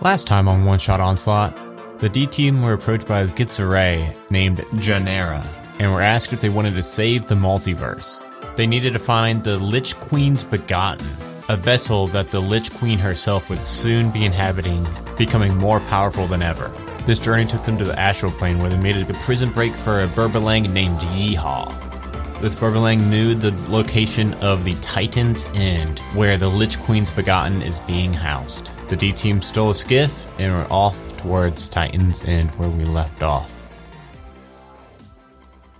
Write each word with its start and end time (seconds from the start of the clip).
Last 0.00 0.28
time 0.28 0.46
on 0.46 0.64
One 0.64 0.78
Shot 0.78 1.00
Onslaught, 1.00 1.58
the 1.98 2.08
D 2.08 2.28
team 2.28 2.62
were 2.62 2.72
approached 2.72 3.08
by 3.08 3.22
a 3.22 3.26
Githzerai 3.26 4.30
named 4.30 4.58
Janera 4.74 5.44
and 5.80 5.92
were 5.92 6.00
asked 6.00 6.32
if 6.32 6.40
they 6.40 6.50
wanted 6.50 6.74
to 6.74 6.84
save 6.84 7.26
the 7.26 7.34
multiverse. 7.34 8.24
They 8.54 8.64
needed 8.64 8.92
to 8.92 9.00
find 9.00 9.42
the 9.42 9.58
Lich 9.58 9.96
Queen's 9.96 10.44
Begotten, 10.44 11.04
a 11.48 11.56
vessel 11.56 12.06
that 12.08 12.28
the 12.28 12.38
Lich 12.38 12.72
Queen 12.74 12.96
herself 12.96 13.50
would 13.50 13.64
soon 13.64 14.12
be 14.12 14.24
inhabiting, 14.24 14.86
becoming 15.16 15.58
more 15.58 15.80
powerful 15.80 16.28
than 16.28 16.42
ever. 16.42 16.70
This 17.04 17.18
journey 17.18 17.44
took 17.44 17.64
them 17.64 17.76
to 17.78 17.84
the 17.84 17.98
astral 17.98 18.30
plane 18.30 18.60
where 18.60 18.70
they 18.70 18.78
made 18.78 18.96
a 18.96 19.14
prison 19.14 19.50
break 19.50 19.74
for 19.74 19.98
a 19.98 20.06
Burbalang 20.06 20.72
named 20.72 20.98
Yeehaw. 20.98 22.40
This 22.40 22.54
Burbalang 22.54 23.10
knew 23.10 23.34
the 23.34 23.50
location 23.68 24.32
of 24.34 24.62
the 24.62 24.74
Titan's 24.74 25.46
End, 25.54 25.98
where 26.14 26.36
the 26.36 26.48
Lich 26.48 26.78
Queen's 26.78 27.10
Begotten 27.10 27.62
is 27.62 27.80
being 27.80 28.14
housed. 28.14 28.70
The 28.88 28.96
D 28.96 29.12
team 29.12 29.42
stole 29.42 29.70
a 29.70 29.74
skiff 29.74 30.32
and 30.40 30.52
were 30.52 30.72
off 30.72 30.96
towards 31.18 31.68
Titan's 31.68 32.24
End 32.24 32.50
where 32.52 32.70
we 32.70 32.84
left 32.86 33.22
off. 33.22 33.54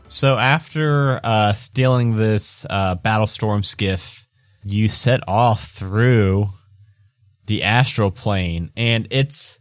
So 0.09 0.37
after 0.37 1.21
uh, 1.25 1.52
stealing 1.55 2.16
this 2.16 2.66
uh, 2.69 2.97
Battlestorm 2.97 3.65
skiff, 3.65 4.27
you 4.63 4.89
set 4.89 5.21
off 5.27 5.69
through 5.69 6.49
the 7.47 7.65
astral 7.65 8.11
plane, 8.11 8.73
and 8.77 9.09
it's 9.11 9.59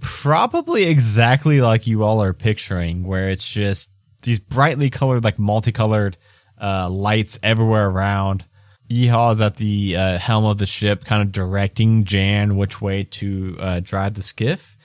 probably 0.00 0.84
exactly 0.84 1.60
like 1.60 1.86
you 1.86 2.02
all 2.02 2.22
are 2.22 2.32
picturing, 2.32 3.04
where 3.04 3.28
it's 3.28 3.48
just 3.50 3.90
these 4.22 4.40
brightly 4.40 4.88
colored, 4.88 5.22
like 5.22 5.38
multicolored 5.38 6.16
uh, 6.58 6.88
lights 6.88 7.38
everywhere 7.42 7.88
around. 7.88 8.44
Yeehaw 8.88 9.32
is 9.32 9.40
at 9.40 9.56
the 9.56 9.96
uh, 9.96 10.18
helm 10.18 10.44
of 10.44 10.58
the 10.58 10.66
ship, 10.66 11.04
kind 11.04 11.22
of 11.22 11.32
directing 11.32 12.04
Jan 12.04 12.56
which 12.56 12.80
way 12.80 13.04
to 13.04 13.56
uh, 13.58 13.80
drive 13.80 14.14
the 14.14 14.22
skiff. 14.22 14.76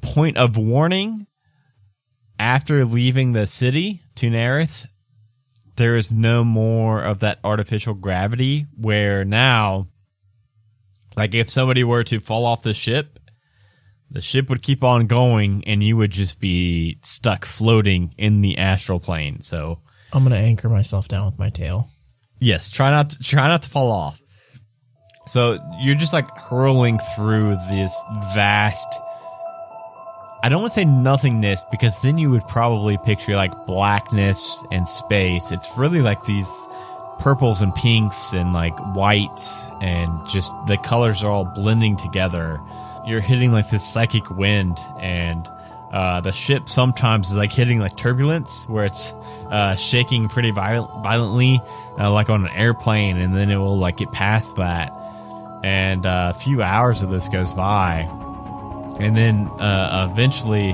Point 0.00 0.36
of 0.36 0.56
warning 0.56 1.26
after 2.38 2.84
leaving 2.84 3.32
the 3.32 3.46
city, 3.46 4.02
to 4.16 4.26
Tu'narath, 4.30 4.86
there 5.76 5.96
is 5.96 6.12
no 6.12 6.44
more 6.44 7.02
of 7.02 7.20
that 7.20 7.38
artificial 7.44 7.94
gravity 7.94 8.66
where 8.76 9.24
now, 9.24 9.88
like 11.16 11.34
if 11.34 11.50
somebody 11.50 11.84
were 11.84 12.04
to 12.04 12.20
fall 12.20 12.46
off 12.46 12.62
the 12.62 12.74
ship, 12.74 13.18
the 14.10 14.20
ship 14.20 14.48
would 14.48 14.62
keep 14.62 14.84
on 14.84 15.06
going 15.06 15.64
and 15.66 15.82
you 15.82 15.96
would 15.96 16.12
just 16.12 16.38
be 16.38 16.98
stuck 17.02 17.44
floating 17.44 18.14
in 18.16 18.40
the 18.40 18.58
astral 18.58 19.00
plane. 19.00 19.40
So 19.40 19.80
I'm 20.12 20.22
gonna 20.22 20.36
anchor 20.36 20.68
myself 20.68 21.08
down 21.08 21.26
with 21.26 21.38
my 21.38 21.50
tail. 21.50 21.88
Yes, 22.44 22.70
try 22.70 22.90
not 22.90 23.10
to 23.10 23.18
try 23.22 23.48
not 23.48 23.62
to 23.62 23.70
fall 23.70 23.90
off. 23.90 24.20
So 25.26 25.58
you're 25.80 25.94
just 25.94 26.12
like 26.12 26.28
hurling 26.36 26.98
through 27.16 27.56
this 27.70 27.98
vast 28.34 28.88
I 30.44 30.50
don't 30.50 30.60
want 30.60 30.74
to 30.74 30.80
say 30.80 30.84
nothingness 30.84 31.64
because 31.70 32.02
then 32.02 32.18
you 32.18 32.28
would 32.28 32.46
probably 32.46 32.98
picture 32.98 33.34
like 33.34 33.64
blackness 33.64 34.62
and 34.70 34.86
space. 34.86 35.50
It's 35.50 35.66
really 35.78 36.02
like 36.02 36.22
these 36.26 36.52
purples 37.18 37.62
and 37.62 37.74
pinks 37.74 38.34
and 38.34 38.52
like 38.52 38.78
whites 38.94 39.70
and 39.80 40.10
just 40.28 40.52
the 40.66 40.76
colors 40.76 41.24
are 41.24 41.30
all 41.30 41.46
blending 41.46 41.96
together. 41.96 42.60
You're 43.06 43.22
hitting 43.22 43.52
like 43.52 43.70
this 43.70 43.82
psychic 43.82 44.28
wind 44.32 44.78
and 45.00 45.48
uh, 45.94 46.20
the 46.20 46.32
ship 46.32 46.68
sometimes 46.68 47.30
is 47.30 47.36
like 47.36 47.52
hitting 47.52 47.78
like 47.78 47.96
turbulence 47.96 48.68
where 48.68 48.84
it's 48.84 49.12
uh, 49.48 49.76
shaking 49.76 50.28
pretty 50.28 50.50
viol- 50.50 50.88
violently, 51.04 51.60
uh, 51.96 52.10
like 52.10 52.28
on 52.28 52.44
an 52.44 52.52
airplane, 52.52 53.16
and 53.16 53.36
then 53.36 53.48
it 53.48 53.56
will 53.56 53.78
like 53.78 53.98
get 53.98 54.10
past 54.10 54.56
that. 54.56 54.90
And 55.62 56.04
uh, 56.04 56.32
a 56.34 56.38
few 56.38 56.64
hours 56.64 57.02
of 57.02 57.10
this 57.10 57.28
goes 57.28 57.52
by, 57.52 58.00
and 58.98 59.16
then 59.16 59.46
uh, 59.60 60.08
eventually, 60.10 60.72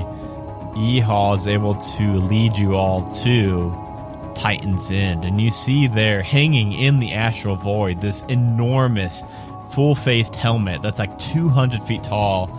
Yeehaw 0.73 1.37
is 1.37 1.45
able 1.45 1.75
to 1.75 2.13
lead 2.13 2.57
you 2.57 2.73
all 2.73 3.07
to 3.21 4.33
Titan's 4.33 4.89
End, 4.89 5.23
and 5.23 5.39
you 5.39 5.51
see 5.51 5.85
there 5.85 6.23
hanging 6.23 6.73
in 6.73 6.99
the 6.99 7.13
astral 7.13 7.55
void 7.55 8.01
this 8.01 8.23
enormous, 8.23 9.23
full-faced 9.69 10.35
helmet 10.35 10.81
that's 10.81 10.97
like 10.97 11.19
200 11.19 11.83
feet 11.83 12.03
tall 12.03 12.49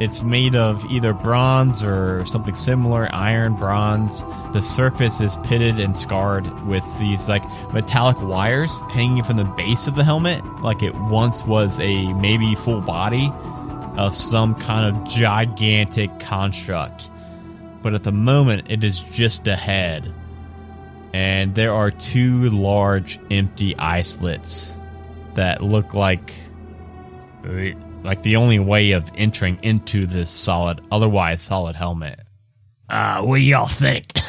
it's 0.00 0.22
made 0.22 0.54
of 0.54 0.84
either 0.90 1.12
bronze 1.12 1.82
or 1.82 2.24
something 2.24 2.54
similar, 2.54 3.08
iron, 3.12 3.54
bronze. 3.56 4.24
The 4.52 4.62
surface 4.62 5.20
is 5.20 5.36
pitted 5.38 5.80
and 5.80 5.96
scarred 5.96 6.46
with 6.66 6.84
these 7.00 7.28
like 7.28 7.42
metallic 7.72 8.20
wires 8.22 8.80
hanging 8.90 9.24
from 9.24 9.38
the 9.38 9.44
base 9.44 9.88
of 9.88 9.96
the 9.96 10.04
helmet, 10.04 10.44
like 10.62 10.82
it 10.82 10.94
once 10.94 11.44
was 11.44 11.80
a 11.80 12.12
maybe 12.14 12.54
full 12.54 12.80
body 12.80 13.32
of 13.96 14.14
some 14.14 14.54
kind 14.54 14.96
of 14.96 15.04
gigantic 15.08 16.20
construct. 16.20 17.10
But 17.82 17.94
at 17.94 18.04
the 18.04 18.12
moment, 18.12 18.70
it 18.70 18.84
is 18.84 19.00
just 19.00 19.48
a 19.48 19.56
head. 19.56 20.12
And 21.12 21.54
there 21.54 21.72
are 21.72 21.90
two 21.90 22.50
large 22.50 23.18
empty 23.30 23.76
eye 23.76 24.02
slits 24.02 24.78
that 25.34 25.62
look 25.62 25.94
like 25.94 26.34
like 28.02 28.22
the 28.22 28.36
only 28.36 28.58
way 28.58 28.92
of 28.92 29.10
entering 29.14 29.58
into 29.62 30.06
this 30.06 30.30
solid, 30.30 30.80
otherwise 30.90 31.42
solid 31.42 31.76
helmet. 31.76 32.20
Uh, 32.88 33.22
what 33.22 33.36
do 33.36 33.42
y'all 33.42 33.66
think? 33.66 34.12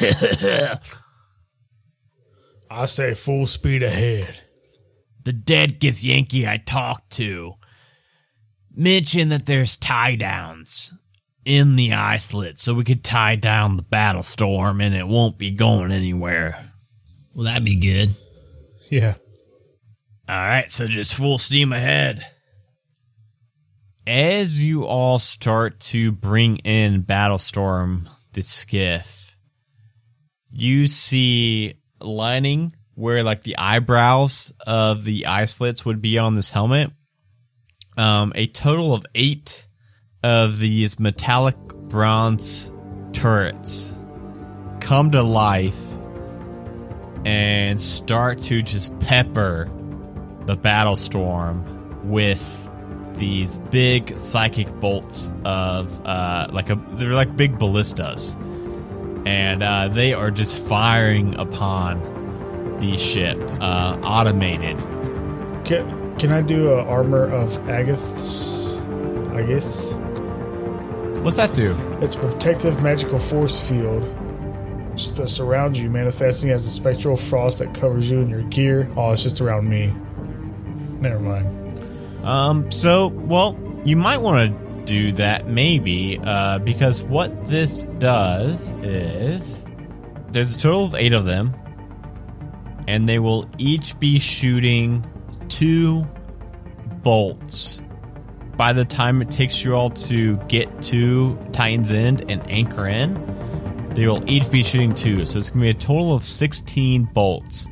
I 2.70 2.86
say 2.86 3.14
full 3.14 3.46
speed 3.46 3.82
ahead. 3.82 4.40
the 5.24 5.32
dead 5.32 5.80
Githyanki 5.80 6.46
I 6.46 6.58
talked 6.58 7.10
to 7.12 7.54
mentioned 8.74 9.32
that 9.32 9.46
there's 9.46 9.76
tie 9.76 10.14
downs 10.14 10.94
in 11.44 11.76
the 11.76 11.92
eye 11.94 12.18
slit, 12.18 12.58
so 12.58 12.74
we 12.74 12.84
could 12.84 13.02
tie 13.02 13.34
down 13.34 13.76
the 13.76 13.82
battle 13.82 14.22
storm 14.22 14.80
and 14.80 14.94
it 14.94 15.06
won't 15.06 15.38
be 15.38 15.50
going 15.50 15.90
anywhere. 15.90 16.70
Well, 17.34 17.44
that'd 17.44 17.64
be 17.64 17.76
good. 17.76 18.10
Yeah. 18.90 19.14
All 20.28 20.36
right, 20.36 20.70
so 20.70 20.86
just 20.86 21.14
full 21.14 21.38
steam 21.38 21.72
ahead. 21.72 22.24
As 24.10 24.64
you 24.64 24.86
all 24.86 25.20
start 25.20 25.78
to 25.78 26.10
bring 26.10 26.56
in 26.56 27.02
Battlestorm, 27.02 28.08
the 28.32 28.42
skiff, 28.42 29.36
you 30.50 30.88
see 30.88 31.74
lining 32.00 32.74
where 32.96 33.22
like 33.22 33.44
the 33.44 33.56
eyebrows 33.56 34.52
of 34.66 35.04
the 35.04 35.26
eye 35.26 35.44
slits 35.44 35.84
would 35.84 36.02
be 36.02 36.18
on 36.18 36.34
this 36.34 36.50
helmet. 36.50 36.90
Um, 37.96 38.32
a 38.34 38.48
total 38.48 38.94
of 38.94 39.06
eight 39.14 39.68
of 40.24 40.58
these 40.58 40.98
metallic 40.98 41.56
bronze 41.68 42.72
turrets 43.12 43.96
come 44.80 45.12
to 45.12 45.22
life 45.22 45.80
and 47.24 47.80
start 47.80 48.40
to 48.40 48.60
just 48.60 48.98
pepper 48.98 49.70
the 50.46 50.56
battlestorm 50.56 52.10
with 52.10 52.69
these 53.20 53.58
big 53.70 54.18
psychic 54.18 54.68
bolts 54.80 55.30
of 55.44 56.04
uh, 56.04 56.48
like 56.50 56.70
a 56.70 56.74
they're 56.94 57.14
like 57.14 57.36
big 57.36 57.58
ballistas 57.58 58.36
and 59.24 59.62
uh, 59.62 59.86
they 59.88 60.12
are 60.12 60.30
just 60.30 60.58
firing 60.58 61.38
upon 61.38 62.00
the 62.80 62.96
ship 62.96 63.38
uh, 63.60 63.98
automated 64.02 64.78
Can, 65.64 66.18
can 66.18 66.32
I 66.32 66.42
do 66.42 66.72
a 66.72 66.82
armor 66.84 67.24
of 67.24 67.50
Agathys? 67.68 68.58
I 69.36 69.42
guess 69.42 69.94
what's 71.20 71.36
that 71.36 71.54
do 71.54 71.76
it's 72.00 72.16
a 72.16 72.18
protective 72.18 72.82
magical 72.82 73.18
force 73.20 73.68
field 73.68 74.02
just 74.96 75.16
that 75.16 75.28
surrounds 75.28 75.78
you, 75.78 75.88
manifesting 75.88 76.50
as 76.50 76.66
a 76.66 76.70
spectral 76.70 77.16
frost 77.16 77.58
that 77.60 77.72
covers 77.74 78.10
you 78.10 78.20
and 78.20 78.28
your 78.28 78.42
gear. 78.42 78.90
Oh, 78.96 79.12
it's 79.12 79.22
just 79.22 79.40
around 79.40 79.68
me. 79.68 79.94
Never 81.00 81.20
mind. 81.20 81.59
Um, 82.24 82.70
so, 82.70 83.08
well, 83.08 83.58
you 83.84 83.96
might 83.96 84.18
want 84.18 84.50
to 84.50 84.84
do 84.84 85.12
that 85.12 85.46
maybe, 85.46 86.18
uh, 86.22 86.58
because 86.58 87.02
what 87.02 87.42
this 87.48 87.82
does 87.98 88.72
is 88.82 89.64
there's 90.30 90.56
a 90.56 90.58
total 90.58 90.84
of 90.84 90.94
eight 90.94 91.12
of 91.12 91.24
them, 91.24 91.54
and 92.86 93.08
they 93.08 93.18
will 93.18 93.48
each 93.58 93.98
be 93.98 94.18
shooting 94.18 95.06
two 95.48 96.04
bolts. 97.02 97.82
By 98.56 98.72
the 98.72 98.84
time 98.84 99.22
it 99.22 99.30
takes 99.30 99.64
you 99.64 99.74
all 99.74 99.90
to 99.90 100.36
get 100.48 100.82
to 100.84 101.38
Titan's 101.52 101.92
End 101.92 102.30
and 102.30 102.48
anchor 102.50 102.86
in, 102.86 103.14
they 103.94 104.06
will 104.06 104.28
each 104.30 104.50
be 104.50 104.62
shooting 104.62 104.92
two. 104.92 105.24
So 105.24 105.38
it's 105.38 105.50
going 105.50 105.60
to 105.60 105.64
be 105.64 105.70
a 105.70 105.74
total 105.74 106.14
of 106.14 106.24
16 106.24 107.04
bolts. 107.14 107.66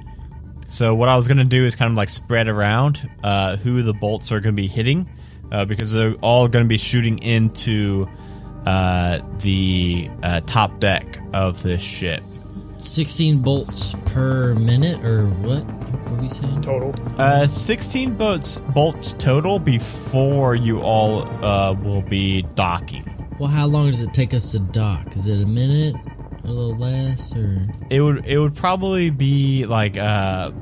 So 0.68 0.94
what 0.94 1.08
I 1.08 1.16
was 1.16 1.26
going 1.26 1.38
to 1.38 1.44
do 1.44 1.64
is 1.64 1.74
kind 1.76 1.90
of 1.90 1.96
like 1.96 2.10
spread 2.10 2.46
around 2.46 3.10
uh, 3.24 3.56
who 3.56 3.82
the 3.82 3.94
bolts 3.94 4.30
are 4.30 4.40
going 4.40 4.54
to 4.54 4.62
be 4.62 4.68
hitting, 4.68 5.10
uh, 5.50 5.64
because 5.64 5.92
they're 5.92 6.14
all 6.20 6.46
going 6.46 6.64
to 6.64 6.68
be 6.68 6.76
shooting 6.76 7.18
into 7.20 8.06
uh, 8.66 9.20
the 9.38 10.10
uh, 10.22 10.40
top 10.42 10.78
deck 10.78 11.18
of 11.32 11.62
this 11.62 11.82
ship. 11.82 12.22
16 12.76 13.40
bolts 13.40 13.94
per 14.04 14.54
minute, 14.54 15.02
or 15.04 15.26
what? 15.26 15.62
What 15.64 16.18
are 16.18 16.22
we 16.22 16.28
saying? 16.28 16.60
Total. 16.60 16.94
Uh, 17.18 17.46
16 17.46 18.14
bolts 18.14 18.58
bolts 18.58 19.14
total 19.18 19.58
before 19.58 20.54
you 20.54 20.80
all 20.80 21.22
uh, 21.44 21.72
will 21.72 22.02
be 22.02 22.42
docking. 22.54 23.04
Well, 23.38 23.48
how 23.48 23.66
long 23.66 23.86
does 23.86 24.02
it 24.02 24.12
take 24.12 24.34
us 24.34 24.52
to 24.52 24.58
dock? 24.58 25.16
Is 25.16 25.28
it 25.28 25.40
a 25.40 25.46
minute? 25.46 25.96
A 26.48 26.52
little 26.52 26.76
less? 26.76 27.36
Or. 27.36 27.68
It 27.90 28.00
would 28.00 28.24
it 28.26 28.38
would 28.38 28.54
probably 28.54 29.10
be 29.10 29.66
like 29.66 29.96
uh, 29.96 30.52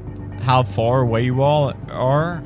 how 0.40 0.64
far 0.64 1.00
away 1.00 1.22
you 1.22 1.42
all 1.42 1.72
are 1.88 2.42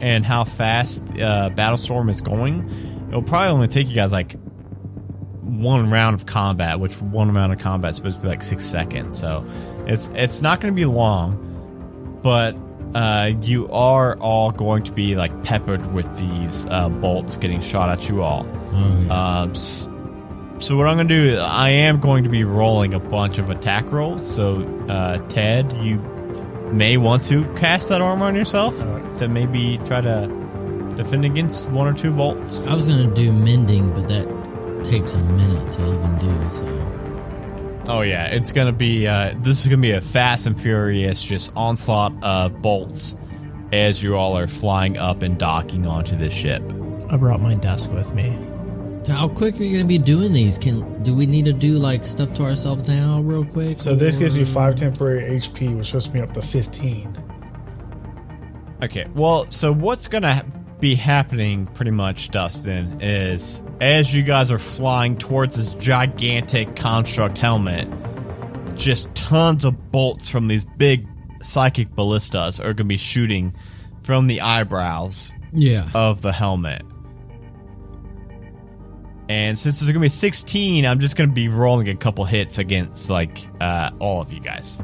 and 0.00 0.24
how 0.24 0.44
fast 0.44 1.02
uh, 1.02 1.50
Battlestorm 1.50 2.08
is 2.08 2.20
going. 2.20 3.06
It'll 3.08 3.22
probably 3.22 3.48
only 3.48 3.68
take 3.68 3.88
you 3.88 3.94
guys 3.94 4.12
like 4.12 4.36
one 5.42 5.90
round 5.90 6.14
of 6.14 6.26
combat, 6.26 6.80
which 6.80 7.00
one 7.00 7.32
round 7.32 7.52
of 7.52 7.58
combat 7.58 7.90
is 7.90 7.96
supposed 7.96 8.16
to 8.16 8.22
be 8.22 8.28
like 8.28 8.42
six 8.42 8.64
seconds. 8.64 9.18
So 9.18 9.44
it's 9.86 10.08
it's 10.14 10.40
not 10.40 10.60
going 10.60 10.72
to 10.72 10.76
be 10.76 10.84
long, 10.86 12.20
but 12.22 12.56
uh, 12.94 13.32
you 13.42 13.70
are 13.70 14.16
all 14.18 14.50
going 14.50 14.82
to 14.84 14.92
be 14.92 15.14
like 15.14 15.42
peppered 15.42 15.92
with 15.92 16.06
these 16.16 16.66
uh, 16.66 16.88
bolts 16.88 17.36
getting 17.36 17.60
shot 17.60 17.90
at 17.90 18.08
you 18.08 18.22
all. 18.22 18.46
Oh, 18.72 19.02
yeah. 19.06 19.40
Um, 19.40 19.54
so 20.60 20.76
what 20.76 20.88
I'm 20.88 20.96
going 20.96 21.08
to 21.08 21.32
do, 21.32 21.38
I 21.38 21.70
am 21.70 22.00
going 22.00 22.24
to 22.24 22.30
be 22.30 22.44
rolling 22.44 22.94
a 22.94 22.98
bunch 23.00 23.38
of 23.38 23.50
attack 23.50 23.90
rolls. 23.90 24.26
So 24.26 24.62
uh, 24.88 25.18
Ted, 25.28 25.72
you 25.82 25.98
may 26.72 26.96
want 26.96 27.22
to 27.24 27.44
cast 27.54 27.88
that 27.88 28.00
armor 28.00 28.26
on 28.26 28.34
yourself 28.34 28.78
Alright. 28.80 29.14
to 29.16 29.28
maybe 29.28 29.78
try 29.86 30.00
to 30.00 30.26
defend 30.96 31.24
against 31.24 31.70
one 31.70 31.86
or 31.86 31.96
two 31.96 32.12
bolts. 32.12 32.66
I 32.66 32.74
was 32.74 32.86
gonna 32.88 33.12
do 33.14 33.32
mending, 33.32 33.92
but 33.94 34.08
that 34.08 34.84
takes 34.84 35.14
a 35.14 35.18
minute 35.18 35.72
to 35.72 35.94
even 35.94 36.18
do. 36.18 36.48
So 36.48 36.88
Oh 37.88 38.02
yeah, 38.02 38.26
it's 38.26 38.52
gonna 38.52 38.72
be. 38.72 39.06
Uh, 39.06 39.34
this 39.38 39.62
is 39.62 39.68
gonna 39.68 39.80
be 39.80 39.92
a 39.92 40.02
fast 40.02 40.46
and 40.46 40.60
furious, 40.60 41.22
just 41.22 41.52
onslaught 41.56 42.12
of 42.22 42.60
bolts 42.60 43.16
as 43.72 44.02
you 44.02 44.14
all 44.14 44.36
are 44.36 44.46
flying 44.46 44.98
up 44.98 45.22
and 45.22 45.38
docking 45.38 45.86
onto 45.86 46.14
this 46.14 46.34
ship. 46.34 46.62
I 47.10 47.16
brought 47.16 47.40
my 47.40 47.54
desk 47.54 47.90
with 47.92 48.14
me. 48.14 48.47
So 49.08 49.14
how 49.14 49.26
quick 49.28 49.58
are 49.58 49.64
you 49.64 49.72
gonna 49.78 49.88
be 49.88 49.96
doing 49.96 50.34
these? 50.34 50.58
Can 50.58 51.02
do 51.02 51.14
we 51.14 51.24
need 51.24 51.46
to 51.46 51.54
do 51.54 51.78
like 51.78 52.04
stuff 52.04 52.34
to 52.34 52.42
ourselves 52.42 52.86
now, 52.86 53.22
real 53.22 53.42
quick? 53.42 53.78
So 53.80 53.94
this 53.94 54.18
gives 54.18 54.36
you 54.36 54.44
five 54.44 54.74
temporary 54.76 55.22
HP, 55.38 55.74
which 55.74 55.92
puts 55.92 56.12
me 56.12 56.20
up 56.20 56.34
to 56.34 56.42
15. 56.42 57.16
Okay, 58.82 59.06
well, 59.14 59.50
so 59.50 59.72
what's 59.72 60.08
gonna 60.08 60.44
be 60.78 60.94
happening 60.94 61.66
pretty 61.68 61.90
much, 61.90 62.28
Dustin, 62.28 63.00
is 63.00 63.64
as 63.80 64.14
you 64.14 64.22
guys 64.22 64.52
are 64.52 64.58
flying 64.58 65.16
towards 65.16 65.56
this 65.56 65.72
gigantic 65.82 66.76
construct 66.76 67.38
helmet, 67.38 67.88
just 68.76 69.14
tons 69.14 69.64
of 69.64 69.90
bolts 69.90 70.28
from 70.28 70.48
these 70.48 70.66
big 70.76 71.08
psychic 71.40 71.88
ballistas 71.94 72.60
are 72.60 72.74
gonna 72.74 72.86
be 72.86 72.98
shooting 72.98 73.54
from 74.02 74.26
the 74.26 74.42
eyebrows 74.42 75.32
Yeah. 75.54 75.88
of 75.94 76.20
the 76.20 76.32
helmet. 76.32 76.82
And 79.28 79.58
since 79.58 79.80
there's 79.80 79.88
gonna 79.90 80.00
be 80.00 80.08
16, 80.08 80.86
I'm 80.86 81.00
just 81.00 81.16
gonna 81.16 81.32
be 81.32 81.48
rolling 81.48 81.88
a 81.88 81.94
couple 81.94 82.24
hits 82.24 82.58
against 82.58 83.10
like 83.10 83.46
uh, 83.60 83.90
all 83.98 84.22
of 84.22 84.32
you 84.32 84.40
guys. 84.40 84.82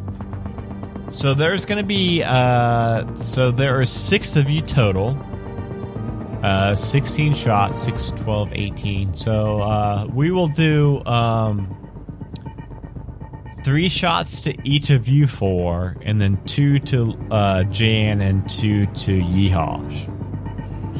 So 1.11 1.32
there's 1.35 1.64
gonna 1.64 1.82
be 1.82 2.23
uh, 2.23 3.14
so 3.17 3.50
there 3.50 3.81
are 3.81 3.85
six 3.85 4.37
of 4.37 4.50
you 4.50 4.61
total. 4.61 5.19
Uh, 6.43 6.75
16 6.75 7.32
shots, 7.35 7.82
6, 7.85 8.11
12, 8.11 8.50
18. 8.52 9.14
So 9.14 9.62
uh, 9.62 10.06
we 10.12 10.31
will 10.31 10.49
do 10.49 11.02
um, 11.06 11.75
three 13.64 13.88
shots 13.88 14.40
to 14.40 14.55
each 14.69 14.90
of 14.90 15.08
you 15.08 15.26
four, 15.26 15.97
and 16.02 16.20
then 16.20 16.37
two 16.44 16.81
to 16.81 17.17
uh, 17.31 17.64
Jan 17.64 18.20
and 18.20 18.47
two 18.49 18.85
to 18.87 19.12
Yeehaw. 19.23 20.11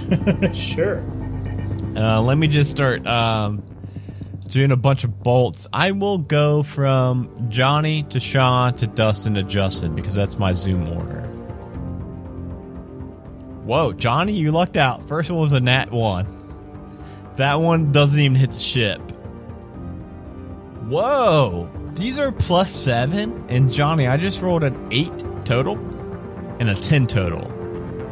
Sure. 0.55 1.03
Uh, 1.97 2.21
let 2.21 2.37
me 2.37 2.49
just 2.49 2.71
start 2.71 3.07
um, 3.07 3.63
doing 4.49 4.73
a 4.73 4.77
bunch 4.77 5.05
of 5.05 5.23
bolts. 5.23 5.69
I 5.73 5.93
will 5.93 6.19
go 6.19 6.63
from 6.63 7.33
Johnny 7.49 8.03
to 8.05 8.21
Sean 8.21 8.75
to 8.75 8.87
Dustin 8.87 9.35
to 9.35 9.43
Justin 9.43 9.95
because 9.95 10.15
that's 10.15 10.39
my 10.39 10.53
Zoom 10.53 10.89
order. 10.89 11.23
Whoa, 13.65 13.93
Johnny, 13.93 14.33
you 14.33 14.51
lucked 14.53 14.77
out. 14.77 15.09
First 15.09 15.31
one 15.31 15.41
was 15.41 15.53
a 15.53 15.61
nat 15.61 15.91
one. 15.91 16.27
That 17.37 17.61
one 17.61 17.93
doesn't 17.93 18.19
even 18.19 18.35
hit 18.37 18.51
the 18.51 18.59
ship. 18.59 19.01
Whoa, 20.89 21.71
these 21.95 22.19
are 22.19 22.31
plus 22.31 22.71
seven. 22.75 23.47
And 23.49 23.73
Johnny, 23.73 24.07
I 24.07 24.17
just 24.17 24.43
rolled 24.43 24.65
an 24.65 24.89
eight 24.93 25.17
total 25.45 25.77
and 26.61 26.69
a 26.71 26.75
10 26.75 27.07
total. 27.07 27.47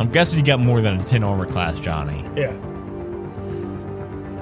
I'm 0.00 0.10
guessing 0.10 0.38
you 0.38 0.44
got 0.44 0.60
more 0.60 0.80
than 0.80 1.00
a 1.00 1.04
10 1.04 1.22
armor 1.22 1.46
class, 1.46 1.78
Johnny. 1.78 2.24
Yeah. 2.34 2.56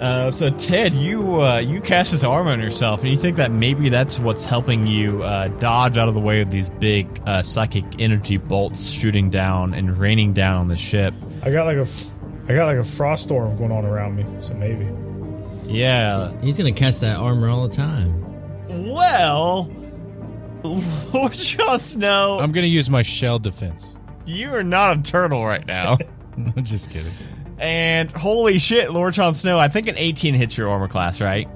Uh, 0.01 0.31
so 0.31 0.49
Ted, 0.49 0.95
you 0.95 1.43
uh, 1.43 1.59
you 1.59 1.81
cast 1.83 2.11
this 2.13 2.25
armor 2.25 2.53
on 2.53 2.61
yourself, 2.61 3.03
and 3.03 3.11
you 3.11 3.19
think 3.19 3.37
that 3.37 3.51
maybe 3.53 3.91
that's 3.91 4.19
what's 4.19 4.47
helping 4.47 4.87
you 4.87 5.23
uh, 5.23 5.49
dodge 5.59 5.99
out 5.99 6.09
of 6.09 6.15
the 6.15 6.21
way 6.21 6.41
of 6.41 6.51
these 6.51 6.71
big 6.71 7.07
uh, 7.27 7.43
psychic 7.43 7.85
energy 8.01 8.39
bolts 8.39 8.87
shooting 8.89 9.29
down 9.29 9.75
and 9.75 9.99
raining 9.99 10.33
down 10.33 10.57
on 10.57 10.69
the 10.69 10.77
ship. 10.77 11.13
I 11.43 11.51
got 11.51 11.67
like 11.67 11.77
a, 11.77 11.83
f- 11.83 12.07
I 12.49 12.55
got 12.55 12.65
like 12.65 12.79
a 12.79 12.85
frost 12.85 13.25
storm 13.25 13.57
going 13.59 13.71
on 13.73 13.85
around 13.85 14.17
me, 14.17 14.25
so 14.41 14.55
maybe. 14.55 14.89
Yeah. 15.67 16.33
He's 16.41 16.57
gonna 16.57 16.73
cast 16.73 17.03
that 17.03 17.17
armor 17.17 17.51
all 17.51 17.69
the 17.69 17.77
time. 17.77 18.25
Well, 18.89 19.71
Lord 21.13 21.33
Jon 21.33 21.79
Snow, 21.79 22.39
I'm 22.41 22.53
gonna 22.53 22.67
use 22.69 22.89
my 22.89 23.03
shell 23.03 23.39
defense. 23.39 23.93
you 24.25 24.51
are 24.55 24.63
not 24.65 24.99
a 24.99 25.03
turtle 25.03 25.45
right 25.45 25.67
now. 25.67 25.99
I'm 26.57 26.65
just 26.65 26.89
kidding. 26.91 27.13
And 27.61 28.11
holy 28.11 28.59
shit, 28.59 28.91
Lord 28.91 29.15
Jon 29.15 29.35
Snow, 29.35 29.59
I 29.59 29.69
think 29.69 29.87
an 29.89 29.97
18 29.99 30.35
hits 30.35 30.57
your 30.57 30.71
armor 30.71 30.89
class, 30.89 31.21
right? 31.21 31.49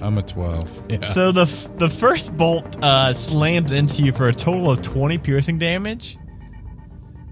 I'm 0.00 0.16
a 0.18 0.22
12. 0.22 0.84
Yeah. 0.90 1.04
So 1.04 1.30
the 1.30 1.42
f- 1.42 1.76
the 1.78 1.88
first 1.88 2.36
bolt 2.36 2.82
uh, 2.82 3.12
slams 3.12 3.70
into 3.72 4.02
you 4.02 4.12
for 4.12 4.26
a 4.28 4.32
total 4.32 4.70
of 4.70 4.82
twenty 4.82 5.18
piercing 5.18 5.58
damage, 5.58 6.18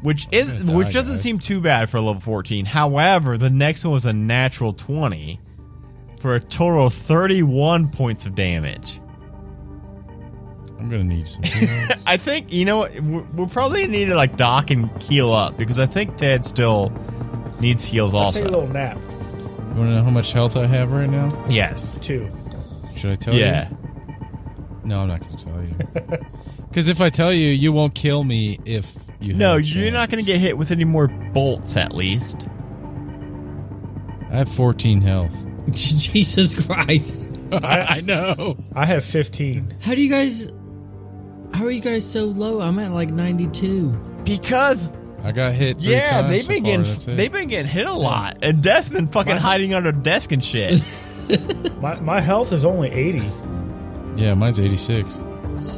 which 0.02 0.28
is 0.30 0.52
die, 0.52 0.74
which 0.74 0.92
doesn't 0.92 1.14
guys. 1.14 1.20
seem 1.22 1.40
too 1.40 1.60
bad 1.60 1.90
for 1.90 1.96
a 1.96 2.00
level 2.00 2.20
fourteen. 2.20 2.64
However, 2.66 3.36
the 3.36 3.50
next 3.50 3.84
one 3.84 3.94
was 3.94 4.06
a 4.06 4.12
natural 4.12 4.72
twenty 4.72 5.40
for 6.20 6.36
a 6.36 6.40
total 6.40 6.86
of 6.86 6.94
thirty 6.94 7.42
one 7.42 7.88
points 7.90 8.26
of 8.26 8.36
damage. 8.36 9.00
I'm 10.78 10.88
gonna 10.88 11.02
need 11.02 11.26
some. 11.26 11.42
I 12.06 12.16
think 12.16 12.52
you 12.52 12.64
know 12.64 12.80
we're, 12.82 13.22
we're 13.34 13.46
probably 13.48 13.88
need 13.88 14.04
to 14.06 14.14
like 14.14 14.36
dock 14.36 14.70
and 14.70 14.88
keel 15.00 15.32
up 15.32 15.58
because 15.58 15.80
I 15.80 15.86
think 15.86 16.16
Ted 16.16 16.44
still 16.44 16.92
needs 17.60 17.84
heals 17.84 18.14
Let's 18.14 18.36
take 18.36 18.44
a 18.44 18.48
little 18.48 18.68
nap. 18.68 19.00
you 19.02 19.74
wanna 19.74 19.96
know 19.96 20.02
how 20.04 20.10
much 20.10 20.32
health 20.32 20.56
I 20.56 20.66
have 20.66 20.92
right 20.92 21.08
now? 21.10 21.30
Yes. 21.48 21.98
Two. 22.00 22.28
Should 22.96 23.10
I 23.10 23.14
tell 23.16 23.34
Yeah. 23.34 23.68
you? 23.70 23.76
Yeah. 23.78 24.16
No, 24.84 25.00
I'm 25.00 25.08
not 25.08 25.20
gonna 25.20 25.36
tell 25.44 25.62
you. 25.62 26.18
Because 26.68 26.88
if 26.88 27.00
I 27.00 27.08
tell 27.08 27.32
you, 27.32 27.48
you 27.48 27.72
won't 27.72 27.94
kill 27.94 28.22
me 28.24 28.60
if 28.66 28.94
you. 29.20 29.32
No, 29.32 29.52
have 29.56 29.60
a 29.60 29.62
you're 29.64 29.90
not 29.90 30.10
going 30.10 30.22
to 30.22 30.30
get 30.30 30.38
hit 30.38 30.56
with 30.58 30.70
any 30.70 30.84
more 30.84 31.08
bolts, 31.08 31.78
at 31.78 31.94
least. 31.94 32.46
I 34.30 34.36
have 34.36 34.50
14 34.50 35.00
health. 35.00 35.34
Jesus 35.72 36.54
Christ! 36.66 37.30
I 37.52 38.02
know. 38.02 38.58
I 38.76 38.84
have 38.84 39.02
15. 39.02 39.76
How 39.80 39.94
do 39.94 40.02
you 40.02 40.10
guys? 40.10 40.52
How 41.54 41.64
are 41.64 41.70
you 41.70 41.80
guys 41.80 42.08
so 42.08 42.26
low? 42.26 42.60
I'm 42.60 42.78
at 42.78 42.92
like 42.92 43.10
92. 43.10 43.88
Because 44.24 44.92
I 45.24 45.32
got 45.32 45.52
hit. 45.52 45.78
Three 45.80 45.92
Yeah, 45.92 46.10
times 46.22 46.30
they've 46.30 46.46
been 46.48 46.62
far, 46.62 46.70
getting 46.70 46.82
that's 46.84 47.04
they've 47.04 47.32
been 47.32 47.48
getting 47.48 47.70
hit 47.70 47.86
a 47.86 47.92
lot, 47.92 48.38
and 48.42 48.62
Death's 48.62 48.88
been 48.90 49.08
fucking 49.08 49.36
hiding 49.36 49.74
under 49.74 49.88
a 49.90 49.92
desk 49.92 50.32
and 50.32 50.44
shit. 50.44 50.80
My, 51.80 52.00
my 52.00 52.20
health 52.22 52.52
is 52.52 52.64
only 52.64 52.90
80. 52.90 53.18
Yeah, 54.16 54.32
mine's 54.34 54.58
86, 54.60 55.22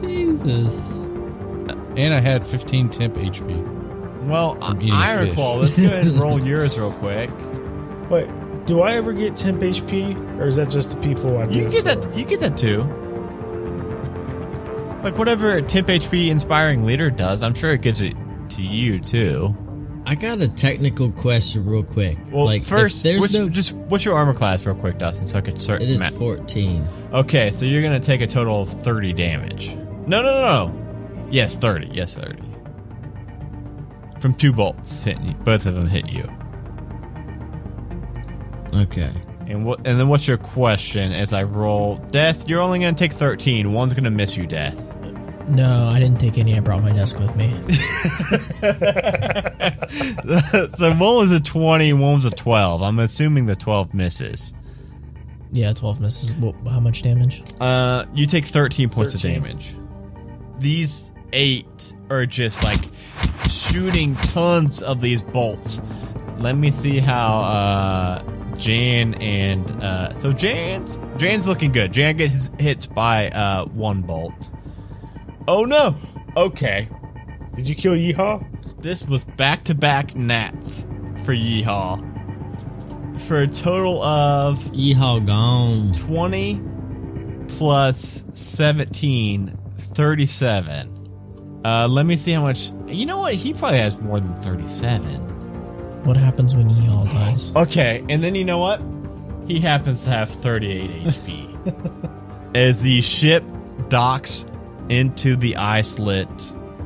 Jesus. 0.01 1.07
and 1.07 2.15
I 2.15 2.21
had 2.21 2.47
15 2.47 2.89
temp 2.89 3.15
HP. 3.17 4.27
well, 4.29 4.55
From 4.55 4.81
eating 4.81 4.93
Iron. 4.95 5.33
Claw, 5.33 5.57
let's 5.57 5.77
go 5.79 5.87
ahead 5.87 6.07
and 6.07 6.21
roll 6.21 6.43
yours 6.47 6.79
real 6.79 6.93
quick. 6.93 7.31
Wait, 8.09 8.29
do 8.67 8.81
I 8.81 8.95
ever 8.95 9.13
get 9.13 9.35
temp 9.37 9.61
HP? 9.61 10.39
Or 10.39 10.47
is 10.47 10.57
that 10.57 10.71
just 10.71 10.93
the 10.93 11.07
people 11.07 11.37
I 11.39 11.47
do? 11.47 11.59
You 11.59 11.69
get 11.69 11.87
for? 11.87 11.97
that. 11.97 12.17
You 12.17 12.25
get 12.25 12.41
that 12.41 12.57
too. 12.57 12.83
Like 15.03 15.19
whatever 15.19 15.61
temp 15.63 15.89
HP 15.89 16.29
inspiring 16.29 16.85
leader 16.85 17.11
does, 17.11 17.43
I'm 17.43 17.55
sure 17.55 17.73
it 17.73 17.81
gives 17.83 18.03
it 18.03 18.15
to 18.51 18.63
you 18.63 19.01
too. 19.01 19.57
I 20.07 20.15
got 20.15 20.41
a 20.41 20.49
technical 20.49 21.13
question, 21.13 21.67
real 21.67 21.83
quick. 21.85 22.19
Well, 22.33 22.47
like, 22.47 22.63
if 22.63 22.69
first, 22.69 23.03
there's 23.03 23.21
what's, 23.21 23.35
no. 23.35 23.49
just 23.49 23.75
what's 23.75 24.05
your 24.05 24.17
armor 24.17 24.35
class, 24.35 24.65
real 24.65 24.75
quick, 24.75 24.99
Dustin, 24.99 25.27
so 25.27 25.39
I 25.39 25.41
could 25.41 25.61
start. 25.61 25.83
it 25.83 25.89
is 25.91 26.01
ma- 26.01 26.19
14. 26.19 26.87
Okay, 27.13 27.51
so 27.51 27.67
you're 27.67 27.83
gonna 27.83 28.01
take 28.01 28.21
a 28.21 28.27
total 28.27 28.63
of 28.63 28.71
30 28.83 29.13
damage. 29.13 29.75
No, 30.07 30.23
no, 30.23 30.23
no, 30.23 30.67
no. 30.67 31.29
Yes, 31.31 31.55
30. 31.57 31.89
Yes, 31.93 32.15
30. 32.15 32.43
From 34.21 34.35
two 34.35 34.53
bolts 34.53 35.01
hitting 35.01 35.29
you. 35.29 35.35
Both 35.35 35.67
of 35.67 35.75
them 35.75 35.87
hit 35.87 36.09
you. 36.09 36.29
Okay. 38.75 39.11
And 39.47 39.65
what? 39.65 39.87
And 39.87 39.99
then 39.99 40.09
what's 40.09 40.29
your 40.29 40.39
question? 40.39 41.13
As 41.13 41.33
I 41.33 41.43
roll 41.43 41.97
death, 41.97 42.49
you're 42.49 42.61
only 42.61 42.79
gonna 42.79 42.95
take 42.95 43.13
13. 43.13 43.73
One's 43.73 43.95
gonna 43.95 44.11
miss 44.11 44.37
you, 44.37 44.47
death. 44.47 44.90
No, 45.51 45.89
I 45.89 45.99
didn't 45.99 46.21
take 46.21 46.39
any. 46.39 46.57
I 46.57 46.61
brought 46.61 46.83
my 46.83 46.93
desk 46.93 47.19
with 47.19 47.35
me. 47.37 47.51
so 50.69 50.91
one 50.93 51.17
was 51.17 51.33
a 51.33 51.41
20, 51.41 51.93
one 51.95 52.15
was 52.15 52.25
a 52.25 52.31
12. 52.31 52.83
I'm 52.83 52.99
assuming 52.99 53.47
the 53.47 53.57
12 53.57 53.95
misses. 53.95 54.55
Yeah, 55.53 55.73
12 55.73 56.01
misses. 56.01 56.33
Wh- 56.33 56.69
How 56.71 56.81
much 56.81 57.03
damage? 57.03 57.43
Uh, 57.61 58.05
you 58.15 58.27
take 58.27 58.45
13 58.45 58.89
points 58.91 59.13
13. 59.15 59.37
of 59.39 59.43
damage. 59.45 59.75
These 60.59 61.13
eight 61.33 61.95
are 62.11 62.27
just 62.27 62.63
like 62.63 62.81
shooting 63.51 64.15
tons 64.17 64.83
of 64.83 65.01
these 65.01 65.23
bolts. 65.23 65.81
Let 66.39 66.57
me 66.57 66.71
see 66.71 66.99
how 67.01 67.41
uh, 67.41 68.57
Jan 68.57 69.15
and 69.15 69.69
uh, 69.83 70.15
so 70.19 70.33
Jan's 70.33 70.99
Jan's 71.17 71.47
looking 71.47 71.73
good. 71.73 71.93
Jan 71.93 72.17
gets 72.17 72.51
hit 72.59 72.89
by 72.95 73.31
uh, 73.31 73.65
one 73.67 74.03
bolt. 74.03 74.51
Oh 75.51 75.65
no! 75.65 75.97
Okay, 76.37 76.89
Did 77.55 77.69
you 77.69 77.75
kill 77.75 77.95
Yeehaw? 77.95 78.47
this 78.81 79.03
was 79.03 79.25
back 79.25 79.65
to 79.65 79.75
back 79.75 80.15
nats 80.15 80.87
for 81.25 81.35
Yeehaw 81.35 82.07
for 83.23 83.43
a 83.43 83.49
total 83.49 84.01
of 84.03 84.59
Yeehaw 84.73 85.27
gone. 85.27 85.93
20 85.93 86.61
plus 87.49 88.25
17 88.33 89.59
37 89.79 91.61
uh 91.65 91.89
let 91.89 92.07
me 92.07 92.15
see 92.17 92.31
how 92.33 92.43
much 92.43 92.71
you 92.87 93.05
know 93.05 93.19
what 93.19 93.35
he 93.35 93.53
probably 93.53 93.79
has 93.81 93.99
more 94.01 94.21
than 94.21 94.33
37 94.41 96.05
What 96.05 96.17
happens 96.17 96.55
when 96.55 96.69
Yeehaw 96.71 97.11
dies? 97.13 97.51
okay 97.57 98.05
and 98.09 98.23
then 98.23 98.37
you 98.37 98.45
know 98.45 98.59
what 98.59 98.81
he 99.49 99.59
happens 99.59 100.05
to 100.05 100.11
have 100.11 100.31
38 100.31 100.91
hp 101.03 102.51
as 102.55 102.81
the 102.83 103.01
ship 103.01 103.43
docks 103.89 104.47
into 104.91 105.37
the 105.37 105.57
eye 105.57 105.83
slit 105.83 106.29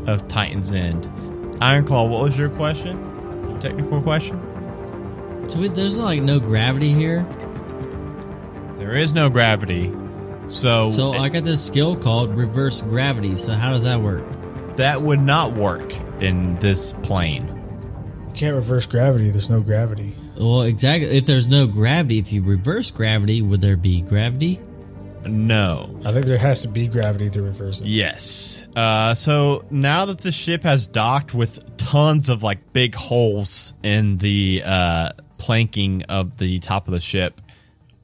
of 0.06 0.26
titan's 0.28 0.72
end 0.74 1.04
ironclaw 1.60 2.08
what 2.08 2.22
was 2.22 2.36
your 2.38 2.50
question 2.50 2.96
your 3.48 3.58
technical 3.60 4.00
question 4.02 4.38
So 5.48 5.60
wait, 5.60 5.74
there's 5.74 5.98
like 5.98 6.22
no 6.22 6.38
gravity 6.40 6.92
here. 6.92 7.22
there 8.76 8.94
is 8.96 9.14
no 9.14 9.28
gravity 9.30 9.92
so, 10.46 10.90
So 10.90 11.12
I 11.12 11.30
got 11.30 11.44
this 11.44 11.64
skill 11.64 11.96
called 11.96 12.34
reverse 12.36 12.82
gravity. 12.82 13.34
So 13.36 13.54
how 13.54 13.70
does 13.72 13.84
that 13.84 14.00
work? 14.02 14.24
that 14.76 15.00
would 15.00 15.20
not 15.20 15.54
work 15.56 15.94
in 16.20 16.58
this 16.58 16.92
plane 17.04 17.46
You 18.26 18.32
can't 18.34 18.54
reverse 18.54 18.84
gravity. 18.86 19.30
There's 19.30 19.48
no 19.48 19.60
gravity. 19.62 20.16
Well, 20.36 20.62
exactly. 20.62 21.16
If 21.16 21.24
there's 21.26 21.46
no 21.46 21.66
gravity, 21.68 22.18
if 22.18 22.32
you 22.32 22.42
reverse 22.42 22.90
gravity, 22.90 23.40
would 23.40 23.60
there 23.60 23.76
be 23.76 24.00
gravity? 24.02 24.60
No 25.26 25.98
I 26.04 26.12
think 26.12 26.26
there 26.26 26.38
has 26.38 26.62
to 26.62 26.68
be 26.68 26.88
gravity 26.88 27.30
to 27.30 27.42
reverse 27.42 27.80
it. 27.80 27.86
Yes. 27.86 28.66
Uh, 28.76 29.14
so 29.14 29.64
now 29.70 30.06
that 30.06 30.20
the 30.20 30.32
ship 30.32 30.62
has 30.64 30.86
docked 30.86 31.34
with 31.34 31.76
tons 31.76 32.28
of 32.28 32.42
like 32.42 32.72
big 32.72 32.94
holes 32.94 33.74
in 33.82 34.18
the 34.18 34.62
uh, 34.64 35.10
planking 35.38 36.04
of 36.04 36.36
the 36.36 36.58
top 36.60 36.86
of 36.86 36.92
the 36.92 37.00
ship, 37.00 37.40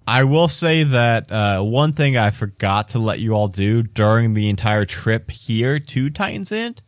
I 0.07 0.25
will 0.25 0.49
say 0.49 0.83
that 0.83 1.31
uh, 1.31 1.63
one 1.63 1.93
thing 1.93 2.17
I 2.17 2.31
forgot 2.31 2.89
to 2.89 2.99
let 2.99 3.21
you 3.21 3.33
all 3.33 3.49
do 3.49 3.83
during 3.83 4.35
the 4.35 4.49
entire 4.49 4.85
trip 4.85 5.31
here 5.31 5.79
to 5.79 6.11
Titan's 6.11 6.51
End 6.53 6.83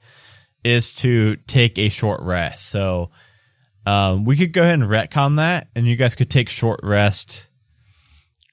is 0.64 0.94
to 0.94 1.36
take 1.46 1.78
a 1.78 1.88
short 1.88 2.20
rest. 2.22 2.68
So 2.68 3.10
um, 3.86 4.24
we 4.24 4.36
could 4.36 4.52
go 4.52 4.62
ahead 4.62 4.74
and 4.74 4.88
retcon 4.88 5.36
that, 5.36 5.68
and 5.74 5.86
you 5.86 5.96
guys 5.96 6.14
could 6.14 6.30
take 6.30 6.48
short 6.48 6.80
rest. 6.82 7.50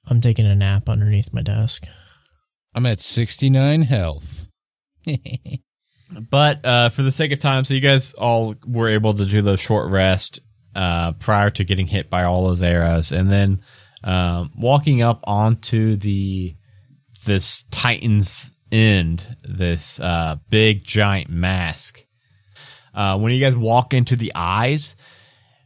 I'm 0.09 0.21
taking 0.21 0.45
a 0.45 0.55
nap 0.55 0.89
underneath 0.89 1.33
my 1.33 1.41
desk. 1.41 1.87
I'm 2.73 2.85
at 2.85 2.99
69 2.99 3.83
health. 3.83 4.47
But 6.09 6.65
uh, 6.65 6.89
for 6.89 7.03
the 7.03 7.11
sake 7.11 7.31
of 7.31 7.39
time, 7.39 7.63
so 7.63 7.75
you 7.75 7.81
guys 7.81 8.13
all 8.13 8.55
were 8.65 8.89
able 8.89 9.13
to 9.13 9.25
do 9.25 9.41
those 9.41 9.59
short 9.59 9.91
rest 9.91 10.39
uh, 10.75 11.11
prior 11.13 11.51
to 11.51 11.63
getting 11.63 11.85
hit 11.85 12.09
by 12.09 12.23
all 12.23 12.47
those 12.47 12.63
arrows, 12.63 13.11
and 13.11 13.29
then 13.29 13.61
um, 14.03 14.51
walking 14.57 15.03
up 15.03 15.23
onto 15.25 15.95
the 15.97 16.55
this 17.25 17.63
Titan's 17.69 18.51
end, 18.71 19.23
this 19.43 19.99
uh, 19.99 20.37
big 20.49 20.83
giant 20.83 21.29
mask. 21.29 22.03
Uh, 22.93 23.19
when 23.19 23.31
you 23.31 23.39
guys 23.39 23.55
walk 23.55 23.93
into 23.93 24.15
the 24.15 24.31
eyes, 24.33 24.95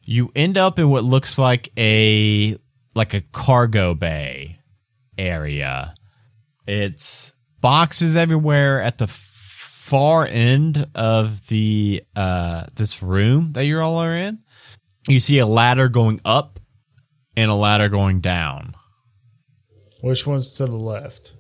you 0.04 0.30
end 0.36 0.58
up 0.58 0.78
in 0.78 0.90
what 0.90 1.06
looks 1.06 1.40
like 1.40 1.72
a 1.78 2.58
like 2.96 3.14
a 3.14 3.22
cargo 3.22 3.94
bay 3.94 4.60
area. 5.18 5.96
It's 6.68 7.34
boxes 7.62 8.16
everywhere 8.16 8.82
at 8.82 8.98
the 8.98 9.08
far 9.08 10.26
end 10.26 10.88
of 10.96 11.48
the 11.48 12.04
uh 12.16 12.66
this 12.76 13.04
room 13.04 13.54
that 13.54 13.66
you 13.66 13.80
all 13.80 13.98
are 13.98 14.16
in. 14.16 14.40
You 15.08 15.20
see 15.20 15.40
a 15.40 15.46
ladder 15.46 15.90
going 15.90 16.22
up 16.24 16.60
and 17.36 17.52
a 17.52 17.56
ladder 17.56 17.90
going 17.90 18.22
down. 18.22 18.76
Which 20.02 20.26
one's 20.26 20.56
to 20.58 20.66
the 20.66 20.72
left? 20.74 21.34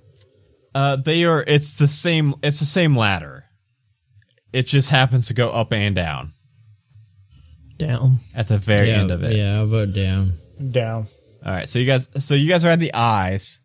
Uh 0.75 0.97
they 0.97 1.23
are 1.23 1.43
it's 1.43 1.75
the 1.75 1.87
same 1.87 2.35
it's 2.43 2.59
the 2.59 2.65
same 2.65 2.95
ladder. 2.97 3.45
It 4.51 4.67
just 4.67 4.89
happens 4.89 5.27
to 5.27 5.33
go 5.33 5.49
up 5.49 5.73
and 5.73 5.95
down 5.95 6.31
Down. 7.77 8.19
at 8.35 8.47
the 8.49 8.57
very 8.57 8.89
yeah, 8.89 8.99
end 8.99 9.11
of 9.11 9.23
it. 9.23 9.35
Yeah, 9.35 9.57
I'll 9.59 9.65
vote 9.65 9.93
down. 9.93 10.33
Down. 10.71 11.05
All 11.45 11.51
right, 11.51 11.67
so 11.67 11.79
you 11.79 11.85
guys, 11.85 12.09
so 12.23 12.35
you 12.35 12.47
guys 12.47 12.63
are 12.63 12.69
at 12.69 12.79
the 12.79 12.93
eyes. 12.93 13.59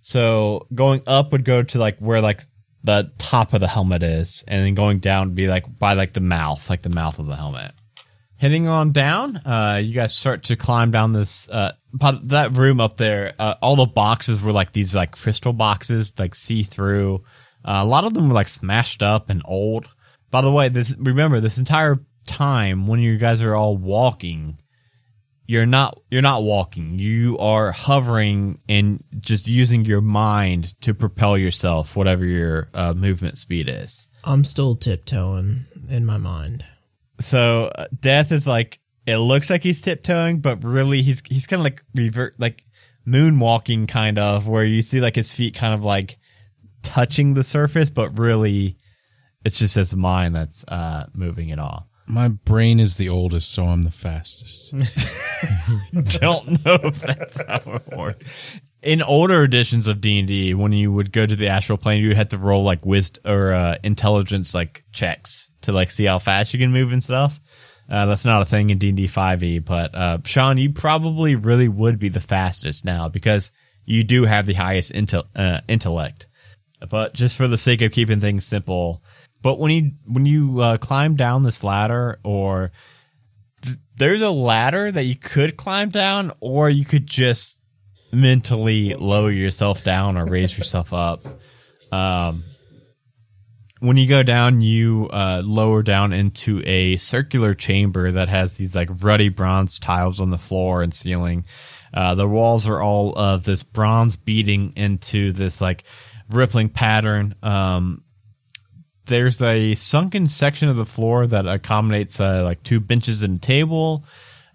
So 0.00 0.66
going 0.74 1.02
up 1.06 1.32
would 1.32 1.44
go 1.44 1.62
to 1.62 1.78
like 1.78 1.98
where 1.98 2.20
like 2.20 2.42
the 2.82 3.10
top 3.16 3.54
of 3.54 3.60
the 3.60 3.68
helmet 3.68 4.02
is, 4.02 4.44
and 4.46 4.64
then 4.64 4.74
going 4.74 4.98
down 4.98 5.28
would 5.28 5.34
be 5.34 5.48
like 5.48 5.78
by 5.78 5.94
like 5.94 6.12
the 6.12 6.20
mouth, 6.20 6.68
like 6.68 6.82
the 6.82 6.90
mouth 6.90 7.18
of 7.18 7.26
the 7.26 7.36
helmet. 7.36 7.72
Heading 8.36 8.66
on 8.66 8.92
down, 8.92 9.38
uh, 9.46 9.80
you 9.82 9.94
guys 9.94 10.14
start 10.14 10.44
to 10.44 10.56
climb 10.56 10.90
down 10.90 11.12
this 11.12 11.48
uh 11.48 11.72
that 12.24 12.56
room 12.56 12.80
up 12.80 12.96
there. 12.98 13.34
Uh, 13.38 13.54
all 13.62 13.76
the 13.76 13.86
boxes 13.86 14.42
were 14.42 14.52
like 14.52 14.72
these 14.72 14.94
like 14.94 15.12
crystal 15.12 15.54
boxes, 15.54 16.12
like 16.18 16.34
see 16.34 16.62
through. 16.62 17.24
Uh, 17.64 17.80
a 17.82 17.86
lot 17.86 18.04
of 18.04 18.12
them 18.12 18.28
were 18.28 18.34
like 18.34 18.48
smashed 18.48 19.02
up 19.02 19.30
and 19.30 19.40
old. 19.46 19.88
By 20.30 20.42
the 20.42 20.52
way, 20.52 20.68
this 20.68 20.94
remember 20.98 21.40
this 21.40 21.56
entire 21.56 22.00
time 22.26 22.86
when 22.86 23.00
you 23.00 23.16
guys 23.16 23.40
are 23.40 23.54
all 23.54 23.76
walking, 23.76 24.58
you're 25.46 25.66
not 25.66 26.00
you're 26.10 26.22
not 26.22 26.42
walking. 26.42 26.98
You 26.98 27.36
are 27.38 27.70
hovering 27.72 28.58
and 28.68 29.02
just 29.20 29.46
using 29.48 29.84
your 29.84 30.00
mind 30.00 30.80
to 30.82 30.94
propel 30.94 31.36
yourself 31.36 31.96
whatever 31.96 32.24
your 32.24 32.68
uh, 32.74 32.94
movement 32.94 33.38
speed 33.38 33.68
is. 33.68 34.08
I'm 34.24 34.44
still 34.44 34.74
tiptoeing 34.74 35.66
in 35.88 36.06
my 36.06 36.16
mind. 36.18 36.64
so 37.20 37.70
uh, 37.76 37.86
death 38.00 38.32
is 38.32 38.46
like 38.46 38.80
it 39.06 39.18
looks 39.18 39.50
like 39.50 39.62
he's 39.62 39.80
tiptoeing 39.82 40.40
but 40.40 40.64
really 40.64 41.02
he's 41.02 41.22
he's 41.28 41.46
kind 41.46 41.60
of 41.60 41.64
like 41.64 41.84
revert 41.94 42.34
like 42.40 42.64
moonwalking 43.06 43.86
kind 43.86 44.18
of 44.18 44.48
where 44.48 44.64
you 44.64 44.80
see 44.82 45.00
like 45.00 45.14
his 45.14 45.30
feet 45.30 45.54
kind 45.54 45.74
of 45.74 45.84
like 45.84 46.16
touching 46.82 47.34
the 47.34 47.44
surface 47.44 47.90
but 47.90 48.18
really 48.18 48.76
it's 49.44 49.58
just 49.58 49.74
his 49.74 49.94
mind 49.94 50.34
that's 50.34 50.64
uh 50.68 51.06
moving 51.14 51.50
it 51.50 51.58
all 51.58 51.86
My 52.06 52.28
brain 52.28 52.80
is 52.80 52.96
the 52.96 53.08
oldest, 53.08 53.50
so 53.50 53.64
I'm 53.64 53.82
the 53.82 53.90
fastest. 53.90 54.72
don't 56.20 56.64
know 56.64 56.78
if 56.82 57.00
that's 57.00 57.40
how 57.46 57.74
it 57.74 57.96
works. 57.96 58.28
In 58.82 59.00
older 59.00 59.42
editions 59.42 59.88
of 59.88 60.02
D 60.02 60.18
and 60.18 60.28
D, 60.28 60.52
when 60.52 60.72
you 60.72 60.92
would 60.92 61.12
go 61.12 61.24
to 61.24 61.34
the 61.34 61.48
astral 61.48 61.78
plane, 61.78 62.04
you 62.04 62.14
had 62.14 62.30
to 62.30 62.38
roll 62.38 62.62
like 62.62 62.84
wisdom 62.84 63.22
or 63.32 63.54
uh, 63.54 63.78
intelligence 63.82 64.54
like 64.54 64.84
checks 64.92 65.48
to 65.62 65.72
like 65.72 65.90
see 65.90 66.04
how 66.04 66.18
fast 66.18 66.52
you 66.52 66.60
can 66.60 66.72
move 66.72 66.92
and 66.92 67.02
stuff. 67.02 67.40
Uh, 67.88 68.06
that's 68.06 68.24
not 68.24 68.42
a 68.42 68.46
thing 68.46 68.70
in 68.70 68.78
D 68.78 68.88
and 68.88 68.96
D 68.96 69.06
five 69.06 69.42
e. 69.42 69.58
But 69.58 69.94
uh, 69.94 70.18
Sean, 70.24 70.58
you 70.58 70.72
probably 70.72 71.36
really 71.36 71.68
would 71.68 71.98
be 71.98 72.10
the 72.10 72.20
fastest 72.20 72.84
now 72.84 73.08
because 73.08 73.50
you 73.86 74.04
do 74.04 74.24
have 74.24 74.44
the 74.46 74.54
highest 74.54 74.92
intel- 74.92 75.28
uh, 75.34 75.60
intellect. 75.68 76.26
But 76.88 77.14
just 77.14 77.36
for 77.36 77.48
the 77.48 77.56
sake 77.56 77.80
of 77.80 77.92
keeping 77.92 78.20
things 78.20 78.44
simple, 78.44 79.02
but 79.44 79.58
when 79.58 79.70
you 79.70 79.92
when 80.06 80.24
you 80.24 80.58
uh, 80.58 80.78
climb 80.78 81.16
down 81.16 81.42
this 81.42 81.62
ladder 81.62 82.18
or 82.24 82.72
there's 83.94 84.22
a 84.22 84.30
ladder 84.30 84.90
that 84.90 85.04
you 85.04 85.16
could 85.16 85.58
climb 85.58 85.90
down, 85.90 86.32
or 86.40 86.70
you 86.70 86.86
could 86.86 87.06
just 87.06 87.60
mentally 88.10 88.94
lower 88.94 89.30
yourself 89.30 89.84
down 89.84 90.16
or 90.16 90.24
raise 90.24 90.56
yourself 90.56 90.94
up. 90.94 91.20
Um, 91.92 92.42
when 93.80 93.98
you 93.98 94.08
go 94.08 94.22
down, 94.22 94.62
you 94.62 95.10
uh, 95.12 95.42
lower 95.44 95.82
down 95.82 96.14
into 96.14 96.62
a 96.64 96.96
circular 96.96 97.54
chamber 97.54 98.12
that 98.12 98.30
has 98.30 98.56
these 98.56 98.74
like 98.74 98.88
ruddy 99.02 99.28
bronze 99.28 99.78
tiles 99.78 100.22
on 100.22 100.30
the 100.30 100.38
floor 100.38 100.80
and 100.80 100.94
ceiling. 100.94 101.44
Uh, 101.92 102.14
the 102.14 102.26
walls 102.26 102.66
are 102.66 102.80
all 102.80 103.12
of 103.18 103.44
this 103.44 103.62
bronze 103.62 104.16
beading 104.16 104.72
into 104.74 105.32
this 105.32 105.60
like 105.60 105.84
rippling 106.30 106.70
pattern. 106.70 107.34
Um, 107.42 108.03
there's 109.06 109.42
a 109.42 109.74
sunken 109.74 110.26
section 110.26 110.68
of 110.68 110.76
the 110.76 110.86
floor 110.86 111.26
that 111.26 111.46
accommodates 111.46 112.20
uh, 112.20 112.42
like 112.42 112.62
two 112.62 112.80
benches 112.80 113.22
and 113.22 113.36
a 113.36 113.40
table. 113.40 114.04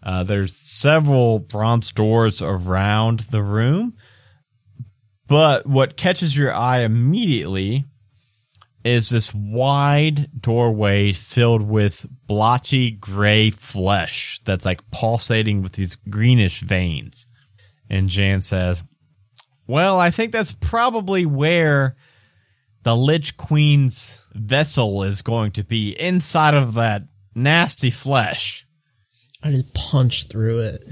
Uh, 0.02 0.24
there's 0.24 0.56
several 0.56 1.40
bronze 1.40 1.92
doors 1.92 2.42
around 2.42 3.22
the 3.32 3.44
room. 3.44 3.96
But 5.28 5.68
what 5.68 5.98
catches 5.98 6.36
your 6.36 6.54
eye 6.54 6.80
immediately 6.80 7.86
is 8.84 9.10
this 9.10 9.34
wide 9.34 10.42
doorway 10.42 11.12
filled 11.12 11.62
with 11.62 12.06
blotchy 12.26 12.92
gray 12.92 13.50
flesh 13.50 14.40
that's 14.46 14.66
like 14.66 14.90
pulsating 14.90 15.62
with 15.62 15.74
these 15.74 15.96
greenish 15.96 16.62
veins. 16.62 17.28
And 17.90 18.10
Jan 18.10 18.42
says, 18.42 18.84
Well, 19.68 20.00
I 20.00 20.10
think 20.10 20.32
that's 20.32 20.54
probably 20.54 21.26
where 21.26 21.94
the 22.84 22.96
Lich 22.96 23.36
Queen's 23.36 24.26
vessel 24.40 25.04
is 25.04 25.22
going 25.22 25.52
to 25.52 25.64
be 25.64 25.92
inside 26.00 26.54
of 26.54 26.74
that 26.76 27.04
nasty 27.36 27.90
flesh. 27.90 28.66
I 29.44 29.52
just 29.52 29.74
punched 29.74 30.32
through 30.32 30.60
it. 30.60 30.84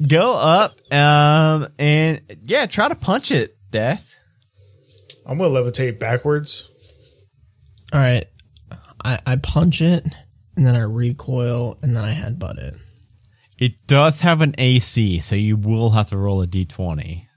Go 0.08 0.34
up, 0.34 0.72
um, 0.92 1.68
and 1.78 2.20
yeah, 2.44 2.66
try 2.66 2.88
to 2.88 2.94
punch 2.94 3.32
it, 3.32 3.56
Death. 3.70 4.14
I'm 5.26 5.38
gonna 5.38 5.50
levitate 5.50 5.98
backwards. 5.98 6.68
All 7.92 8.00
right. 8.00 8.24
I, 9.04 9.18
I 9.26 9.36
punch 9.36 9.80
it, 9.80 10.04
and 10.56 10.66
then 10.66 10.76
I 10.76 10.82
recoil, 10.82 11.78
and 11.82 11.96
then 11.96 12.04
I 12.04 12.14
headbutt 12.14 12.58
it. 12.58 12.74
It 13.58 13.86
does 13.86 14.22
have 14.22 14.40
an 14.40 14.54
AC, 14.58 15.20
so 15.20 15.34
you 15.36 15.56
will 15.56 15.90
have 15.90 16.08
to 16.10 16.16
roll 16.16 16.42
a 16.42 16.46
d20. 16.46 17.27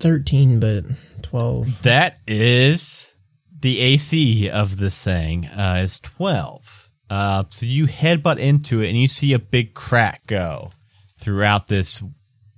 13, 0.00 0.60
but 0.60 0.84
12. 1.22 1.82
That 1.82 2.18
is 2.26 3.14
the 3.60 3.78
AC 3.80 4.48
of 4.50 4.78
this 4.78 5.02
thing 5.02 5.46
uh, 5.46 5.80
is 5.82 5.98
12. 6.00 6.90
Uh, 7.08 7.44
so 7.50 7.66
you 7.66 7.86
headbutt 7.86 8.38
into 8.38 8.80
it 8.80 8.88
and 8.88 8.98
you 8.98 9.08
see 9.08 9.32
a 9.32 9.38
big 9.38 9.74
crack 9.74 10.26
go 10.26 10.72
throughout 11.18 11.68
this. 11.68 12.02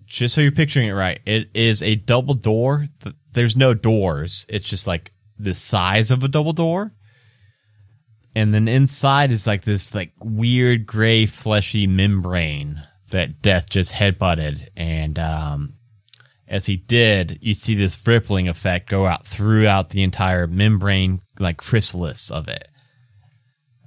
Just 0.04 0.34
so 0.34 0.40
you're 0.42 0.52
picturing 0.52 0.88
it 0.88 0.92
right, 0.92 1.20
it 1.24 1.48
is 1.54 1.82
a 1.82 1.94
double 1.94 2.34
door. 2.34 2.86
There's 3.32 3.56
no 3.56 3.72
doors. 3.72 4.44
It's 4.48 4.68
just 4.68 4.86
like 4.86 5.12
the 5.38 5.54
size 5.54 6.10
of 6.10 6.22
a 6.22 6.28
double 6.28 6.52
door. 6.52 6.92
And 8.34 8.54
then 8.54 8.68
inside 8.68 9.32
is 9.32 9.46
like 9.46 9.62
this 9.62 9.94
like 9.94 10.12
weird 10.20 10.86
gray 10.86 11.26
fleshy 11.26 11.86
membrane 11.86 12.82
that 13.10 13.42
Death 13.42 13.68
just 13.70 13.92
headbutted. 13.92 14.68
And 14.76 15.18
um, 15.18 15.74
as 16.48 16.66
he 16.66 16.76
did, 16.76 17.38
you 17.40 17.54
see 17.54 17.74
this 17.74 18.06
rippling 18.06 18.48
effect 18.48 18.88
go 18.88 19.06
out 19.06 19.26
throughout 19.26 19.90
the 19.90 20.02
entire 20.02 20.46
membrane, 20.46 21.20
like 21.38 21.56
chrysalis 21.56 22.30
of 22.30 22.48
it. 22.48 22.68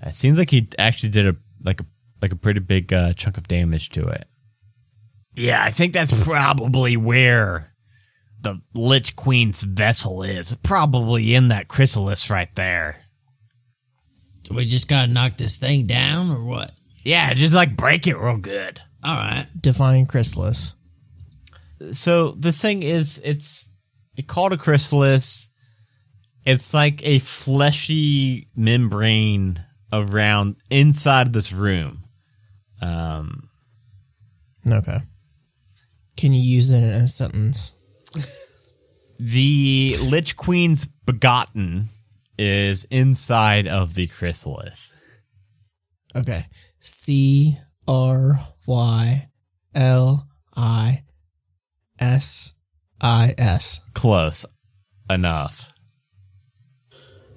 It 0.01 0.15
seems 0.15 0.38
like 0.38 0.50
he 0.50 0.67
actually 0.77 1.09
did 1.09 1.27
a 1.27 1.35
like 1.63 1.79
a 1.79 1.85
like 2.21 2.31
a 2.31 2.35
pretty 2.35 2.59
big 2.59 2.93
uh, 2.93 3.13
chunk 3.13 3.38
of 3.38 3.47
damage 3.47 3.89
to 3.89 4.07
it. 4.07 4.27
Yeah, 5.35 5.63
I 5.63 5.71
think 5.71 5.93
that's 5.93 6.13
probably 6.24 6.95
where 6.97 7.74
the 8.41 8.62
Lich 8.74 9.15
Queen's 9.15 9.63
vessel 9.63 10.24
is. 10.24 10.55
Probably 10.63 11.35
in 11.35 11.50
that 11.50 11.67
chrysalis 11.67 12.29
right 12.29 12.53
there. 12.55 12.97
Do 14.43 14.55
we 14.55 14.65
just 14.65 14.88
gotta 14.88 15.12
knock 15.12 15.38
this 15.38 15.57
thing 15.57 15.88
down 15.88 16.31
or 16.31 16.43
what? 16.43 16.71
Yeah, 17.03 17.33
just 17.33 17.53
like 17.53 17.75
break 17.75 18.07
it 18.07 18.17
real 18.17 18.38
good. 18.38 18.79
All 19.03 19.15
right. 19.15 19.47
Define 19.59 20.07
Chrysalis. 20.07 20.74
So 21.91 22.32
this 22.32 22.62
thing 22.62 22.84
is 22.84 23.20
it's 23.24 23.70
it 24.15 24.27
called 24.27 24.53
a 24.53 24.58
chrysalis. 24.58 25.50
It's 26.46 26.74
like 26.74 27.05
a 27.05 27.20
fleshy 27.20 28.50
membrane 28.55 29.63
around 29.91 30.58
inside 30.70 31.34
this 31.34 31.51
room. 31.51 32.03
Um, 32.82 33.50
Okay. 34.72 35.00
Can 36.17 36.34
you 36.34 36.41
use 36.41 36.72
it 36.72 36.84
in 36.84 36.89
a 36.89 37.08
sentence? 37.08 37.72
the 39.20 39.98
Lich 40.01 40.36
Queen's 40.36 40.86
begotten 40.86 41.89
is 42.38 42.86
inside 42.86 43.67
of 43.67 43.94
the 43.94 44.08
chrysalis. 44.08 44.94
Okay. 46.15 46.48
C 46.79 47.58
R 47.88 48.39
Y 48.65 49.29
L 49.74 50.27
I 50.55 51.03
S 51.99 52.53
I 53.01 53.33
S. 53.37 53.81
Close 53.93 54.45
enough. 55.09 55.72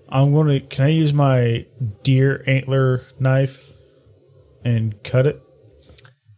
I'm 0.08 0.32
gonna. 0.32 0.60
Can 0.60 0.86
I 0.86 0.88
use 0.88 1.12
my 1.12 1.66
deer 2.02 2.42
antler 2.46 3.02
knife 3.20 3.70
and 4.64 5.02
cut 5.02 5.26
it? 5.26 5.42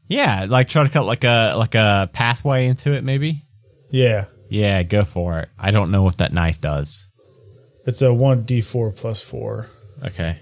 Yeah, 0.08 0.46
like 0.48 0.68
try 0.68 0.82
to 0.82 0.88
cut 0.90 1.04
like 1.04 1.22
a 1.24 1.54
like 1.56 1.74
a 1.76 2.10
pathway 2.12 2.66
into 2.66 2.92
it, 2.92 3.04
maybe. 3.04 3.42
Yeah, 3.90 4.26
Yeah, 4.48 4.82
go 4.82 5.04
for 5.04 5.38
it. 5.40 5.48
I 5.58 5.70
don't 5.70 5.90
know 5.92 6.02
what 6.02 6.18
that 6.18 6.32
knife 6.32 6.60
does. 6.60 7.08
it's 7.86 8.02
a 8.02 8.12
one 8.12 8.44
d4 8.44 8.96
plus 9.00 9.20
four. 9.20 9.68
Okay. 10.04 10.40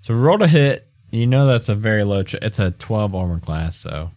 So 0.00 0.14
roll 0.14 0.38
to 0.38 0.46
hit. 0.48 0.86
You 1.10 1.26
know 1.26 1.46
that's 1.46 1.68
a 1.68 1.74
very 1.74 2.04
low. 2.04 2.22
It's 2.26 2.58
a 2.58 2.70
twelve 2.70 3.14
armor 3.14 3.38
class. 3.38 3.76
So, 3.76 4.10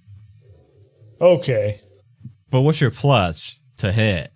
Okay, 1.19 1.82
but 2.56 2.62
what's 2.62 2.80
your 2.80 2.89
plus 2.89 3.60
to 3.80 3.91
hit? 3.91 4.32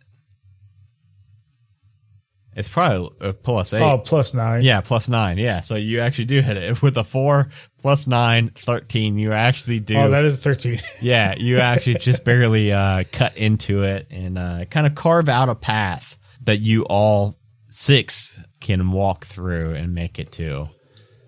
It's 2.53 2.67
probably 2.67 3.15
a 3.21 3.31
plus 3.31 3.73
eight. 3.73 3.81
oh 3.81 3.97
plus 3.97 4.33
nine. 4.33 4.61
Yeah, 4.61 4.81
plus 4.81 5.07
nine. 5.07 5.37
Yeah, 5.37 5.61
so 5.61 5.75
you 5.75 6.01
actually 6.01 6.25
do 6.25 6.41
hit 6.41 6.57
it 6.57 6.81
with 6.81 6.97
a 6.97 7.05
four 7.05 7.47
plus 7.77 8.07
nine, 8.07 8.51
13. 8.55 9.17
You 9.17 9.31
actually 9.31 9.79
do. 9.79 9.95
Oh, 9.95 10.09
that 10.09 10.25
is 10.25 10.43
thirteen. 10.43 10.79
yeah, 11.01 11.33
you 11.37 11.59
actually 11.59 11.93
just 11.93 12.25
barely 12.25 12.73
uh, 12.73 13.05
cut 13.13 13.37
into 13.37 13.83
it 13.83 14.07
and 14.11 14.37
uh, 14.37 14.65
kind 14.65 14.85
of 14.85 14.95
carve 14.95 15.29
out 15.29 15.47
a 15.47 15.55
path 15.55 16.17
that 16.43 16.57
you 16.57 16.83
all 16.83 17.39
six 17.69 18.43
can 18.59 18.91
walk 18.91 19.27
through 19.27 19.75
and 19.75 19.95
make 19.95 20.19
it 20.19 20.33
to. 20.33 20.65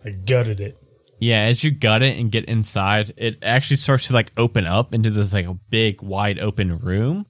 I 0.04 0.10
gutted 0.10 0.60
it. 0.60 0.78
Yeah, 1.22 1.44
as 1.44 1.64
you 1.64 1.70
gut 1.70 2.02
it 2.02 2.18
and 2.18 2.32
get 2.32 2.46
inside, 2.46 3.14
it 3.16 3.38
actually 3.44 3.76
starts 3.78 4.08
to 4.08 4.14
like 4.14 4.32
open 4.38 4.66
up 4.66 4.92
into 4.92 5.12
this 5.12 5.32
like 5.32 5.46
a 5.46 5.54
big, 5.54 6.02
wide 6.02 6.40
open 6.40 6.80
room. 6.80 7.28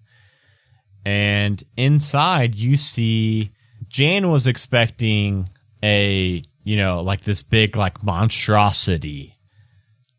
And 1.03 1.61
inside, 1.75 2.55
you 2.55 2.77
see 2.77 3.51
Jan 3.89 4.31
was 4.31 4.47
expecting 4.47 5.49
a, 5.83 6.41
you 6.63 6.77
know, 6.77 7.01
like 7.01 7.23
this 7.23 7.43
big, 7.43 7.75
like 7.75 8.01
monstrosity 8.01 9.35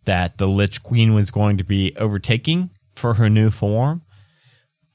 that 0.05 0.37
the 0.37 0.47
Lich 0.47 0.83
Queen 0.83 1.15
was 1.15 1.31
going 1.31 1.57
to 1.57 1.65
be 1.65 1.97
overtaking 1.97 2.69
for 2.95 3.15
her 3.15 3.31
new 3.31 3.51
form. 3.51 4.03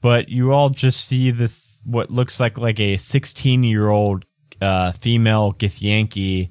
But 0.00 0.28
you 0.28 0.52
all 0.52 0.70
just 0.70 1.04
see 1.04 1.32
this, 1.32 1.80
what 1.84 2.12
looks 2.12 2.38
like 2.38 2.56
like 2.56 2.78
a 2.78 2.96
16 2.96 3.64
year 3.64 3.88
old 3.88 4.24
uh, 4.60 4.92
female 4.92 5.52
Githyanki 5.52 6.50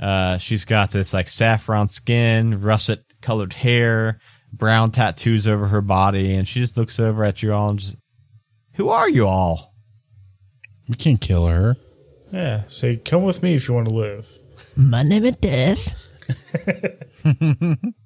uh, 0.00 0.38
she's 0.38 0.64
got 0.64 0.90
this 0.90 1.14
like 1.14 1.28
saffron 1.28 1.88
skin, 1.88 2.60
russet 2.60 3.00
colored 3.20 3.52
hair, 3.52 4.18
brown 4.52 4.90
tattoos 4.90 5.48
over 5.48 5.68
her 5.68 5.80
body, 5.80 6.34
and 6.34 6.46
she 6.46 6.60
just 6.60 6.76
looks 6.76 7.00
over 7.00 7.24
at 7.24 7.42
you 7.42 7.52
all 7.52 7.70
and 7.70 7.78
just, 7.78 7.96
who 8.74 8.88
are 8.88 9.08
you 9.08 9.26
all? 9.26 9.74
We 10.88 10.96
can't 10.96 11.20
kill 11.20 11.46
her. 11.46 11.76
Yeah. 12.30 12.64
Say, 12.68 12.96
come 12.96 13.22
with 13.22 13.42
me 13.42 13.54
if 13.54 13.68
you 13.68 13.74
want 13.74 13.88
to 13.88 13.94
live. 13.94 14.28
My 14.76 15.02
name 15.02 15.24
is 15.24 15.36
Death. 15.36 15.94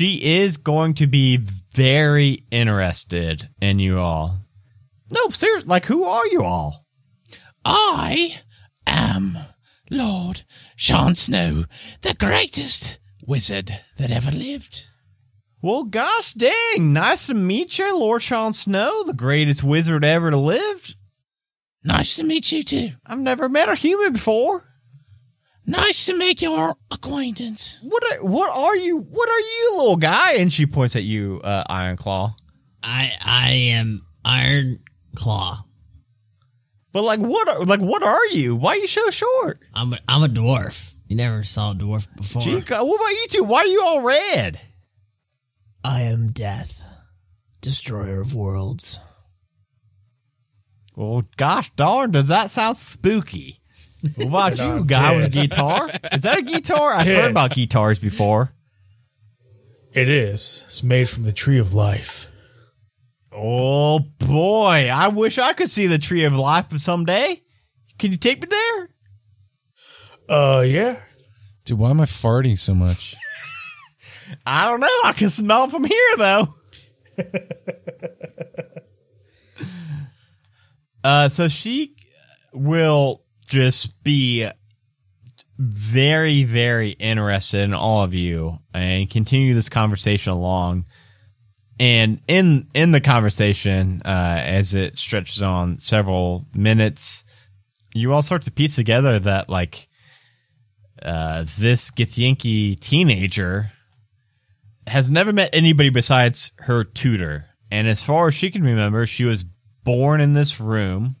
She 0.00 0.40
is 0.40 0.58
going 0.58 0.94
to 0.94 1.06
be 1.06 1.38
very 1.72 2.44
interested 2.50 3.48
in 3.60 3.78
you 3.78 3.98
all. 3.98 4.38
No, 5.10 5.28
seriously, 5.28 5.68
like 5.68 5.86
who 5.86 6.04
are 6.04 6.26
you 6.26 6.42
all? 6.42 6.86
I 7.64 8.38
am 8.86 9.38
Lord 9.90 10.44
Sean 10.76 11.14
Snow, 11.14 11.64
the 12.02 12.14
greatest 12.14 12.98
wizard 13.26 13.80
that 13.98 14.10
ever 14.10 14.30
lived. 14.30 14.86
Well, 15.60 15.84
gosh 15.84 16.32
dang, 16.32 16.92
nice 16.92 17.26
to 17.26 17.34
meet 17.34 17.78
you, 17.78 17.98
Lord 17.98 18.22
Sean 18.22 18.52
Snow, 18.52 19.02
the 19.04 19.12
greatest 19.12 19.62
wizard 19.62 20.04
ever 20.04 20.30
to 20.30 20.36
live. 20.36 20.94
Nice 21.84 22.16
to 22.16 22.24
meet 22.24 22.52
you 22.52 22.62
too. 22.62 22.92
I've 23.04 23.18
never 23.18 23.48
met 23.48 23.68
a 23.68 23.74
human 23.74 24.12
before. 24.12 24.64
Nice 25.66 26.06
to 26.06 26.16
make 26.16 26.40
your 26.40 26.76
acquaintance. 26.90 27.78
What 27.82 28.02
are, 28.04 28.24
what 28.24 28.50
are 28.56 28.76
you? 28.76 28.98
What 28.98 29.28
are 29.28 29.40
you, 29.40 29.74
little 29.76 29.96
guy? 29.96 30.34
And 30.34 30.52
she 30.52 30.66
points 30.66 30.96
at 30.96 31.04
you, 31.04 31.40
uh, 31.44 31.64
Iron 31.68 31.96
Claw. 31.96 32.34
I 32.82 33.12
I 33.20 33.50
am 33.50 34.06
Iron 34.24 34.80
Claw. 35.14 35.64
But 36.92 37.02
like, 37.02 37.20
what? 37.20 37.48
Are, 37.48 37.64
like, 37.64 37.80
what 37.80 38.02
are 38.02 38.26
you? 38.26 38.56
Why 38.56 38.72
are 38.72 38.76
you 38.76 38.86
so 38.86 39.10
short? 39.10 39.60
I'm 39.74 39.92
a, 39.92 39.98
I'm 40.08 40.22
a 40.22 40.28
dwarf. 40.28 40.94
You 41.06 41.16
never 41.16 41.42
saw 41.42 41.72
a 41.72 41.74
dwarf 41.74 42.06
before. 42.16 42.42
Gee, 42.42 42.60
God, 42.60 42.86
what 42.86 42.96
about 42.96 43.10
you 43.10 43.26
two? 43.28 43.44
Why 43.44 43.60
are 43.60 43.66
you 43.66 43.82
all 43.82 44.02
red? 44.02 44.60
I 45.84 46.02
am 46.02 46.30
Death, 46.32 46.84
destroyer 47.60 48.20
of 48.20 48.34
worlds. 48.34 48.98
Well, 50.94 51.22
gosh 51.36 51.70
darn, 51.76 52.10
does 52.10 52.28
that 52.28 52.50
sound 52.50 52.76
spooky? 52.76 53.60
What 54.16 54.26
about 54.26 54.58
you, 54.58 54.64
I'm 54.64 54.86
guy 54.86 55.16
with 55.16 55.26
a 55.26 55.28
guitar? 55.28 55.88
Is 56.12 56.20
that 56.22 56.38
a 56.38 56.42
guitar? 56.42 56.92
I've 56.92 57.06
heard 57.06 57.30
about 57.30 57.54
guitars 57.54 57.98
before. 57.98 58.52
It 59.92 60.08
is. 60.08 60.62
It's 60.66 60.82
made 60.82 61.08
from 61.08 61.24
the 61.24 61.32
tree 61.32 61.58
of 61.58 61.74
life. 61.74 62.29
Oh 63.32 64.00
boy, 64.00 64.90
I 64.92 65.08
wish 65.08 65.38
I 65.38 65.52
could 65.52 65.70
see 65.70 65.86
the 65.86 65.98
tree 65.98 66.24
of 66.24 66.34
life 66.34 66.76
someday. 66.78 67.40
Can 67.98 68.10
you 68.10 68.18
take 68.18 68.42
me 68.42 68.48
there? 68.50 68.88
Uh, 70.28 70.62
yeah. 70.62 71.00
Dude, 71.64 71.78
why 71.78 71.90
am 71.90 72.00
I 72.00 72.06
farting 72.06 72.58
so 72.58 72.74
much? 72.74 73.14
I 74.46 74.68
don't 74.68 74.80
know. 74.80 74.88
I 75.04 75.12
can 75.12 75.30
smell 75.30 75.64
it 75.64 75.70
from 75.70 75.84
here 75.84 76.16
though. 76.16 76.48
uh, 81.04 81.28
so 81.28 81.48
she 81.48 81.94
will 82.52 83.22
just 83.48 84.02
be 84.02 84.48
very, 85.58 86.44
very 86.44 86.90
interested 86.90 87.60
in 87.60 87.74
all 87.74 88.02
of 88.02 88.14
you 88.14 88.58
and 88.72 89.10
continue 89.10 89.54
this 89.54 89.68
conversation 89.68 90.32
along. 90.32 90.86
And 91.80 92.20
in 92.28 92.68
in 92.74 92.90
the 92.90 93.00
conversation, 93.00 94.02
uh, 94.04 94.38
as 94.44 94.74
it 94.74 94.98
stretches 94.98 95.40
on 95.42 95.78
several 95.80 96.44
minutes, 96.54 97.24
you 97.94 98.12
all 98.12 98.20
start 98.20 98.42
to 98.42 98.50
piece 98.50 98.76
together 98.76 99.18
that 99.18 99.48
like 99.48 99.88
uh, 101.00 101.46
this 101.58 101.90
Githyanki 101.90 102.78
teenager 102.78 103.72
has 104.86 105.08
never 105.08 105.32
met 105.32 105.48
anybody 105.54 105.88
besides 105.88 106.52
her 106.58 106.84
tutor. 106.84 107.46
And 107.70 107.88
as 107.88 108.02
far 108.02 108.28
as 108.28 108.34
she 108.34 108.50
can 108.50 108.62
remember, 108.62 109.06
she 109.06 109.24
was 109.24 109.42
born 109.82 110.20
in 110.20 110.34
this 110.34 110.60
room, 110.60 111.16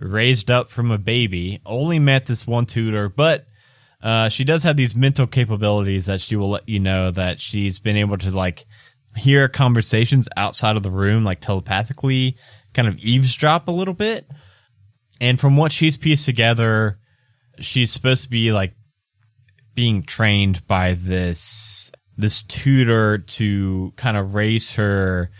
raised 0.00 0.50
up 0.50 0.68
from 0.68 0.90
a 0.90 0.98
baby, 0.98 1.60
only 1.64 2.00
met 2.00 2.26
this 2.26 2.44
one 2.44 2.66
tutor, 2.66 3.08
but 3.08 3.46
uh, 4.02 4.30
she 4.30 4.42
does 4.42 4.64
have 4.64 4.76
these 4.76 4.96
mental 4.96 5.28
capabilities 5.28 6.06
that 6.06 6.20
she 6.20 6.34
will 6.34 6.50
let 6.50 6.68
you 6.68 6.80
know 6.80 7.12
that 7.12 7.40
she's 7.40 7.78
been 7.78 7.96
able 7.96 8.18
to 8.18 8.30
like 8.32 8.66
hear 9.18 9.48
conversations 9.48 10.28
outside 10.36 10.76
of 10.76 10.82
the 10.82 10.90
room, 10.90 11.24
like 11.24 11.40
telepathically, 11.40 12.36
kind 12.74 12.88
of 12.88 12.98
eavesdrop 12.98 13.68
a 13.68 13.72
little 13.72 13.94
bit. 13.94 14.26
And 15.20 15.38
from 15.38 15.56
what 15.56 15.72
she's 15.72 15.96
pieced 15.96 16.24
together, 16.24 16.98
she's 17.60 17.92
supposed 17.92 18.24
to 18.24 18.30
be 18.30 18.52
like 18.52 18.74
being 19.74 20.02
trained 20.02 20.66
by 20.66 20.94
this 20.94 21.90
this 22.16 22.42
tutor 22.42 23.18
to 23.18 23.92
kind 23.96 24.16
of 24.16 24.34
raise 24.34 24.74
her 24.74 25.30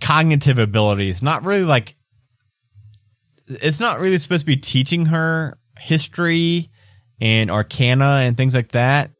cognitive 0.00 0.58
abilities. 0.58 1.22
Not 1.22 1.44
really 1.44 1.64
like 1.64 1.96
it's 3.46 3.80
not 3.80 4.00
really 4.00 4.18
supposed 4.18 4.40
to 4.40 4.46
be 4.46 4.56
teaching 4.56 5.06
her 5.06 5.58
history 5.78 6.70
and 7.20 7.50
arcana 7.50 8.22
and 8.24 8.36
things 8.36 8.54
like 8.54 8.72
that. 8.72 9.10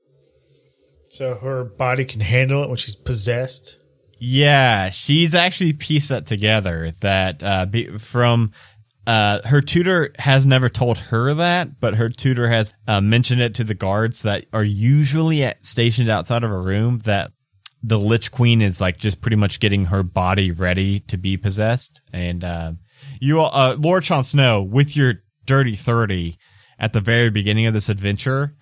So 1.11 1.37
her 1.37 1.65
body 1.65 2.05
can 2.05 2.21
handle 2.21 2.63
it 2.63 2.69
when 2.69 2.77
she's 2.77 2.97
possessed. 2.97 3.79
Yeah, 4.27 4.89
she's 4.89 5.35
actually 5.35 5.75
pieced 5.75 6.09
that 6.09 6.25
together. 6.25 6.93
That 7.01 7.43
uh, 7.43 7.67
be, 7.67 7.99
from 7.99 8.53
uh, 9.07 9.43
her 9.47 9.61
tutor 9.61 10.15
has 10.19 10.47
never 10.47 10.71
told 10.71 10.97
her 10.97 11.35
that, 11.35 11.79
but 11.79 11.97
her 11.97 12.09
tutor 12.09 12.49
has 12.49 12.73
uh, 12.89 13.03
mentioned 13.03 13.43
it 13.43 13.55
to 13.57 13.65
the 13.65 13.75
guards 13.75 14.23
that 14.23 14.47
are 14.51 14.65
usually 14.65 15.45
at, 15.45 15.67
stationed 15.67 16.09
outside 16.09 16.43
of 16.43 16.51
a 16.51 16.59
room. 16.59 17.01
That 17.01 17.33
the 17.83 17.99
Lich 17.99 18.33
Queen 18.33 18.63
is 18.63 18.81
like 18.81 18.97
just 18.97 19.21
pretty 19.21 19.37
much 19.37 19.61
getting 19.61 19.87
her 19.87 20.03
body 20.03 20.51
ready 20.51 21.01
to 21.01 21.19
be 21.19 21.37
possessed, 21.37 22.01
and 22.11 22.43
uh, 22.43 22.73
you, 23.21 23.41
all, 23.41 23.51
uh, 23.53 23.75
Lord 23.75 24.05
Jon 24.05 24.23
Snow, 24.23 24.63
with 24.63 24.97
your 24.97 25.17
dirty 25.45 25.75
thirty 25.75 26.39
at 26.79 26.95
the 26.95 27.01
very 27.01 27.29
beginning 27.29 27.67
of 27.67 27.75
this 27.75 27.91
adventure, 27.91 28.57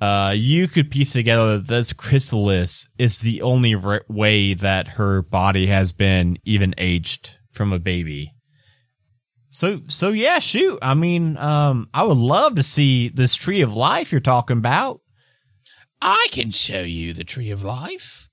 uh, 0.00 0.32
you 0.34 0.66
could 0.68 0.90
piece 0.90 1.12
together 1.12 1.58
that 1.58 1.68
this 1.68 1.92
chrysalis 1.92 2.88
is 2.98 3.18
the 3.20 3.42
only 3.42 3.74
way 4.08 4.54
that 4.54 4.88
her 4.88 5.22
body 5.22 5.66
has 5.66 5.92
been 5.92 6.38
even 6.44 6.74
aged 6.78 7.36
from 7.52 7.72
a 7.72 7.78
baby. 7.78 8.32
So, 9.50 9.82
so 9.88 10.10
yeah, 10.10 10.38
shoot. 10.38 10.78
I 10.80 10.94
mean, 10.94 11.36
um, 11.36 11.88
I 11.92 12.04
would 12.04 12.16
love 12.16 12.54
to 12.54 12.62
see 12.62 13.08
this 13.08 13.34
tree 13.34 13.60
of 13.62 13.74
life 13.74 14.12
you're 14.12 14.20
talking 14.20 14.58
about. 14.58 15.00
I 16.00 16.28
can 16.30 16.50
show 16.50 16.80
you 16.80 17.12
the 17.12 17.24
tree 17.24 17.50
of 17.50 17.62
life. 17.62 18.28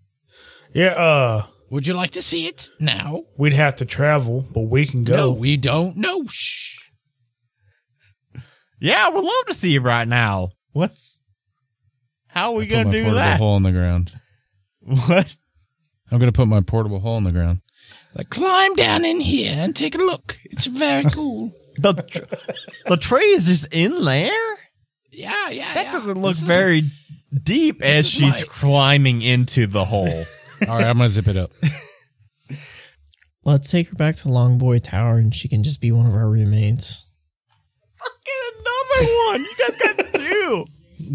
Yeah, 0.74 0.90
uh, 0.90 1.46
Would 1.72 1.88
you 1.88 1.96
like 1.96 2.12
to 2.12 2.22
see 2.22 2.46
it 2.48 2.70
now? 2.80 3.24
we'd 3.38 3.54
have 3.54 3.76
to 3.78 3.86
travel, 3.86 4.46
but 4.54 4.62
we 4.62 4.86
can 4.86 5.04
go. 5.04 5.16
No, 5.16 5.32
we 5.32 5.58
don't. 5.58 5.98
No, 5.98 6.26
shh. 6.28 6.78
Yeah, 8.80 9.08
I 9.08 9.10
would 9.10 9.24
love 9.24 9.46
to 9.48 9.54
see 9.54 9.76
it 9.76 9.82
right 9.82 10.08
now. 10.08 10.52
What's, 10.72 11.17
how 12.38 12.52
are 12.54 12.58
we 12.58 12.68
gonna 12.68 12.92
do 12.92 13.02
portable 13.04 13.16
that? 13.16 13.38
hole 13.40 13.58
in 13.58 13.64
the 13.64 13.72
ground. 13.72 14.12
What? 14.82 15.36
I'm 16.12 16.20
gonna 16.20 16.32
put 16.32 16.48
my 16.48 16.62
portable 16.62 17.00
hole 17.00 17.18
in 17.18 17.24
the 17.26 17.32
ground. 17.32 17.60
Like, 18.16 18.30
climb 18.30 18.74
down 18.76 19.04
in 19.06 19.20
here 19.20 19.54
and 19.58 19.76
take 19.76 19.96
a 19.96 19.98
look. 19.98 20.38
It's 20.46 20.66
very 20.66 21.04
cool. 21.12 21.52
The, 21.78 21.94
tr- 21.94 22.90
the 22.90 22.98
tree 22.98 23.32
is 23.32 23.46
just 23.48 23.68
in 23.74 24.04
there? 24.06 24.58
yeah, 25.12 25.50
yeah. 25.50 25.74
That 25.74 25.86
yeah. 25.88 25.92
doesn't 25.92 26.20
look 26.22 26.32
This 26.32 26.42
is- 26.44 26.48
very 26.48 26.84
deep 27.44 27.82
as 27.82 28.08
she's 28.10 28.40
my- 28.42 28.48
climbing 28.48 29.22
into 29.22 29.68
the 29.68 29.84
hole. 29.84 30.08
All 30.68 30.78
right, 30.78 30.86
I'm 30.86 30.98
gonna 30.98 31.10
zip 31.10 31.28
it 31.28 31.38
up. 31.38 31.52
Let's 33.44 33.70
take 33.70 33.90
her 33.90 33.96
back 33.96 34.16
to 34.18 34.28
Longboy 34.30 34.84
Tower 34.84 35.18
and 35.18 35.34
she 35.34 35.48
can 35.48 35.64
just 35.64 35.82
be 35.82 35.92
one 35.92 36.06
of 36.06 36.14
our 36.14 36.30
roommates. 36.30 37.06
Get 38.26 38.54
another 38.54 39.14
one. 39.28 39.42
You 39.42 39.56
guys 39.68 39.78
got 39.78 40.14
two. 40.14 40.66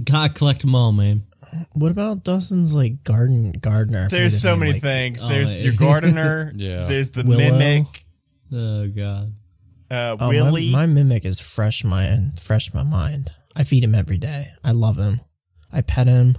Gotta 0.05 0.33
collect 0.33 0.61
them 0.61 0.75
all, 0.75 0.93
man. 0.93 1.25
What 1.73 1.91
about 1.91 2.25
Dustin's 2.25 2.75
like 2.75 3.05
garden 3.05 3.53
gardener? 3.53 4.09
There's 4.09 4.41
so 4.41 4.51
name, 4.53 4.61
many 4.61 4.73
like- 4.75 4.83
things. 4.83 5.23
Oh, 5.23 5.29
There's 5.29 5.53
yeah. 5.53 5.61
your 5.61 5.75
gardener. 5.75 6.53
Yeah. 6.57 6.87
There's 6.87 7.11
the 7.11 7.25
Willow. 7.25 7.59
mimic. 7.59 7.87
Oh 8.53 8.89
god. 8.89 9.33
Uh, 9.91 10.17
Oh, 10.19 10.29
Willie. 10.31 10.71
my, 10.71 10.81
my 10.81 10.87
mimic 10.87 11.27
is 11.27 11.39
fresh 11.41 11.85
my 11.85 12.09
mind, 12.09 12.41
fresh 12.41 12.73
my 12.73 12.83
mind. 12.83 13.31
I 13.55 13.65
feed 13.65 13.85
him 13.85 13.95
every 13.95 14.17
day. 14.17 14.47
I 14.65 14.71
love 14.71 14.97
him. 14.97 15.21
I 15.71 15.83
pet 15.83 16.07
him. 16.07 16.39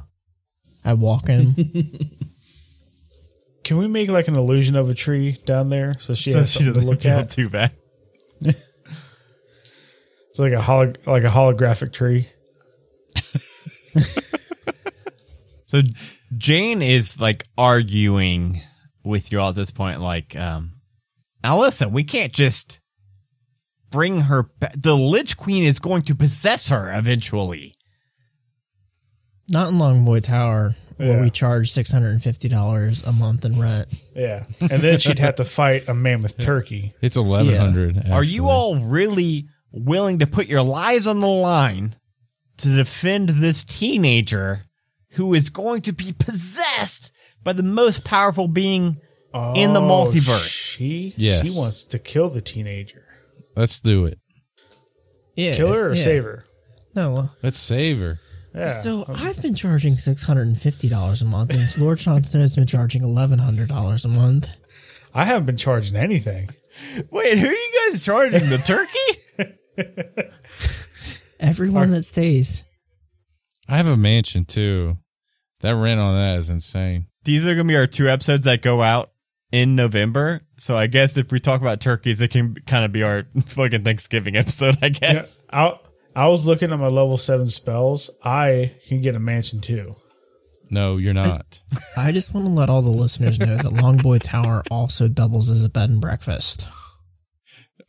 I 0.84 0.96
walk 0.96 1.28
him. 1.28 1.54
Can 3.64 3.78
we 3.78 3.88
make 3.88 4.10
like 4.10 4.28
an 4.28 4.36
illusion 4.36 4.76
of 4.76 4.90
a 4.90 4.96
tree 4.96 5.38
down 5.46 5.70
there 5.70 5.98
so 6.00 6.16
she 6.16 6.32
so 6.32 6.40
has 6.40 6.52
she 6.52 6.60
something 6.64 6.74
to 6.74 6.80
doesn't 6.80 6.90
look 6.90 7.02
feel 7.02 7.20
at? 7.20 7.30
too 7.30 7.50
bad. 7.50 7.72
It's 10.30 10.40
like 10.40 10.54
a 10.54 10.62
holo- 10.62 10.94
like 11.06 11.24
a 11.24 11.28
holographic 11.30 11.94
tree. 11.94 12.28
So 15.66 15.82
Jane 16.38 16.84
is 16.84 17.20
like 17.20 17.46
arguing 17.58 18.62
with 19.04 19.32
you 19.32 19.40
all 19.40 19.50
at 19.50 19.56
this 19.56 19.72
point. 19.72 20.02
Like, 20.02 20.36
um, 20.36 20.74
now 21.44 21.60
listen, 21.60 21.92
we 21.92 22.04
can't 22.04 22.32
just 22.32 22.80
bring 23.90 24.22
her. 24.22 24.44
Ba- 24.60 24.74
the 24.78 24.96
Lich 24.96 25.36
Queen 25.36 25.64
is 25.64 25.80
going 25.80 26.04
to 26.04 26.14
possess 26.14 26.68
her 26.68 26.92
eventually. 26.96 27.74
Not 29.50 29.70
in 29.70 29.80
Longboy 29.80 30.22
Tower, 30.22 30.76
where 30.98 31.14
Yeah. 31.18 31.22
we 31.24 31.32
charge 31.32 31.72
six 31.72 31.92
hundred 31.92 32.12
and 32.12 32.22
fifty 32.22 32.50
dollars 32.50 33.04
a 33.04 33.12
month 33.12 33.44
in 33.44 33.60
rent. 33.60 33.88
Yeah, 34.16 34.46
and 34.62 34.80
then 34.82 35.00
she'd 35.00 35.18
have 35.18 35.36
to 35.36 35.44
fight 35.44 35.88
a 35.88 35.96
mammoth 35.96 36.38
turkey. 36.38 36.94
It's 37.02 37.18
1100. 37.18 38.12
Are 38.12 38.24
you 38.24 38.48
all 38.48 38.78
really 38.78 39.48
willing 39.72 40.20
to 40.20 40.28
put 40.28 40.46
your 40.46 40.62
lives 40.62 41.08
on 41.08 41.20
the 41.20 41.28
line 41.28 41.96
to 42.58 42.76
defend 42.76 43.30
this 43.30 43.64
teenager 43.64 44.62
who 45.12 45.34
is 45.34 45.50
going 45.50 45.82
to 45.84 45.92
be 45.92 46.14
possessed 46.14 47.12
by 47.44 47.54
the 47.54 47.64
most 47.64 48.04
powerful 48.04 48.48
being 48.48 48.98
in 49.56 49.74
the 49.74 49.82
Oh, 49.82 50.06
multiverse? 50.06 50.48
She 50.50 51.14
Yes. 51.18 51.48
she 51.48 51.58
wants 51.58 51.86
to 51.86 52.00
kill 52.00 52.30
the 52.30 52.42
teenager. 52.42 53.04
Let's 53.56 53.80
do 53.80 54.06
it. 54.06 54.20
Yeah, 55.36 55.56
Kill 55.56 55.74
her 55.74 55.88
or 55.90 55.94
yeah. 55.96 56.02
save 56.04 56.24
her? 56.24 56.46
No. 56.96 57.32
Let's 57.42 57.58
save 57.58 58.00
her. 58.00 58.20
Yeah. 58.56 58.68
So 58.68 59.04
I've 59.08 59.42
been 59.42 59.56
charging 59.56 59.98
six 59.98 60.22
hundred 60.24 60.46
and 60.48 60.56
fifty 60.58 60.88
dollars 60.88 61.24
a 61.24 61.26
month, 61.26 61.50
and 61.52 61.78
Lord 61.84 61.98
Johnston 61.98 62.40
has 62.42 62.56
been 62.56 62.68
charging 62.68 63.02
eleven 63.02 63.40
hundred 63.40 63.68
dollars 63.70 64.06
a 64.06 64.10
month. 64.10 64.48
I 65.12 65.26
haven't 65.26 65.46
been 65.48 65.58
charging 65.58 65.96
anything. 65.98 66.50
Wait, 67.10 67.38
who 67.40 67.48
are 67.48 67.52
you 67.52 67.90
guys 67.92 68.04
charging? 68.04 68.40
The 68.50 68.58
turkey? 68.58 70.30
Everyone 71.44 71.92
that 71.92 72.04
stays. 72.04 72.64
I 73.70 73.78
have 73.78 73.88
a 73.88 73.98
mansion 73.98 74.46
too. 74.46 74.98
That 75.62 75.76
rent 75.76 76.00
on 76.00 76.16
that 76.16 76.38
is 76.40 76.50
insane. 76.50 77.08
These 77.26 77.46
are 77.46 77.54
going 77.56 77.68
to 77.68 77.72
be 77.72 77.76
our 77.78 77.88
two 77.88 78.10
episodes 78.10 78.46
that 78.46 78.62
go 78.62 78.82
out 78.82 79.12
in 79.52 79.76
November. 79.76 80.42
So 80.58 80.78
I 80.78 80.88
guess 80.88 81.16
if 81.18 81.32
we 81.32 81.40
talk 81.40 81.62
about 81.62 81.80
turkeys, 81.80 82.22
it 82.22 82.32
can 82.32 82.56
kind 82.66 82.84
of 82.86 82.92
be 82.92 83.04
our 83.04 83.24
fucking 83.46 83.84
Thanksgiving 83.84 84.36
episode, 84.36 84.78
I 84.82 84.88
Yeah, 84.88 84.90
guess. 84.90 85.44
I 85.52 85.78
I 86.16 86.28
was 86.28 86.46
looking 86.46 86.72
at 86.72 86.80
my 86.80 86.88
level 86.88 87.18
seven 87.18 87.48
spells. 87.48 88.10
I 88.24 88.76
can 88.88 89.02
get 89.02 89.16
a 89.16 89.20
mansion 89.20 89.62
too. 89.62 89.96
No, 90.70 90.98
you're 90.98 91.14
not. 91.14 91.62
I 91.96 92.12
just 92.12 92.34
want 92.34 92.48
to 92.48 92.52
let 92.52 92.70
all 92.70 92.82
the 92.82 92.90
listeners 92.90 93.40
know 93.40 93.56
that 93.56 93.66
Longboy 93.66 94.22
Tower 94.24 94.64
also 94.72 95.08
doubles 95.08 95.50
as 95.52 95.64
a 95.64 95.70
bed 95.70 95.90
and 95.90 96.02
breakfast. 96.02 96.68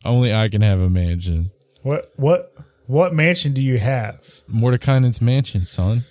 Only 0.03 0.33
I 0.33 0.49
can 0.49 0.61
have 0.61 0.79
a 0.79 0.89
mansion. 0.89 1.47
What 1.83 2.11
what 2.17 2.53
what 2.87 3.13
mansion 3.13 3.53
do 3.53 3.63
you 3.63 3.77
have? 3.77 4.21
Mordenkainen's 4.49 5.21
mansion, 5.21 5.65
son. 5.65 6.03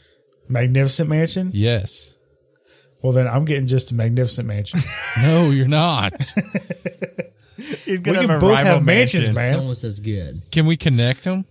Magnificent 0.48 1.08
mansion. 1.08 1.50
Yes. 1.52 2.16
Well, 3.02 3.12
then 3.12 3.26
I'm 3.28 3.44
getting 3.44 3.66
just 3.66 3.92
a 3.92 3.94
magnificent 3.94 4.48
mansion. 4.48 4.80
No, 5.22 5.50
you're 5.50 5.68
not. 5.68 6.12
He's 7.56 7.87
we 7.87 7.98
gonna 7.98 8.18
can 8.20 8.28
have 8.30 8.38
a 8.38 8.40
both 8.40 8.50
rival 8.52 8.72
have 8.74 8.84
mansions, 8.87 9.28
mansion. 9.28 9.44
It's 9.44 9.52
man. 9.52 9.60
almost 9.60 9.84
as 9.84 10.00
good. 10.00 10.34
Can 10.50 10.66
we 10.66 10.76
connect 10.76 11.22
them? 11.24 11.44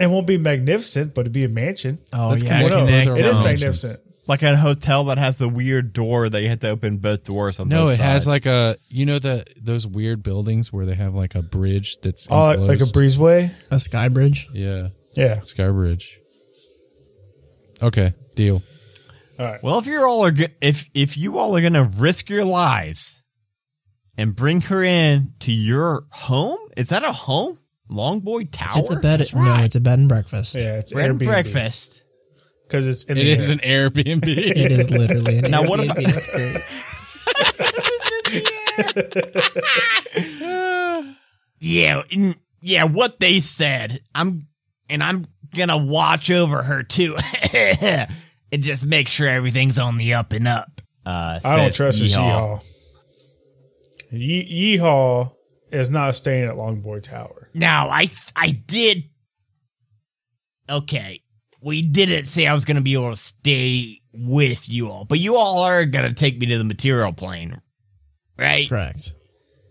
It 0.00 0.06
won't 0.08 0.26
be 0.26 0.38
magnificent, 0.38 1.14
but 1.14 1.22
it'd 1.22 1.32
be 1.32 1.44
a 1.44 1.48
mansion. 1.48 1.98
Oh 2.12 2.28
Let's 2.30 2.42
yeah, 2.42 2.62
connect 2.62 2.74
connect 3.06 3.20
it 3.20 3.26
is 3.26 3.36
them. 3.36 3.44
magnificent. 3.44 4.00
Like 4.28 4.42
a 4.42 4.56
hotel 4.56 5.04
that 5.04 5.18
has 5.18 5.36
the 5.36 5.48
weird 5.48 5.92
door 5.92 6.28
that 6.28 6.40
you 6.42 6.48
have 6.48 6.60
to 6.60 6.68
open 6.70 6.98
both 6.98 7.24
doors 7.24 7.58
on. 7.58 7.68
No, 7.68 7.86
both 7.86 7.94
it 7.94 8.00
has 8.00 8.26
like 8.26 8.46
a 8.46 8.76
you 8.88 9.04
know 9.06 9.18
the 9.18 9.44
those 9.60 9.86
weird 9.86 10.22
buildings 10.22 10.72
where 10.72 10.86
they 10.86 10.94
have 10.94 11.14
like 11.14 11.34
a 11.34 11.42
bridge 11.42 11.96
that's 12.02 12.28
Oh, 12.30 12.52
like 12.52 12.80
a 12.80 12.84
breezeway. 12.84 13.50
A 13.70 13.80
sky 13.80 14.08
bridge. 14.08 14.46
Yeah, 14.54 14.88
Yeah. 15.16 15.40
sky 15.40 15.68
bridge. 15.70 16.18
Okay, 17.82 18.14
deal. 18.36 18.62
All 19.38 19.46
right. 19.46 19.62
Well, 19.62 19.78
if 19.78 19.86
you're 19.86 20.06
all 20.06 20.24
are 20.24 20.30
go- 20.30 20.46
if 20.60 20.88
if 20.94 21.16
you 21.16 21.38
all 21.38 21.56
are 21.56 21.60
gonna 21.62 21.90
risk 21.96 22.30
your 22.30 22.44
lives 22.44 23.22
and 24.16 24.36
bring 24.36 24.60
her 24.62 24.84
in 24.84 25.32
to 25.40 25.50
your 25.52 26.04
home, 26.10 26.58
is 26.76 26.90
that 26.90 27.02
a 27.02 27.12
home? 27.12 27.58
Longboy 27.90 28.48
Tower. 28.52 28.78
It's 28.78 28.90
a 28.90 28.96
bed. 28.96 29.20
That's 29.20 29.34
No, 29.34 29.40
right. 29.40 29.64
it's 29.64 29.74
a 29.74 29.80
bed 29.80 29.98
and 29.98 30.08
breakfast. 30.08 30.54
Yeah, 30.54 30.78
it's 30.78 30.92
bread 30.92 31.10
and 31.10 31.18
breakfast. 31.18 32.01
Because 32.72 32.86
it's 32.86 33.04
in 33.04 33.18
It 33.18 33.24
the 33.24 33.30
is 33.32 33.50
air. 33.50 33.86
an 33.86 33.90
Airbnb. 33.92 34.26
It 34.26 34.72
is 34.72 34.90
literally 34.90 35.38
an 35.38 35.50
Now, 35.50 35.62
what 35.68 35.80
Airbnb. 35.80 35.90
about- 35.90 36.14
That's 36.14 36.30
great. 36.30 36.62
Yeah, 41.60 42.02
and- 42.10 42.36
yeah, 42.60 42.84
what 42.84 43.20
they 43.20 43.40
said. 43.40 44.00
I'm 44.14 44.46
and 44.88 45.02
I'm 45.02 45.26
gonna 45.54 45.76
watch 45.78 46.30
over 46.30 46.62
her 46.62 46.82
too. 46.82 47.16
and 47.52 48.08
just 48.60 48.86
make 48.86 49.08
sure 49.08 49.28
everything's 49.28 49.78
on 49.78 49.96
the 49.96 50.14
up 50.14 50.32
and 50.32 50.48
up. 50.48 50.80
Uh, 51.04 51.40
I 51.44 51.56
don't 51.56 51.66
says 51.68 51.76
trust 51.76 52.00
this 52.00 52.16
Yeehaw. 52.16 52.60
Yeehaw. 52.60 52.68
Ye- 54.12 54.76
Yeehaw 54.78 55.32
is 55.70 55.90
not 55.90 56.14
staying 56.14 56.44
at 56.48 56.54
Longboy 56.54 57.02
Tower. 57.02 57.48
Now, 57.54 57.88
I 57.88 58.08
I 58.36 58.50
did 58.50 59.04
Okay. 60.70 61.20
We 61.64 61.82
didn't 61.82 62.24
say 62.26 62.46
I 62.46 62.54
was 62.54 62.64
gonna 62.64 62.80
be 62.80 62.94
able 62.94 63.10
to 63.10 63.16
stay 63.16 64.00
with 64.12 64.68
you 64.68 64.90
all, 64.90 65.04
but 65.04 65.18
you 65.20 65.36
all 65.36 65.60
are 65.60 65.84
gonna 65.84 66.12
take 66.12 66.38
me 66.38 66.46
to 66.46 66.58
the 66.58 66.64
material 66.64 67.12
plane. 67.12 67.60
Right? 68.38 68.68
Correct. 68.68 69.14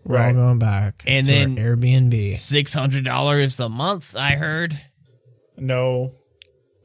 We're 0.04 0.16
Right. 0.16 0.28
all 0.28 0.34
going 0.46 0.58
back 0.58 1.02
And 1.06 1.26
to 1.26 1.32
then- 1.32 1.58
our 1.58 1.76
Airbnb. 1.76 2.34
Six 2.36 2.72
hundred 2.74 3.04
dollars 3.04 3.60
a 3.60 3.68
month, 3.68 4.16
I 4.16 4.36
heard. 4.36 4.78
No, 5.58 6.10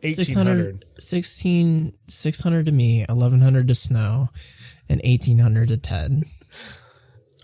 eighteen 0.04 0.36
hundred. 0.36 0.84
16, 1.00 1.93
600 2.08 2.65
to 2.65 2.72
me, 2.72 3.06
1100 3.08 3.67
to 3.70 3.76
Snow, 3.76 4.30
and 4.89 5.02
1800 5.04 5.70
to 5.70 5.78
Ted. 5.78 6.24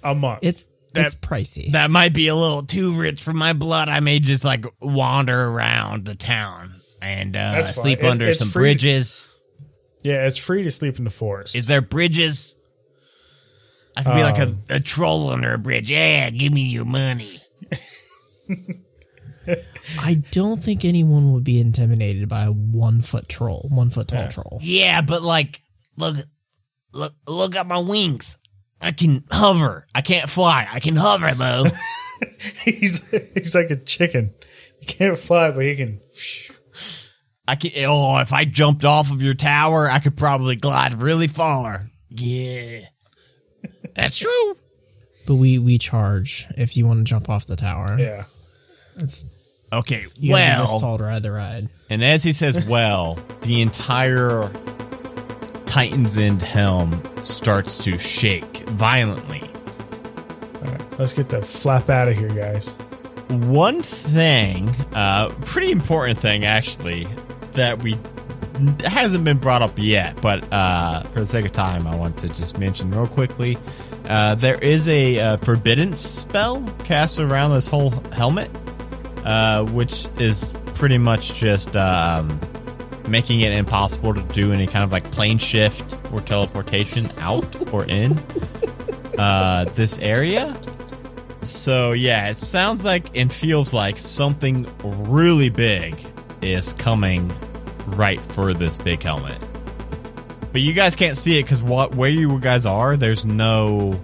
a 0.03 0.13
month. 0.13 0.39
It's 0.41 0.65
That- 0.93 1.05
it's 1.05 1.15
pricey. 1.15 1.71
That 1.71 1.89
might 1.89 2.13
be 2.13 2.27
a 2.27 2.35
little 2.35 2.63
too 2.63 2.93
rich 2.93 3.23
for 3.23 3.33
my 3.33 3.53
blood. 3.53 3.87
I 3.89 3.99
may 4.01 4.19
just 4.19 4.43
like 4.43 4.65
wander 4.81 5.45
around 5.45 6.05
the 6.05 6.13
town 6.13 6.73
and 7.03 7.35
uh, 7.35 7.63
sleep 7.63 7.99
It's- 7.99 8.11
under 8.11 8.25
it's 8.27 8.39
some 8.39 8.49
free- 8.49 8.63
bridges. 8.71 9.33
yeah, 10.03 10.25
it's 10.25 10.37
free 10.37 10.63
to 10.63 10.71
sleep 10.71 10.97
in 10.97 11.03
the 11.03 11.09
forest. 11.09 11.55
Is 11.55 11.67
there 11.67 11.81
bridges? 11.81 12.55
I 13.95 14.03
could 14.03 14.15
be 14.15 14.23
like 14.23 14.39
Um, 14.39 14.59
a, 14.69 14.75
a 14.75 14.79
troll 14.79 15.29
under 15.29 15.53
a 15.53 15.57
bridge. 15.59 15.91
Yeah, 15.91 16.29
give 16.31 16.51
me 16.51 16.61
your 16.63 16.85
money. 16.85 17.39
I 19.99 20.15
don't 20.31 20.63
think 20.63 20.85
anyone 20.85 21.33
would 21.33 21.43
be 21.43 21.59
intimidated 21.59 22.29
by 22.29 22.45
a 22.45 22.51
one 22.51 23.01
foot 23.01 23.27
troll, 23.27 23.67
one 23.69 23.89
foot 23.89 24.07
tall 24.07 24.29
troll. 24.29 24.59
Yeah, 24.61 25.01
but 25.01 25.21
like, 25.21 25.61
look, 25.97 26.15
look, 26.93 27.13
look 27.27 27.55
at 27.55 27.67
my 27.67 27.79
wings. 27.79 28.37
I 28.81 28.93
can 28.93 29.25
hover. 29.29 29.85
I 29.93 30.01
can't 30.01 30.29
fly. 30.29 30.67
I 30.71 30.79
can 30.79 30.95
hover 30.95 31.33
though. 31.33 31.65
he's 32.63 33.05
he's 33.33 33.53
like 33.55 33.69
a 33.69 33.75
chicken. 33.75 34.33
He 34.79 34.85
can't 34.85 35.17
fly, 35.17 35.51
but 35.51 35.65
he 35.65 35.75
can. 35.75 35.99
I 37.47 37.55
can. 37.55 37.71
Oh, 37.85 38.17
if 38.19 38.31
I 38.33 38.45
jumped 38.45 38.85
off 38.85 39.11
of 39.11 39.21
your 39.21 39.33
tower, 39.33 39.89
I 39.89 39.99
could 39.99 40.15
probably 40.15 40.55
glide 40.55 40.95
really 40.95 41.27
far. 41.27 41.89
Yeah, 42.09 42.81
that's 43.95 44.17
true. 44.17 44.57
But 45.27 45.35
we 45.35 45.59
we 45.59 45.77
charge 45.77 46.47
if 46.57 46.77
you 46.77 46.85
want 46.85 46.99
to 46.99 47.03
jump 47.03 47.29
off 47.29 47.45
the 47.45 47.55
tower. 47.55 47.97
Yeah, 47.99 48.23
It's 48.97 49.25
Okay, 49.73 50.05
you 50.19 50.33
gotta 50.33 50.61
be 50.61 50.71
this 50.71 50.81
tall 50.81 50.99
to 50.99 51.03
ride 51.03 51.23
the 51.23 51.31
ride. 51.31 51.67
And 51.89 52.03
as 52.03 52.23
he 52.23 52.31
says, 52.31 52.69
well, 52.69 53.17
the 53.41 53.61
entire 53.61 54.51
Titan's 55.65 56.15
End 56.19 56.43
helm 56.43 57.01
starts 57.23 57.79
to 57.79 57.97
shake 57.97 58.69
violently. 58.69 59.41
Okay. 60.63 60.77
Let's 60.99 61.13
get 61.13 61.29
the 61.29 61.41
flap 61.41 61.89
out 61.89 62.07
of 62.07 62.15
here, 62.15 62.29
guys. 62.29 62.69
One 63.29 63.81
thing, 63.81 64.69
uh, 64.93 65.29
pretty 65.45 65.71
important 65.71 66.19
thing 66.19 66.45
actually, 66.45 67.07
that 67.53 67.81
we 67.81 67.97
hasn't 68.85 69.23
been 69.23 69.37
brought 69.37 69.61
up 69.61 69.77
yet, 69.77 70.21
but 70.21 70.45
uh, 70.53 71.01
for 71.03 71.21
the 71.21 71.27
sake 71.27 71.45
of 71.45 71.51
time, 71.51 71.87
I 71.87 71.95
want 71.95 72.17
to 72.19 72.29
just 72.29 72.57
mention 72.57 72.91
real 72.91 73.07
quickly. 73.07 73.57
Uh, 74.07 74.35
there 74.35 74.55
is 74.55 74.87
a 74.87 75.19
uh, 75.19 75.37
forbidden 75.37 75.95
spell 75.95 76.63
cast 76.83 77.19
around 77.19 77.53
this 77.53 77.67
whole 77.67 77.91
helmet, 78.11 78.51
uh, 79.25 79.65
which 79.65 80.07
is 80.19 80.51
pretty 80.75 80.97
much 80.97 81.33
just 81.33 81.75
um, 81.75 82.39
making 83.07 83.41
it 83.41 83.53
impossible 83.53 84.13
to 84.13 84.21
do 84.33 84.51
any 84.51 84.67
kind 84.67 84.83
of 84.83 84.91
like 84.91 85.09
plane 85.11 85.37
shift 85.37 85.97
or 86.11 86.21
teleportation 86.21 87.07
out 87.19 87.73
or 87.73 87.85
in 87.85 88.19
uh, 89.17 89.65
this 89.73 89.97
area. 89.99 90.55
So 91.43 91.91
yeah, 91.93 92.29
it 92.29 92.37
sounds 92.37 92.85
like 92.85 93.15
and 93.15 93.31
feels 93.31 93.73
like 93.73 93.97
something 93.97 94.67
really 94.83 95.49
big 95.49 95.95
is 96.43 96.73
coming 96.73 97.33
right 97.87 98.19
for 98.19 98.53
this 98.53 98.77
big 98.77 99.01
helmet. 99.01 99.41
But 100.51 100.61
you 100.61 100.73
guys 100.73 100.95
can't 100.95 101.17
see 101.17 101.39
it 101.39 101.43
because 101.43 101.63
what 101.63 101.95
where 101.95 102.09
you 102.09 102.39
guys 102.39 102.65
are, 102.65 102.95
there's 102.95 103.25
no. 103.25 103.99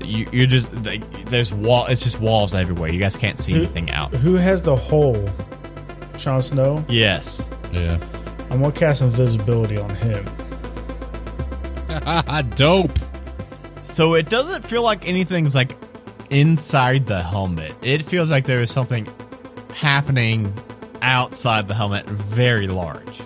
You, 0.00 0.28
you're 0.32 0.46
just 0.46 0.70
there's 1.26 1.52
wall. 1.52 1.86
It's 1.86 2.02
just 2.02 2.20
walls 2.20 2.54
everywhere. 2.54 2.90
You 2.90 3.00
guys 3.00 3.16
can't 3.16 3.38
see 3.38 3.54
anything 3.54 3.90
out. 3.90 4.14
Who 4.14 4.34
has 4.34 4.62
the 4.62 4.76
hole? 4.76 5.28
Sean 6.18 6.42
Snow. 6.42 6.84
Yes. 6.88 7.50
Yeah. 7.72 7.98
I'm 8.50 8.60
gonna 8.60 8.72
cast 8.72 9.02
invisibility 9.02 9.78
on 9.78 9.90
him. 9.90 10.24
Dope. 12.56 12.98
So 13.82 14.14
it 14.14 14.28
doesn't 14.28 14.64
feel 14.64 14.82
like 14.82 15.08
anything's 15.08 15.54
like 15.54 15.76
inside 16.30 17.06
the 17.06 17.22
helmet. 17.22 17.74
It 17.82 18.02
feels 18.02 18.30
like 18.30 18.44
there 18.44 18.62
is 18.62 18.70
something 18.70 19.08
happening 19.74 20.52
outside 21.02 21.68
the 21.68 21.74
helmet, 21.74 22.06
very 22.06 22.66
large. 22.66 23.20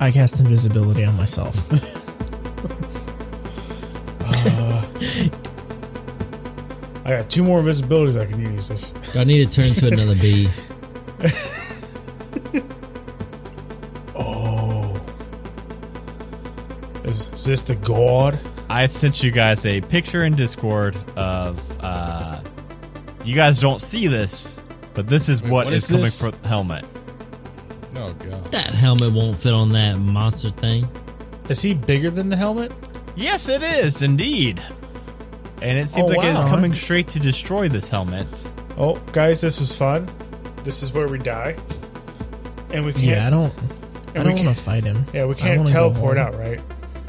I 0.00 0.10
cast 0.10 0.40
invisibility 0.40 1.04
on 1.04 1.16
myself. 1.16 1.56
I 7.04 7.10
got 7.12 7.30
two 7.30 7.42
more 7.42 7.60
invisibilities 7.60 8.20
I 8.20 8.26
can 8.26 8.40
use. 8.52 8.70
If, 8.70 9.12
Do 9.12 9.20
I 9.20 9.24
need 9.24 9.50
to 9.50 9.62
turn 9.62 9.74
to 9.74 9.88
another 9.88 10.14
bee? 10.14 10.48
is, 17.08 17.32
is 17.32 17.44
this 17.44 17.62
the 17.62 17.74
god? 17.76 18.38
I 18.68 18.86
sent 18.86 19.24
you 19.24 19.30
guys 19.30 19.64
a 19.64 19.80
picture 19.80 20.24
in 20.24 20.36
Discord 20.36 20.94
of 21.16 21.58
uh 21.82 22.40
you 23.24 23.34
guys 23.34 23.60
don't 23.60 23.80
see 23.80 24.06
this, 24.06 24.57
but 24.98 25.06
this 25.06 25.28
is 25.28 25.42
Wait, 25.44 25.52
what 25.52 25.64
what 25.66 25.74
is, 25.74 25.84
is 25.84 25.88
coming 25.90 26.04
this? 26.06 26.20
for 26.20 26.32
the 26.32 26.48
helmet. 26.48 26.84
Oh 27.94 28.12
god. 28.14 28.50
That 28.50 28.66
helmet 28.66 29.12
won't 29.12 29.38
fit 29.40 29.52
on 29.54 29.70
that 29.70 29.96
monster 29.98 30.50
thing. 30.50 30.88
Is 31.48 31.62
he 31.62 31.72
bigger 31.72 32.10
than 32.10 32.28
the 32.30 32.36
helmet? 32.36 32.72
Yes, 33.14 33.48
it 33.48 33.62
is 33.62 34.02
indeed. 34.02 34.60
And 35.62 35.78
it 35.78 35.88
seems 35.88 36.10
Oh, 36.10 36.14
like 36.16 36.26
it's 36.26 36.42
wow. 36.42 36.50
coming 36.50 36.74
straight 36.74 37.06
to 37.10 37.20
destroy 37.20 37.68
this 37.68 37.88
helmet. 37.90 38.26
Oh, 38.76 38.96
guys, 39.12 39.40
this 39.40 39.60
was 39.60 39.76
fun. 39.76 40.08
This 40.64 40.82
is 40.82 40.92
where 40.92 41.06
we 41.06 41.18
die, 41.18 41.56
and 42.72 42.84
we 42.84 42.92
can't. 42.92 43.04
yeah, 43.04 43.26
I 43.28 43.30
don't. 43.30 43.52
I 43.54 43.60
and 43.60 43.68
we 44.14 44.14
don't 44.14 44.24
want 44.26 44.38
can't- 44.40 44.56
to 44.56 44.62
fight 44.62 44.84
him. 44.84 45.04
Yeah, 45.14 45.26
we 45.26 45.34
I 45.34 45.38
can't 45.38 45.58
wanna 45.60 45.70
go 45.72 45.90
teleport 45.92 46.18
home. 46.18 46.26
out, 46.26 46.38
right? 46.40 46.60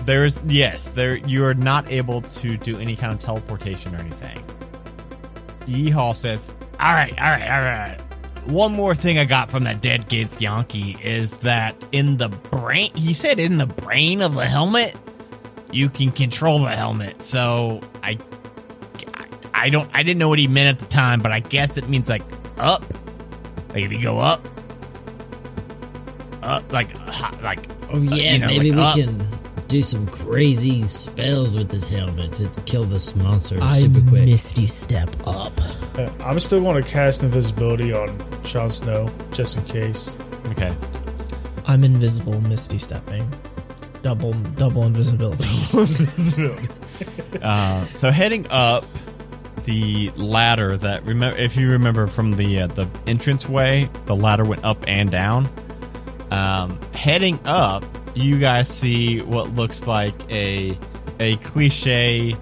There's 0.05 0.43
yes, 0.45 0.91
there 0.91 1.17
you 1.17 1.43
are 1.43 1.55
not 1.55 1.91
able 1.91 2.21
to 2.21 2.55
do 2.55 2.77
any 2.79 2.95
kind 2.95 3.11
of 3.13 3.19
teleportation 3.19 3.95
or 3.95 3.97
anything. 3.99 4.43
Yeehaw 5.69 6.15
says, 6.15 6.51
All 6.79 6.93
right, 6.93 7.11
all 7.19 7.29
right, 7.29 7.49
all 7.49 7.61
right. 7.61 7.99
One 8.47 8.73
more 8.73 8.95
thing 8.95 9.19
I 9.19 9.25
got 9.25 9.51
from 9.51 9.63
that 9.65 9.81
dead 9.81 10.09
Githyanki 10.09 10.99
is 11.03 11.35
that 11.37 11.85
in 11.91 12.17
the 12.17 12.29
brain, 12.29 12.91
he 12.95 13.13
said 13.13 13.39
in 13.39 13.57
the 13.57 13.67
brain 13.67 14.21
of 14.21 14.33
the 14.33 14.45
helmet, 14.45 14.95
you 15.71 15.89
can 15.89 16.11
control 16.11 16.59
the 16.59 16.69
helmet. 16.69 17.23
So 17.23 17.81
I, 18.01 18.17
I 19.53 19.69
don't, 19.69 19.89
I 19.93 20.01
didn't 20.03 20.17
know 20.19 20.29
what 20.29 20.39
he 20.39 20.47
meant 20.47 20.75
at 20.75 20.79
the 20.79 20.89
time, 20.91 21.19
but 21.21 21.31
I 21.31 21.41
guess 21.41 21.77
it 21.77 21.87
means 21.89 22.09
like 22.09 22.23
up, 22.57 22.83
like 23.69 23.83
if 23.83 23.91
you 23.91 24.01
go 24.01 24.17
up, 24.17 24.47
up, 26.41 26.71
like, 26.71 26.93
like, 27.43 27.59
Oh 27.91 27.95
uh, 27.95 27.99
yeah, 27.99 28.33
you 28.33 28.39
know, 28.39 28.47
maybe 28.47 28.71
like 28.71 28.91
up. 28.91 28.95
we 28.95 29.03
can 29.03 29.25
do 29.67 29.83
some 29.83 30.07
crazy 30.07 30.83
spells 30.83 31.55
with 31.55 31.69
this 31.69 31.87
helmet 31.87 32.33
to 32.35 32.47
kill 32.65 32.83
this 32.83 33.15
monster 33.15 33.57
I 33.61 33.79
super 33.79 34.01
quick. 34.01 34.25
misty 34.25 34.65
step 34.65 35.09
up. 35.27 35.58
Uh, 35.99 36.11
I'm 36.23 36.39
still 36.39 36.61
going 36.61 36.81
to 36.81 36.89
cast 36.89 37.23
invisibility 37.23 37.91
on 37.91 38.17
Jon 38.43 38.71
Snow 38.71 39.09
just 39.31 39.57
in 39.57 39.65
case. 39.65 40.15
Okay. 40.47 40.73
I'm 41.67 41.83
invisible, 41.83 42.39
misty 42.41 42.77
stepping. 42.77 43.29
Double 44.01 44.33
double 44.33 44.83
invisibility. 44.83 45.45
Uh, 47.41 47.85
so 47.85 48.11
heading 48.11 48.45
up 48.49 48.83
the 49.63 50.09
ladder 50.17 50.75
that 50.75 51.05
remember 51.05 51.37
if 51.37 51.55
you 51.55 51.71
remember 51.71 52.07
from 52.07 52.31
the 52.31 52.61
uh, 52.61 52.67
the 52.67 52.89
entranceway, 53.05 53.89
the 54.07 54.15
ladder 54.15 54.43
went 54.43 54.63
up 54.65 54.83
and 54.87 55.09
down. 55.09 55.47
Um, 56.31 56.77
heading 56.93 57.39
up, 57.45 57.85
you 58.15 58.39
guys 58.39 58.67
see 58.67 59.21
what 59.21 59.55
looks 59.55 59.87
like 59.87 60.13
a 60.29 60.77
a 61.21 61.37
cliche. 61.37 62.35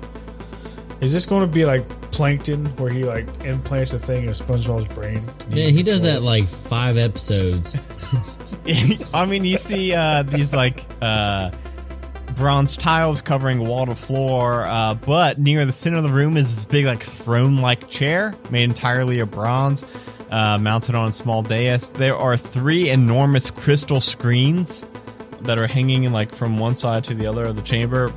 Is 1.01 1.13
this 1.13 1.25
going 1.25 1.47
to 1.47 1.51
be 1.51 1.65
like 1.65 1.87
Plankton, 2.11 2.65
where 2.77 2.91
he 2.91 3.03
like 3.03 3.27
implants 3.45 3.93
a 3.93 3.99
thing 3.99 4.25
in 4.25 4.31
SpongeBob's 4.31 4.91
brain? 4.93 5.21
Yeah, 5.49 5.67
he 5.67 5.83
does 5.83 6.03
that 6.03 6.23
like 6.23 6.49
five 6.49 6.97
episodes. 6.97 7.75
I 9.13 9.25
mean, 9.25 9.45
you 9.45 9.57
see 9.57 9.93
uh, 9.93 10.23
these 10.23 10.53
like 10.53 10.85
uh, 11.01 11.51
bronze 12.35 12.75
tiles 12.75 13.21
covering 13.21 13.59
wall 13.59 13.85
to 13.85 13.95
floor, 13.95 14.65
uh, 14.65 14.95
but 14.95 15.39
near 15.39 15.65
the 15.65 15.71
center 15.71 15.97
of 15.97 16.03
the 16.03 16.09
room 16.09 16.35
is 16.35 16.55
this 16.55 16.65
big 16.65 16.85
like 16.85 17.03
throne-like 17.03 17.89
chair 17.89 18.35
made 18.49 18.63
entirely 18.63 19.19
of 19.19 19.29
bronze, 19.31 19.85
uh, 20.31 20.57
mounted 20.57 20.95
on 20.95 21.09
a 21.09 21.13
small 21.13 21.43
dais. 21.43 21.89
There 21.89 22.17
are 22.17 22.35
three 22.37 22.89
enormous 22.89 23.51
crystal 23.51 24.01
screens 24.01 24.85
that 25.41 25.57
are 25.57 25.67
hanging 25.67 26.11
like 26.11 26.33
from 26.33 26.57
one 26.57 26.75
side 26.75 27.03
to 27.05 27.13
the 27.13 27.27
other 27.27 27.45
of 27.45 27.55
the 27.55 27.61
chamber, 27.61 28.11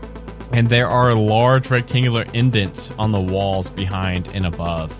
and 0.53 0.69
there 0.69 0.89
are 0.89 1.15
large 1.15 1.71
rectangular 1.71 2.25
indents 2.35 2.91
on 2.93 3.13
the 3.13 3.21
walls 3.21 3.71
behind 3.71 4.29
and 4.29 4.47
above. 4.47 4.93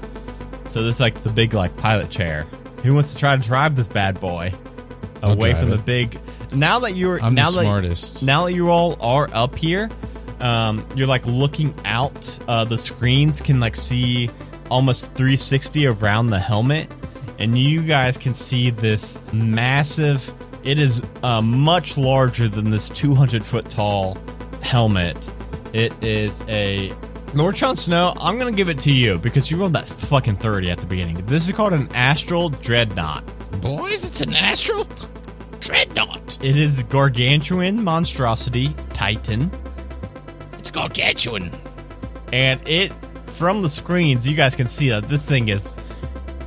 So 0.69 0.83
this 0.83 0.97
is 0.97 1.01
like 1.01 1.17
the 1.23 1.31
big 1.31 1.55
like 1.55 1.77
pilot 1.77 2.11
chair. 2.11 2.43
Who 2.83 2.95
wants 2.95 3.13
to 3.13 3.19
try 3.19 3.37
to 3.37 3.43
drive 3.43 3.77
this 3.77 3.89
bad 3.89 4.21
boy 4.21 4.53
I'll 5.23 5.33
away 5.33 5.55
from 5.55 5.71
the 5.71 5.79
big? 5.79 6.19
Now 6.53 6.79
that 6.81 6.95
you're 6.95 7.21
I'm 7.21 7.35
the 7.35 7.43
now 7.43 7.51
that 7.51 7.63
smartest. 7.63 8.23
now 8.23 8.45
that 8.45 8.53
you 8.53 8.71
all 8.71 8.97
are 9.01 9.29
up 9.33 9.57
here, 9.57 9.91
um, 10.41 10.87
you're 10.95 11.07
like 11.07 11.27
looking 11.27 11.75
out. 11.85 12.39
Uh, 12.49 12.65
the 12.65 12.79
screens 12.79 13.41
can 13.41 13.61
like 13.61 13.77
see 13.77 14.31
almost 14.71 15.07
360 15.15 15.87
around 15.87 16.29
the 16.29 16.39
helmet, 16.39 16.89
and 17.39 17.59
you 17.59 17.83
guys 17.83 18.17
can 18.17 18.35
see 18.35 18.71
this 18.71 19.19
massive. 19.33 20.33
It 20.63 20.79
is 20.79 21.03
uh, 21.23 21.41
much 21.41 21.99
larger 21.99 22.49
than 22.49 22.71
this 22.71 22.89
200 22.89 23.45
foot 23.45 23.69
tall 23.69 24.17
helmet. 24.63 25.17
It 25.73 25.93
is 26.03 26.43
a 26.49 26.93
Lord 27.35 27.55
Jon 27.55 27.77
Snow. 27.77 28.13
I'm 28.19 28.39
gonna 28.39 28.53
give 28.53 28.69
it 28.69 28.79
to 28.81 28.93
you 28.93 29.19
because 29.19 29.51
you 29.51 29.57
rolled 29.57 29.73
that 29.75 29.89
fucking 29.89 30.37
30 30.37 30.71
at 30.71 30.79
the 30.79 30.87
beginning. 30.87 31.25
This 31.27 31.49
is 31.49 31.55
called 31.55 31.73
an 31.73 31.89
astral 31.95 32.49
dreadnought. 32.51 33.25
Boys, 33.61 34.05
it's 34.05 34.21
an 34.21 34.35
astral 34.35 34.87
dreadnought. 35.61 36.39
It 36.43 36.57
is 36.57 36.83
gargantuan 36.85 37.83
monstrosity 37.85 38.75
titan. 38.93 39.51
It's 40.59 40.71
gargantuan. 40.71 41.51
and 42.33 42.61
it 42.69 42.93
from 43.27 43.63
the 43.63 43.69
screens 43.69 44.27
you 44.27 44.37
guys 44.37 44.55
can 44.55 44.67
see 44.67 44.91
that 44.91 45.09
this 45.09 45.25
thing 45.25 45.49
is 45.49 45.79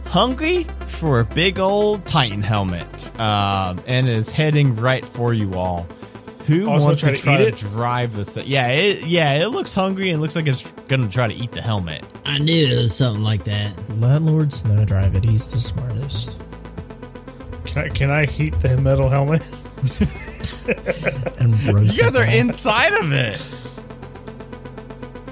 hungry 0.05 0.65
for 0.87 1.19
a 1.19 1.25
big 1.25 1.59
old 1.59 2.05
titan 2.05 2.41
helmet 2.41 3.19
um, 3.19 3.81
and 3.87 4.07
is 4.07 4.31
heading 4.31 4.75
right 4.75 5.03
for 5.03 5.33
you 5.33 5.53
all 5.55 5.87
who 6.47 6.69
Also 6.69 6.87
wants 6.87 7.01
try 7.01 7.11
to 7.11 7.17
to 7.17 7.21
try 7.23 7.33
eat 7.35 7.37
to 7.37 7.47
it? 7.47 7.55
drive 7.57 8.15
this 8.15 8.33
thing 8.33 8.45
yeah 8.47 8.67
it, 8.67 9.05
yeah 9.07 9.33
it 9.35 9.47
looks 9.47 9.73
hungry 9.73 10.11
and 10.11 10.21
looks 10.21 10.35
like 10.35 10.47
it's 10.47 10.63
gonna 10.87 11.07
try 11.09 11.27
to 11.27 11.33
eat 11.33 11.51
the 11.51 11.61
helmet 11.61 12.03
I 12.25 12.37
knew 12.37 12.67
it 12.67 12.75
was 12.79 12.95
something 12.95 13.23
like 13.23 13.43
that. 13.45 13.73
Let 13.99 14.21
Lord 14.21 14.51
Snow 14.53 14.85
drive 14.85 15.15
it. 15.15 15.23
He's 15.25 15.51
the 15.51 15.57
smartest. 15.59 16.39
Can 17.65 17.83
I, 17.83 17.89
can 17.89 18.11
I 18.11 18.25
heat 18.25 18.59
the 18.61 18.77
metal 18.77 19.09
helmet? 19.09 19.41
And 21.39 21.61
roast 21.65 21.97
you 21.97 22.03
guys 22.03 22.15
are 22.15 22.25
all. 22.25 22.31
inside 22.33 22.93
of 22.93 23.11
it 23.11 23.41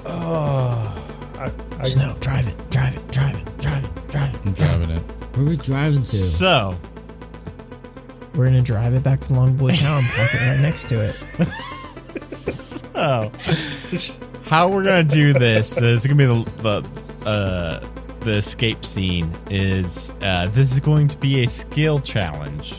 ah, 0.06 1.04
I, 1.38 1.50
I, 1.78 1.82
Snow, 1.84 2.14
drive 2.20 2.46
it, 2.46 2.70
drive 2.70 2.96
it, 2.96 3.10
drive 3.10 3.34
it, 3.36 3.58
drive 3.58 3.84
it, 3.84 4.08
drive 4.10 4.34
it. 4.34 4.40
I'm 4.44 4.52
driving 4.52 4.90
it. 4.90 5.02
Where 5.34 5.46
are 5.46 5.48
we 5.48 5.56
driving 5.56 5.98
to? 6.00 6.16
so 6.16 6.76
We're 8.34 8.46
gonna 8.46 8.62
drive 8.62 8.94
it 8.94 9.02
back 9.02 9.20
to 9.20 9.32
Longboy 9.34 9.78
Town, 9.80 10.02
park 10.04 10.34
it 10.34 10.38
right 10.38 10.60
next 10.60 10.88
to 10.88 11.00
it. 11.00 11.20
Oh, 12.94 13.32
how 14.44 14.68
we're 14.68 14.84
gonna 14.84 15.02
do 15.02 15.32
this 15.32 15.80
is 15.80 16.06
gonna 16.06 16.18
be 16.18 16.26
the 16.26 16.50
the, 16.62 17.28
uh, 17.28 17.86
the 18.20 18.32
escape 18.32 18.84
scene. 18.84 19.32
Is 19.50 20.12
uh, 20.20 20.48
this 20.48 20.72
is 20.72 20.80
going 20.80 21.08
to 21.08 21.16
be 21.16 21.42
a 21.42 21.48
skill 21.48 22.00
challenge 22.00 22.74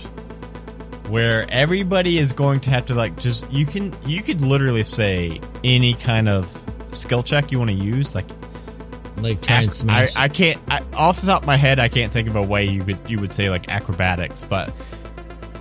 where 1.10 1.46
everybody 1.50 2.18
is 2.18 2.32
going 2.34 2.60
to 2.62 2.70
have 2.70 2.86
to 2.88 2.96
like 2.96 3.18
just 3.18 3.52
you 3.52 3.66
can 3.66 3.94
you 4.06 4.22
could 4.22 4.42
literally 4.42 4.84
say 4.84 5.42
any 5.64 5.94
kind 5.94 6.30
of 6.30 6.50
skill 6.92 7.24
check 7.24 7.52
you 7.52 7.58
want 7.58 7.70
to 7.70 7.76
use 7.76 8.16
like 8.16 8.26
like 9.18 9.42
try 9.42 9.62
and 9.62 9.74
smash. 9.74 10.16
I, 10.16 10.24
I 10.24 10.28
can't 10.28 10.60
I, 10.70 10.82
off 10.94 11.22
the 11.22 11.28
top 11.28 11.42
of 11.42 11.48
my 11.48 11.58
head 11.58 11.80
I 11.80 11.88
can't 11.88 12.12
think 12.12 12.28
of 12.28 12.36
a 12.36 12.42
way 12.42 12.66
you 12.66 12.84
could 12.84 13.10
you 13.10 13.20
would 13.20 13.32
say 13.32 13.50
like 13.50 13.70
acrobatics 13.70 14.44
but 14.44 14.74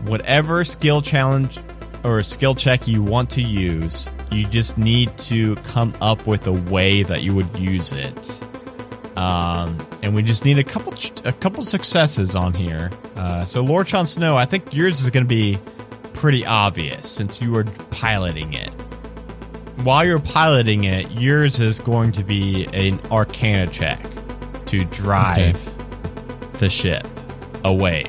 whatever 0.02 0.64
skill 0.64 1.02
challenge 1.02 1.58
or 2.04 2.22
skill 2.22 2.54
check 2.54 2.88
you 2.88 3.02
want 3.02 3.30
to 3.30 3.42
use 3.42 4.10
you 4.32 4.46
just 4.46 4.78
need 4.78 5.16
to 5.18 5.54
come 5.56 5.94
up 6.00 6.26
with 6.26 6.46
a 6.46 6.52
way 6.52 7.02
that 7.02 7.22
you 7.22 7.34
would 7.34 7.56
use 7.58 7.92
it. 7.92 8.42
Um, 9.16 9.86
and 10.02 10.14
we 10.14 10.22
just 10.22 10.44
need 10.44 10.58
a 10.58 10.64
couple 10.64 10.94
a 11.24 11.32
couple 11.32 11.64
successes 11.64 12.34
on 12.34 12.54
here. 12.54 12.90
Uh, 13.14 13.44
so 13.44 13.60
Lord 13.60 13.86
Jon 13.86 14.06
Snow 14.06 14.36
I 14.36 14.46
think 14.46 14.74
yours 14.74 15.00
is 15.00 15.10
going 15.10 15.24
to 15.24 15.28
be 15.28 15.58
pretty 16.14 16.46
obvious 16.46 17.10
since 17.10 17.40
you 17.40 17.52
were 17.52 17.64
piloting 17.90 18.54
it. 18.54 18.70
While 19.84 20.06
you're 20.06 20.20
piloting 20.20 20.84
it, 20.84 21.10
yours 21.10 21.60
is 21.60 21.80
going 21.80 22.12
to 22.12 22.24
be 22.24 22.66
an 22.72 23.00
Arcana 23.10 23.66
check 23.66 24.00
to 24.66 24.84
drive 24.84 25.58
the 26.58 26.68
ship 26.68 27.06
away. 27.64 28.06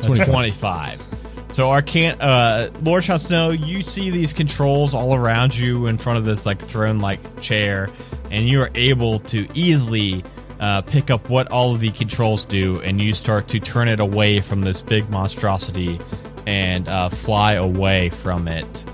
That's 0.00 0.28
25. 0.28 1.02
So 1.50 1.70
Arcana, 1.70 2.16
uh, 2.22 2.70
Lord 2.82 3.02
Jon 3.02 3.18
Snow, 3.18 3.50
you 3.50 3.82
see 3.82 4.10
these 4.10 4.32
controls 4.32 4.94
all 4.94 5.14
around 5.14 5.56
you 5.56 5.86
in 5.86 5.98
front 5.98 6.18
of 6.18 6.24
this 6.24 6.46
like 6.46 6.60
throne-like 6.60 7.40
chair, 7.40 7.88
and 8.30 8.48
you 8.48 8.62
are 8.62 8.70
able 8.76 9.18
to 9.20 9.48
easily 9.54 10.22
uh, 10.60 10.82
pick 10.82 11.10
up 11.10 11.28
what 11.28 11.50
all 11.50 11.74
of 11.74 11.80
the 11.80 11.90
controls 11.90 12.44
do, 12.44 12.80
and 12.82 13.00
you 13.00 13.12
start 13.12 13.48
to 13.48 13.58
turn 13.58 13.88
it 13.88 13.98
away 13.98 14.40
from 14.40 14.60
this 14.60 14.80
big 14.80 15.10
monstrosity 15.10 15.98
and 16.46 16.86
uh, 16.88 17.08
fly 17.08 17.54
away 17.54 18.10
from 18.10 18.46
it. 18.46 18.84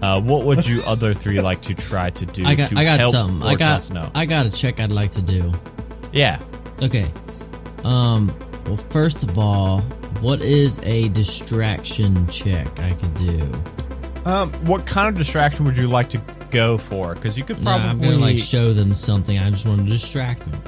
Uh, 0.00 0.20
what 0.20 0.44
would 0.46 0.66
you 0.66 0.82
other 0.86 1.12
three 1.12 1.40
like 1.40 1.60
to 1.62 1.74
try 1.74 2.08
to 2.10 2.24
do? 2.24 2.44
I 2.46 2.54
got 2.54 2.70
to 2.70 2.78
I 2.78 2.84
got 2.84 2.98
help 3.00 3.12
something. 3.12 3.42
I 3.46 3.56
got 3.56 3.82
Snow? 3.82 4.10
I 4.14 4.24
got 4.24 4.46
a 4.46 4.50
check 4.50 4.80
I'd 4.80 4.92
like 4.92 5.12
to 5.12 5.22
do. 5.22 5.52
yeah. 6.12 6.40
Okay. 6.82 7.10
Um 7.84 8.34
well 8.66 8.76
first 8.76 9.22
of 9.22 9.38
all, 9.38 9.82
what 10.20 10.40
is 10.42 10.78
a 10.82 11.08
distraction 11.10 12.26
check 12.28 12.66
I 12.80 12.92
could 12.94 13.14
do? 13.14 13.52
Um, 14.24 14.52
what 14.66 14.86
kind 14.86 15.08
of 15.08 15.14
distraction 15.16 15.64
would 15.66 15.76
you 15.76 15.86
like 15.86 16.08
to 16.10 16.20
go 16.50 16.76
for? 16.78 17.14
Because 17.14 17.36
you 17.38 17.44
could 17.44 17.62
Nah, 17.62 17.78
probably 17.78 17.90
I'm 18.08 18.12
gonna 18.12 18.24
like 18.24 18.38
show 18.38 18.72
them 18.72 18.94
something. 18.94 19.38
I 19.38 19.50
just 19.50 19.66
want 19.66 19.80
to 19.80 19.86
distract 19.86 20.40
them. 20.40 20.62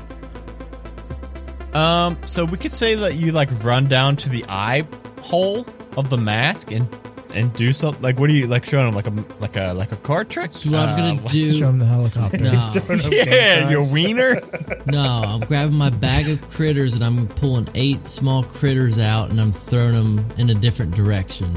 Um, 1.75 2.17
so 2.25 2.45
we 2.45 2.57
could 2.59 2.73
say 2.73 2.95
that 2.95 3.17
you 3.17 3.33
like 3.33 3.51
run 3.63 3.87
down 3.87 4.17
to 4.17 4.29
the 4.29 4.45
eye 4.49 4.87
hole 5.23 5.67
of 5.97 6.09
the 6.11 6.17
mask 6.17 6.71
and 6.73 6.89
and 7.35 7.53
do 7.53 7.73
something 7.73 8.03
like 8.03 8.19
what 8.19 8.31
are 8.31 8.33
you 8.33 8.47
like 8.47 8.65
showing 8.65 8.87
them 8.87 8.95
like 8.95 9.07
a 9.07 9.25
like 9.41 9.57
a 9.57 9.73
like 9.75 9.93
a 9.93 9.97
card 9.97 10.29
trick? 10.31 10.53
So 10.53 10.71
what 10.71 10.81
I'm 10.89 10.97
gonna 11.17 11.25
Uh, 11.25 11.29
Show 11.29 11.59
do? 11.61 11.65
him 11.67 11.79
the 11.79 11.85
helicopter. 11.87 12.39
No, 12.39 12.53
Yeah, 13.13 13.69
your 13.71 13.83
wiener. 13.93 14.41
no, 14.87 15.01
I'm 15.01 15.41
grabbing 15.41 15.77
my 15.77 15.91
bag 15.91 16.29
of 16.31 16.49
critters 16.51 16.95
and 16.95 17.05
I'm 17.05 17.29
pulling 17.29 17.69
eight 17.75 18.09
small 18.09 18.43
critters 18.45 18.99
out 18.99 19.31
and 19.31 19.41
I'm 19.41 19.53
throwing 19.53 19.93
them 19.93 20.27
in 20.39 20.51
a 20.51 20.55
different 20.55 20.95
direction. 20.95 21.55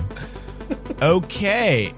okay, 1.01 1.93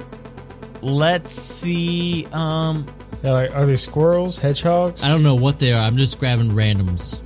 let's 0.81 1.31
see. 1.31 2.27
Um, 2.31 2.85
Yeah, 3.23 3.31
like, 3.31 3.55
are 3.55 3.65
they 3.65 3.75
squirrels, 3.77 4.37
hedgehogs? 4.37 5.03
I 5.03 5.09
don't 5.09 5.23
know 5.23 5.35
what 5.35 5.57
they 5.59 5.71
are. 5.73 5.81
I'm 5.81 5.97
just 5.97 6.19
grabbing 6.19 6.51
randoms. 6.51 7.19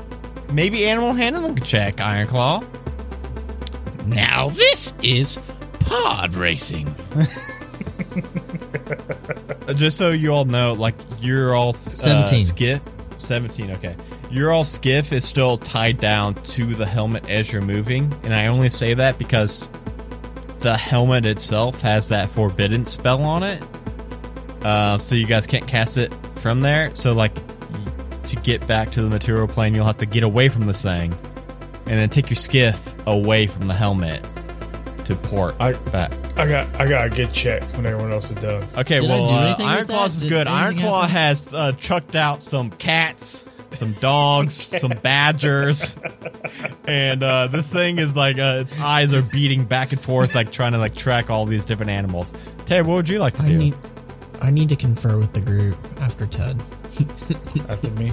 maybe 0.54 0.88
animal 0.88 1.12
handling 1.14 1.58
check, 1.58 2.00
Iron 2.00 2.28
Claw. 2.28 2.64
Now 4.06 4.50
this 4.50 4.94
is 5.04 5.40
pod 5.88 6.36
racing. 6.36 6.88
Uh, 9.68 9.74
Just 9.74 9.98
so 9.98 10.10
you 10.10 10.32
all 10.34 10.46
know, 10.46 10.74
like 10.74 10.96
you're 11.20 11.54
all 11.56 11.70
uh, 11.70 11.74
17. 11.74 12.42
skiff. 12.44 12.82
Seventeen. 13.18 13.72
Okay, 13.72 13.96
your 14.30 14.52
all 14.52 14.64
skiff 14.64 15.12
is 15.12 15.26
still 15.26 15.58
tied 15.58 15.98
down 15.98 16.36
to 16.36 16.76
the 16.76 16.86
helmet 16.86 17.28
as 17.30 17.52
you're 17.52 17.62
moving, 17.64 18.14
and 18.24 18.34
I 18.34 18.48
only 18.48 18.70
say 18.70 18.94
that 18.94 19.18
because 19.18 19.70
the 20.60 20.78
helmet 20.78 21.26
itself 21.26 21.82
has 21.82 22.10
that 22.10 22.30
forbidden 22.30 22.86
spell 22.86 23.24
on 23.24 23.44
it. 23.44 23.62
Uh, 24.64 25.00
so 25.00 25.16
you 25.16 25.26
guys 25.26 25.48
can't 25.48 25.68
cast 25.68 25.98
it 25.98 26.14
from 26.36 26.62
there. 26.62 26.94
So 26.94 27.14
like 27.14 27.34
to 28.28 28.36
get 28.38 28.66
back 28.68 28.92
to 28.92 29.02
the 29.02 29.10
material 29.10 29.48
plane, 29.48 29.74
you'll 29.74 29.86
have 29.86 29.98
to 29.98 30.06
get 30.06 30.24
away 30.24 30.48
from 30.50 30.68
this 30.68 30.84
thing, 30.84 31.12
and 31.88 32.00
then 32.00 32.10
take 32.10 32.30
your 32.30 32.36
skiff 32.38 32.94
away 33.08 33.48
from 33.48 33.68
the 33.68 33.74
helmet 33.74 34.24
to 35.08 35.16
port 35.16 35.56
I- 35.60 35.74
back. 35.74 36.12
I 36.38 36.48
got 36.48 36.80
I 36.80 36.88
got 36.88 37.08
a 37.08 37.10
good 37.10 37.34
check 37.34 37.64
when 37.74 37.86
everyone 37.86 38.12
else 38.12 38.30
is 38.30 38.36
done. 38.38 38.64
Okay, 38.78 39.00
Did 39.00 39.10
I 39.10 39.14
well, 39.14 39.30
do 39.30 39.36
uh, 39.36 39.40
anything 39.48 39.66
Iron 39.68 39.80
with 39.80 39.88
Claws 39.90 40.20
that? 40.20 40.26
is 40.26 40.30
Did 40.30 40.30
good. 40.30 40.48
Iron 40.48 40.68
anything 40.68 40.86
Claw 40.88 41.02
happen? 41.02 41.16
has 41.16 41.54
uh, 41.54 41.72
chucked 41.74 42.16
out 42.16 42.44
some 42.44 42.70
cats, 42.72 43.46
some 43.72 43.92
dogs, 44.00 44.54
some, 44.54 44.92
badgers, 45.02 45.98
and 46.88 47.24
uh, 47.24 47.48
this 47.48 47.68
thing 47.72 47.98
is 47.98 48.16
like 48.16 48.38
uh, 48.38 48.60
its 48.62 48.80
eyes 48.80 49.14
are 49.14 49.24
beating 49.24 49.66
back 49.66 49.92
and 49.92 50.00
forth, 50.02 50.36
like 50.36 50.52
trying 50.52 50.74
to 50.74 50.78
like 50.78 50.96
track 50.96 51.30
all 51.32 51.46
these 51.46 51.66
different 51.66 51.90
animals. 51.92 52.34
Ted, 52.66 52.86
what 52.86 52.96
would 52.96 53.10
you 53.10 53.20
like 53.20 53.34
to 53.36 53.44
I 53.44 53.48
do? 53.48 53.58
need 53.58 53.76
I 54.42 54.52
need 54.52 54.70
to 54.70 54.76
confer 54.76 55.18
with 55.18 55.34
the 55.34 55.42
group 55.42 55.78
after 56.00 56.26
Ted. 56.28 56.62
After 57.70 57.92
me, 57.92 58.12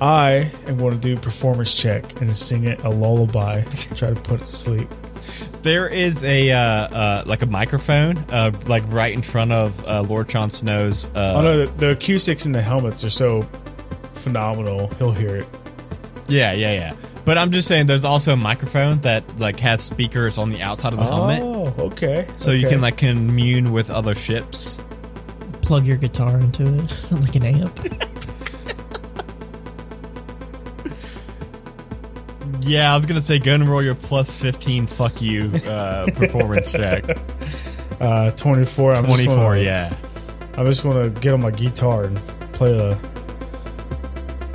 I 0.00 0.50
am 0.66 0.76
going 0.76 0.90
to 0.92 0.98
do 0.98 1.16
a 1.16 1.20
performance 1.20 1.74
check 1.74 2.20
and 2.20 2.34
sing 2.36 2.64
it 2.64 2.82
a 2.84 2.90
lullaby. 2.90 3.62
try 3.94 4.10
to 4.10 4.14
put 4.16 4.40
it 4.42 4.44
to 4.44 4.46
sleep. 4.46 4.88
There 5.64 5.88
is 5.88 6.22
a 6.22 6.50
uh, 6.52 6.58
uh, 6.60 7.22
like 7.24 7.40
a 7.40 7.46
microphone, 7.46 8.18
uh, 8.28 8.52
like 8.66 8.82
right 8.88 9.14
in 9.14 9.22
front 9.22 9.50
of 9.50 9.82
uh, 9.86 10.02
Lord 10.02 10.28
Jon 10.28 10.50
Snow's. 10.50 11.08
Uh, 11.14 11.34
oh 11.36 11.40
no, 11.42 11.58
the, 11.64 11.72
the 11.72 11.90
acoustics 11.92 12.44
in 12.44 12.52
the 12.52 12.60
helmets 12.60 13.02
are 13.02 13.08
so 13.10 13.48
phenomenal. 14.12 14.88
He'll 14.98 15.12
hear 15.12 15.36
it. 15.36 15.46
Yeah, 16.28 16.52
yeah, 16.52 16.72
yeah. 16.72 16.96
But 17.24 17.38
I'm 17.38 17.50
just 17.50 17.66
saying, 17.66 17.86
there's 17.86 18.04
also 18.04 18.34
a 18.34 18.36
microphone 18.36 19.00
that 19.00 19.24
like 19.38 19.58
has 19.60 19.82
speakers 19.82 20.36
on 20.36 20.50
the 20.50 20.60
outside 20.60 20.92
of 20.92 20.98
the 20.98 21.06
helmet, 21.06 21.40
Oh, 21.42 21.74
okay. 21.86 22.28
so 22.34 22.50
you 22.50 22.66
okay. 22.66 22.74
can 22.74 22.82
like 22.82 22.98
commune 22.98 23.72
with 23.72 23.90
other 23.90 24.14
ships. 24.14 24.78
Plug 25.62 25.86
your 25.86 25.96
guitar 25.96 26.38
into 26.40 26.66
it 26.78 27.08
like 27.12 27.36
an 27.36 27.44
amp. 27.44 27.80
Yeah, 32.64 32.92
I 32.92 32.96
was 32.96 33.06
gonna 33.06 33.20
say 33.20 33.38
go 33.38 33.54
and 33.54 33.68
roll 33.68 33.82
your 33.82 33.94
plus 33.94 34.30
fifteen. 34.30 34.86
Fuck 34.86 35.20
you, 35.22 35.50
uh, 35.68 36.06
performance 36.14 36.72
check. 36.72 37.04
uh, 38.00 38.30
twenty 38.32 38.64
four. 38.64 38.92
I'm 38.92 39.04
Twenty 39.04 39.24
just 39.24 39.36
four. 39.36 39.54
gonna, 39.54 39.60
Yeah. 39.64 39.94
I'm 40.56 40.66
just 40.66 40.84
going 40.84 41.12
to 41.12 41.20
get 41.20 41.34
on 41.34 41.40
my 41.40 41.50
guitar 41.50 42.04
and 42.04 42.16
play 42.52 42.78
a 42.78 42.90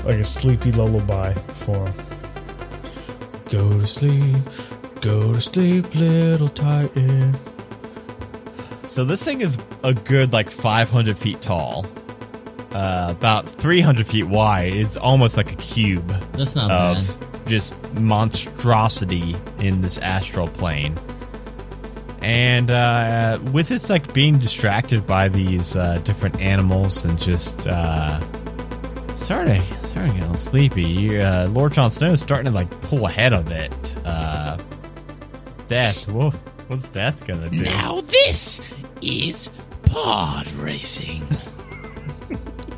like 0.05 0.15
a 0.15 0.23
sleepy 0.23 0.71
lullaby 0.71 1.33
for 1.33 1.85
him. 1.87 1.93
Go 3.49 3.79
to 3.79 3.85
sleep, 3.85 4.37
go 5.01 5.33
to 5.33 5.41
sleep, 5.41 5.93
little 5.95 6.47
Titan. 6.47 7.35
So 8.87 9.03
this 9.03 9.21
thing 9.23 9.41
is 9.41 9.57
a 9.83 9.93
good 9.93 10.31
like 10.31 10.49
500 10.49 11.17
feet 11.17 11.41
tall, 11.41 11.85
uh, 12.71 13.07
about 13.09 13.45
300 13.47 14.07
feet 14.07 14.23
wide. 14.25 14.73
It's 14.73 14.95
almost 14.95 15.35
like 15.35 15.51
a 15.51 15.55
cube 15.57 16.07
That's 16.31 16.55
not 16.55 16.71
of 16.71 17.19
bad. 17.19 17.28
Just 17.49 17.75
monstrosity 17.95 19.35
in 19.59 19.81
this 19.81 19.97
astral 19.97 20.47
plane. 20.47 20.97
And 22.21 22.69
uh, 22.69 23.39
with 23.53 23.71
its 23.71 23.89
like 23.89 24.13
being 24.13 24.39
distracted 24.39 25.07
by 25.07 25.29
these 25.29 25.75
uh, 25.75 25.99
different 26.03 26.39
animals 26.41 27.05
and 27.05 27.19
just 27.19 27.67
uh, 27.67 28.19
starting 29.15 29.61
starting 29.83 30.11
to 30.13 30.19
get 30.19 30.27
a 30.27 30.31
little 30.31 30.35
sleepy, 30.35 31.19
uh, 31.19 31.47
Lord 31.49 31.73
Jon 31.73 31.89
Snow 31.89 32.11
is 32.11 32.21
starting 32.21 32.45
to 32.45 32.51
like 32.51 32.69
pull 32.81 33.07
ahead 33.07 33.33
of 33.33 33.51
it. 33.51 33.95
Uh, 34.05 34.57
Death, 35.67 36.09
whoa, 36.09 36.31
what's 36.67 36.89
Death 36.89 37.25
gonna 37.25 37.49
do? 37.49 37.63
Now 37.63 38.01
this 38.01 38.59
is 39.01 39.51
pod 39.83 40.51
racing. 40.53 41.23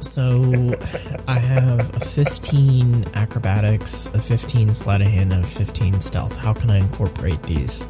So 0.01 0.75
I 1.27 1.37
have 1.37 1.95
a 1.95 1.99
15 1.99 3.05
acrobatics, 3.13 4.07
a 4.07 4.19
15 4.19 4.73
sleight 4.73 5.01
of 5.01 5.07
hand, 5.07 5.31
and 5.31 5.43
a 5.43 5.47
15 5.47 6.01
stealth. 6.01 6.35
How 6.35 6.53
can 6.53 6.69
I 6.69 6.77
incorporate 6.77 7.41
these? 7.43 7.87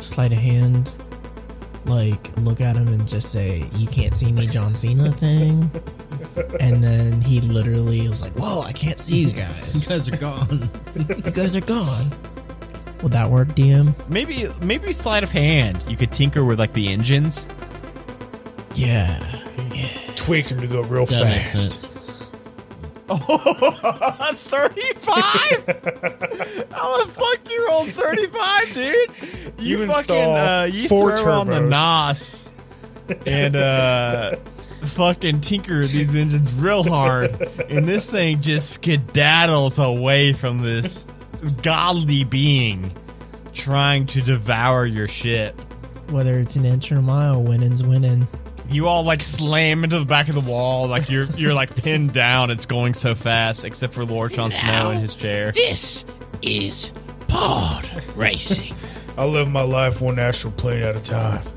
Sleight 0.00 0.32
of 0.32 0.38
hand, 0.38 0.90
like 1.84 2.36
look 2.38 2.60
at 2.60 2.76
him 2.76 2.88
and 2.88 3.06
just 3.06 3.30
say, 3.30 3.68
"You 3.76 3.86
can't 3.86 4.14
see 4.14 4.32
me, 4.32 4.46
John 4.46 4.74
Cena" 4.74 5.12
thing. 5.12 5.70
And 6.60 6.82
then 6.82 7.20
he 7.20 7.40
literally 7.40 8.08
was 8.08 8.22
like, 8.22 8.32
"Whoa, 8.34 8.62
I 8.62 8.72
can't 8.72 8.98
see 8.98 9.18
you 9.18 9.30
guys. 9.32 9.84
You 9.84 9.90
guys 9.90 10.08
are 10.08 10.16
gone. 10.16 10.70
You 10.96 11.32
guys 11.32 11.56
are 11.56 11.60
gone." 11.60 12.12
Would 13.02 13.12
that 13.12 13.30
work, 13.30 13.48
DM? 13.48 13.94
Maybe 14.08 14.48
maybe 14.62 14.92
sleight 14.92 15.22
of 15.22 15.30
hand. 15.30 15.84
You 15.88 15.96
could 15.96 16.12
tinker 16.12 16.44
with 16.44 16.58
like 16.58 16.72
the 16.72 16.88
engines. 16.88 17.48
Yeah. 18.74 19.41
Tweak 20.24 20.46
him 20.46 20.60
to 20.60 20.66
go 20.66 20.82
real 20.82 21.06
That 21.06 21.24
makes 21.24 21.52
fast. 21.52 21.80
sense. 21.82 21.98
Thirty-five? 24.34 25.66
How 26.72 27.04
the 27.04 27.10
fuck 27.12 27.44
do 27.44 27.52
you 27.54 27.66
roll 27.68 27.84
thirty-five, 27.84 28.72
dude? 28.74 29.10
You, 29.58 29.78
You 29.80 29.86
fucking 29.88 30.14
uh, 30.16 30.68
you 30.72 30.88
four 30.88 31.16
throw 31.16 31.40
on 31.40 31.46
the 31.48 31.54
turbos. 31.60 31.68
nos 31.68 32.48
and 33.26 33.56
uh, 33.56 34.36
fucking 34.86 35.40
tinker 35.42 35.80
these 35.82 36.14
engines 36.16 36.52
real 36.54 36.82
hard, 36.84 37.38
and 37.68 37.86
this 37.86 38.08
thing 38.10 38.40
just 38.40 38.80
skedaddles 38.80 39.78
away 39.84 40.32
from 40.32 40.60
this 40.60 41.06
godly 41.62 42.24
being 42.24 42.96
trying 43.52 44.06
to 44.06 44.22
devour 44.22 44.86
your 44.86 45.08
ship. 45.08 45.60
Whether 46.10 46.38
it's 46.38 46.56
an 46.56 46.64
inch 46.64 46.90
or 46.92 46.96
a 46.98 47.02
mile, 47.02 47.42
winning's 47.42 47.82
winning. 47.82 48.26
You 48.72 48.88
all 48.88 49.04
like 49.04 49.22
slam 49.22 49.84
into 49.84 49.98
the 49.98 50.04
back 50.04 50.28
of 50.28 50.34
the 50.34 50.40
wall, 50.40 50.88
like 50.88 51.10
you're 51.10 51.26
you're 51.36 51.52
like 51.54 51.76
pinned 51.76 52.12
down. 52.14 52.50
It's 52.50 52.66
going 52.66 52.94
so 52.94 53.14
fast, 53.14 53.64
except 53.64 53.92
for 53.94 54.04
Lord 54.04 54.32
Jon 54.32 54.50
Snow 54.50 54.90
in 54.90 55.00
his 55.00 55.14
chair. 55.14 55.52
This 55.52 56.06
is 56.40 56.92
pod 57.28 57.90
racing. 58.16 58.74
I 59.18 59.26
live 59.26 59.50
my 59.50 59.62
life 59.62 60.00
one 60.00 60.18
astral 60.18 60.52
plane 60.54 60.82
at 60.82 60.96
a 60.96 61.00
time. 61.00 61.42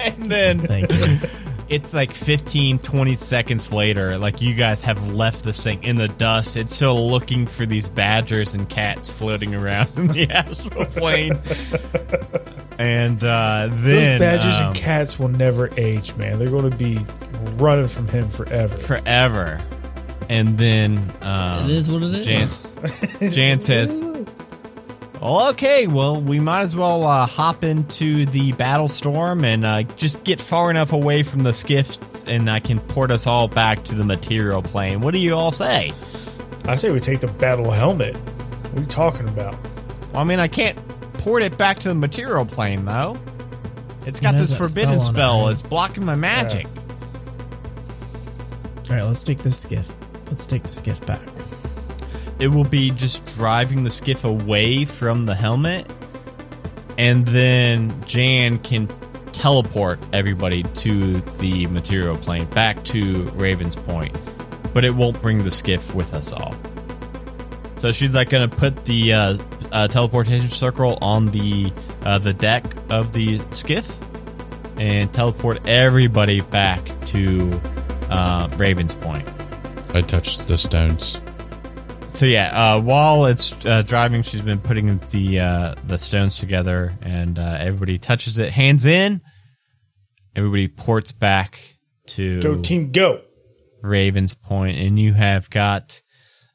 And 0.00 0.30
then 0.30 0.58
Thank 0.60 0.92
you. 0.92 1.18
it's 1.68 1.94
like 1.94 2.10
15, 2.12 2.78
20 2.80 3.14
seconds 3.16 3.72
later, 3.72 4.18
like 4.18 4.40
you 4.42 4.52
guys 4.54 4.82
have 4.82 5.10
left 5.12 5.44
this 5.44 5.62
thing 5.62 5.82
in 5.84 5.96
the 5.96 6.08
dust. 6.08 6.56
It's 6.56 6.74
still 6.74 7.08
looking 7.10 7.46
for 7.46 7.64
these 7.66 7.88
badgers 7.88 8.54
and 8.54 8.68
cats 8.68 9.10
floating 9.10 9.54
around 9.54 9.88
in 9.96 10.08
the 10.08 10.30
astral 10.30 10.86
plane. 10.86 11.38
And 12.80 13.22
uh, 13.22 13.66
Those 13.68 13.82
then 13.82 14.18
badgers 14.20 14.58
um, 14.58 14.68
and 14.68 14.74
cats 14.74 15.18
will 15.18 15.28
never 15.28 15.68
age, 15.76 16.16
man. 16.16 16.38
They're 16.38 16.48
going 16.48 16.70
to 16.70 16.74
be 16.76 16.98
running 17.56 17.88
from 17.88 18.08
him 18.08 18.30
forever. 18.30 18.74
forever. 18.74 19.60
And 20.30 20.56
then 20.56 21.12
um, 21.20 21.66
It 21.66 21.72
is 21.72 21.90
what 21.90 22.02
it 22.02 22.26
is. 22.26 22.64
Jan, 23.20 23.30
Jan 23.32 23.60
says, 23.60 24.00
well, 25.20 25.50
okay, 25.50 25.88
well, 25.88 26.22
we 26.22 26.40
might 26.40 26.62
as 26.62 26.74
well 26.74 27.04
uh, 27.04 27.26
hop 27.26 27.64
into 27.64 28.24
the 28.24 28.52
battle 28.52 28.88
storm 28.88 29.44
and 29.44 29.66
uh, 29.66 29.82
just 29.82 30.24
get 30.24 30.40
far 30.40 30.70
enough 30.70 30.94
away 30.94 31.22
from 31.22 31.42
the 31.42 31.52
skiff 31.52 31.98
and 32.26 32.48
I 32.48 32.60
can 32.60 32.80
port 32.80 33.10
us 33.10 33.26
all 33.26 33.46
back 33.46 33.84
to 33.84 33.94
the 33.94 34.04
material 34.04 34.62
plane. 34.62 35.02
What 35.02 35.10
do 35.10 35.18
you 35.18 35.34
all 35.34 35.52
say? 35.52 35.92
I 36.64 36.76
say 36.76 36.90
we 36.90 37.00
take 37.00 37.20
the 37.20 37.26
battle 37.28 37.70
helmet. 37.70 38.16
What 38.16 38.78
are 38.78 38.80
you 38.80 38.86
talking 38.86 39.28
about? 39.28 39.54
Well, 40.12 40.22
I 40.22 40.24
mean, 40.24 40.38
I 40.38 40.48
can't 40.48 40.78
port 41.22 41.42
it 41.42 41.56
back 41.58 41.78
to 41.80 41.88
the 41.88 41.94
material 41.94 42.44
plane, 42.46 42.84
though. 42.84 43.18
It's 44.06 44.20
got 44.20 44.34
this 44.34 44.56
forbidden 44.56 45.00
spell 45.00 45.36
on 45.36 45.40
it, 45.40 45.44
right? 45.44 45.52
It's 45.52 45.62
blocking 45.62 46.04
my 46.04 46.14
magic. 46.14 46.66
All 48.88 48.96
right, 48.96 49.04
let's 49.04 49.22
take 49.22 49.38
the 49.38 49.50
skiff. 49.50 49.92
Let's 50.26 50.46
take 50.46 50.62
the 50.62 50.72
skiff 50.72 51.04
back. 51.06 51.20
it 52.38 52.48
will 52.48 52.64
be 52.64 52.90
just 52.90 53.24
driving 53.36 53.84
the 53.84 53.90
skiff 53.90 54.24
away 54.24 54.84
from 54.84 55.26
the 55.26 55.34
helmet, 55.34 55.86
and 56.98 57.26
then 57.26 58.02
Jan 58.04 58.58
can 58.58 58.88
teleport 59.32 59.98
everybody 60.12 60.62
to 60.62 61.20
the 61.38 61.66
material 61.68 62.16
plane 62.16 62.46
back 62.46 62.82
to 62.84 63.24
Raven's 63.34 63.76
Point, 63.76 64.16
but 64.74 64.84
it 64.84 64.94
won't 64.94 65.20
bring 65.22 65.44
the 65.44 65.50
skiff 65.50 65.94
with 65.94 66.12
us 66.14 66.32
all. 66.32 66.54
So 67.76 67.92
she's 67.92 68.14
like 68.14 68.28
going 68.30 68.48
to 68.48 68.54
put 68.56 68.84
the 68.84 69.12
uh, 69.14 69.38
uh, 69.72 69.88
teleportation 69.88 70.48
circle 70.48 70.98
on 71.00 71.26
the 71.26 71.72
uh, 72.02 72.18
the 72.18 72.32
deck 72.32 72.64
of 72.90 73.12
the 73.12 73.40
skiff 73.50 73.90
and 74.76 75.12
teleport 75.12 75.66
everybody 75.66 76.40
back 76.40 76.80
to 77.06 77.60
uh, 78.10 78.48
Raven's 78.56 78.94
Point. 78.94 79.28
I 79.94 80.00
touched 80.00 80.48
the 80.48 80.56
stones. 80.56 81.20
So 82.08 82.26
yeah, 82.26 82.48
uh, 82.74 82.80
while 82.80 83.26
it's 83.26 83.54
uh, 83.64 83.82
driving, 83.82 84.22
she's 84.22 84.42
been 84.42 84.58
putting 84.60 84.98
the 85.10 85.40
uh, 85.40 85.74
the 85.86 85.98
stones 85.98 86.38
together, 86.38 86.92
and 87.02 87.38
uh, 87.38 87.56
everybody 87.60 87.98
touches 87.98 88.38
it, 88.38 88.52
hands 88.52 88.84
in. 88.84 89.20
Everybody 90.34 90.68
ports 90.68 91.12
back 91.12 91.60
to 92.08 92.40
Go 92.40 92.58
team, 92.58 92.92
go! 92.92 93.22
Raven's 93.82 94.34
Point, 94.34 94.78
and 94.78 94.98
you 94.98 95.12
have 95.12 95.50
got 95.50 96.02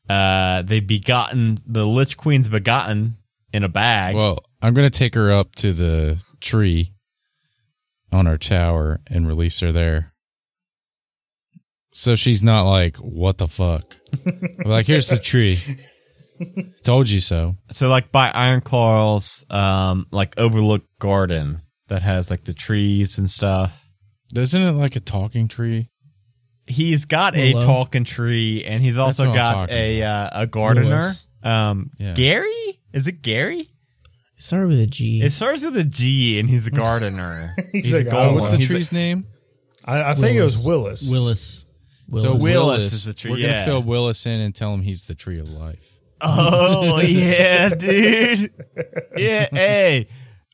uh, 0.10 0.62
they 0.62 0.80
begotten 0.80 1.58
the 1.66 1.86
Lich 1.86 2.18
Queen's 2.18 2.50
begotten 2.50 3.18
in 3.54 3.64
a 3.64 3.70
bag. 3.70 4.16
Well, 4.16 4.40
I'm 4.62 4.74
gonna 4.74 4.90
take 4.90 5.16
her 5.16 5.32
up 5.32 5.56
to 5.56 5.74
the 5.74 6.18
tree 6.42 6.94
on 8.12 8.28
our 8.28 8.38
tower 8.38 9.02
and 9.08 9.28
release 9.28 9.60
her 9.60 9.72
there. 9.72 10.14
So 11.92 12.16
she's 12.16 12.44
not 12.44 12.64
like, 12.64 12.98
what 12.98 13.38
the 13.38 13.48
fuck? 13.48 13.96
Like, 14.66 14.86
here's 14.86 15.08
the 15.08 15.18
tree. 15.18 15.60
Told 16.84 17.10
you 17.10 17.22
so. 17.22 17.56
So 17.72 17.88
like 17.88 18.12
by 18.12 18.30
Ironclaw's 18.32 19.46
um 19.50 20.06
like 20.12 20.38
overlook 20.38 20.84
garden 21.00 21.62
that 21.88 22.02
has 22.02 22.30
like 22.30 22.44
the 22.44 22.54
trees 22.54 23.18
and 23.18 23.30
stuff. 23.30 23.90
Isn't 24.36 24.62
it 24.62 24.74
like 24.74 24.96
a 24.96 25.00
talking 25.00 25.48
tree? 25.48 25.90
He's 26.68 27.06
got 27.06 27.36
Hello? 27.36 27.60
a 27.60 27.64
talking 27.64 28.04
tree 28.06 28.64
and 28.66 28.82
he's 28.82 28.98
also 28.98 29.32
got 29.34 29.70
a 29.70 30.02
uh, 30.04 30.30
a 30.42 30.48
gardener. 30.48 31.02
Lewis. 31.02 31.28
Um 31.44 31.92
Yeah. 32.00 32.14
Gary? 32.14 32.80
Is 32.94 33.08
it 33.08 33.22
Gary? 33.22 33.62
It 34.38 34.44
started 34.44 34.68
with 34.70 34.80
a 34.80 34.88
G. 34.88 35.22
It 35.22 35.32
starts 35.32 35.64
with 35.64 35.78
a 35.78 35.84
G 35.84 36.40
and 36.40 36.50
he's 36.50 36.68
a 36.68 36.72
gardener. 36.84 37.50
He's 37.72 37.94
a 37.94 37.98
like, 38.00 38.10
gold 38.10 38.26
oh, 38.26 38.34
What's 38.36 38.52
the 38.52 38.58
He's 38.58 38.68
tree's 38.68 38.92
name? 38.92 39.28
I, 39.86 40.12
I 40.12 40.14
think 40.16 40.38
it 40.38 40.42
was 40.42 40.66
Willis. 40.66 41.10
Willis. 41.10 41.66
So 42.16 42.32
Willis. 42.34 42.44
Willis 42.44 42.94
is 42.94 43.06
the 43.06 43.14
tree, 43.14 43.32
We're 43.32 43.38
yeah. 43.38 43.54
gonna 43.54 43.66
fill 43.66 43.84
Willis 43.84 44.26
in 44.26 44.40
and 44.40 44.54
tell 44.56 44.74
him 44.74 44.82
he's 44.82 45.06
the 45.06 45.16
tree 45.16 45.40
of 45.40 45.50
life. 45.50 45.92
Oh 46.22 47.00
yeah, 47.06 47.70
dude. 47.70 48.52
Yeah, 49.18 49.48
hey, 49.52 50.08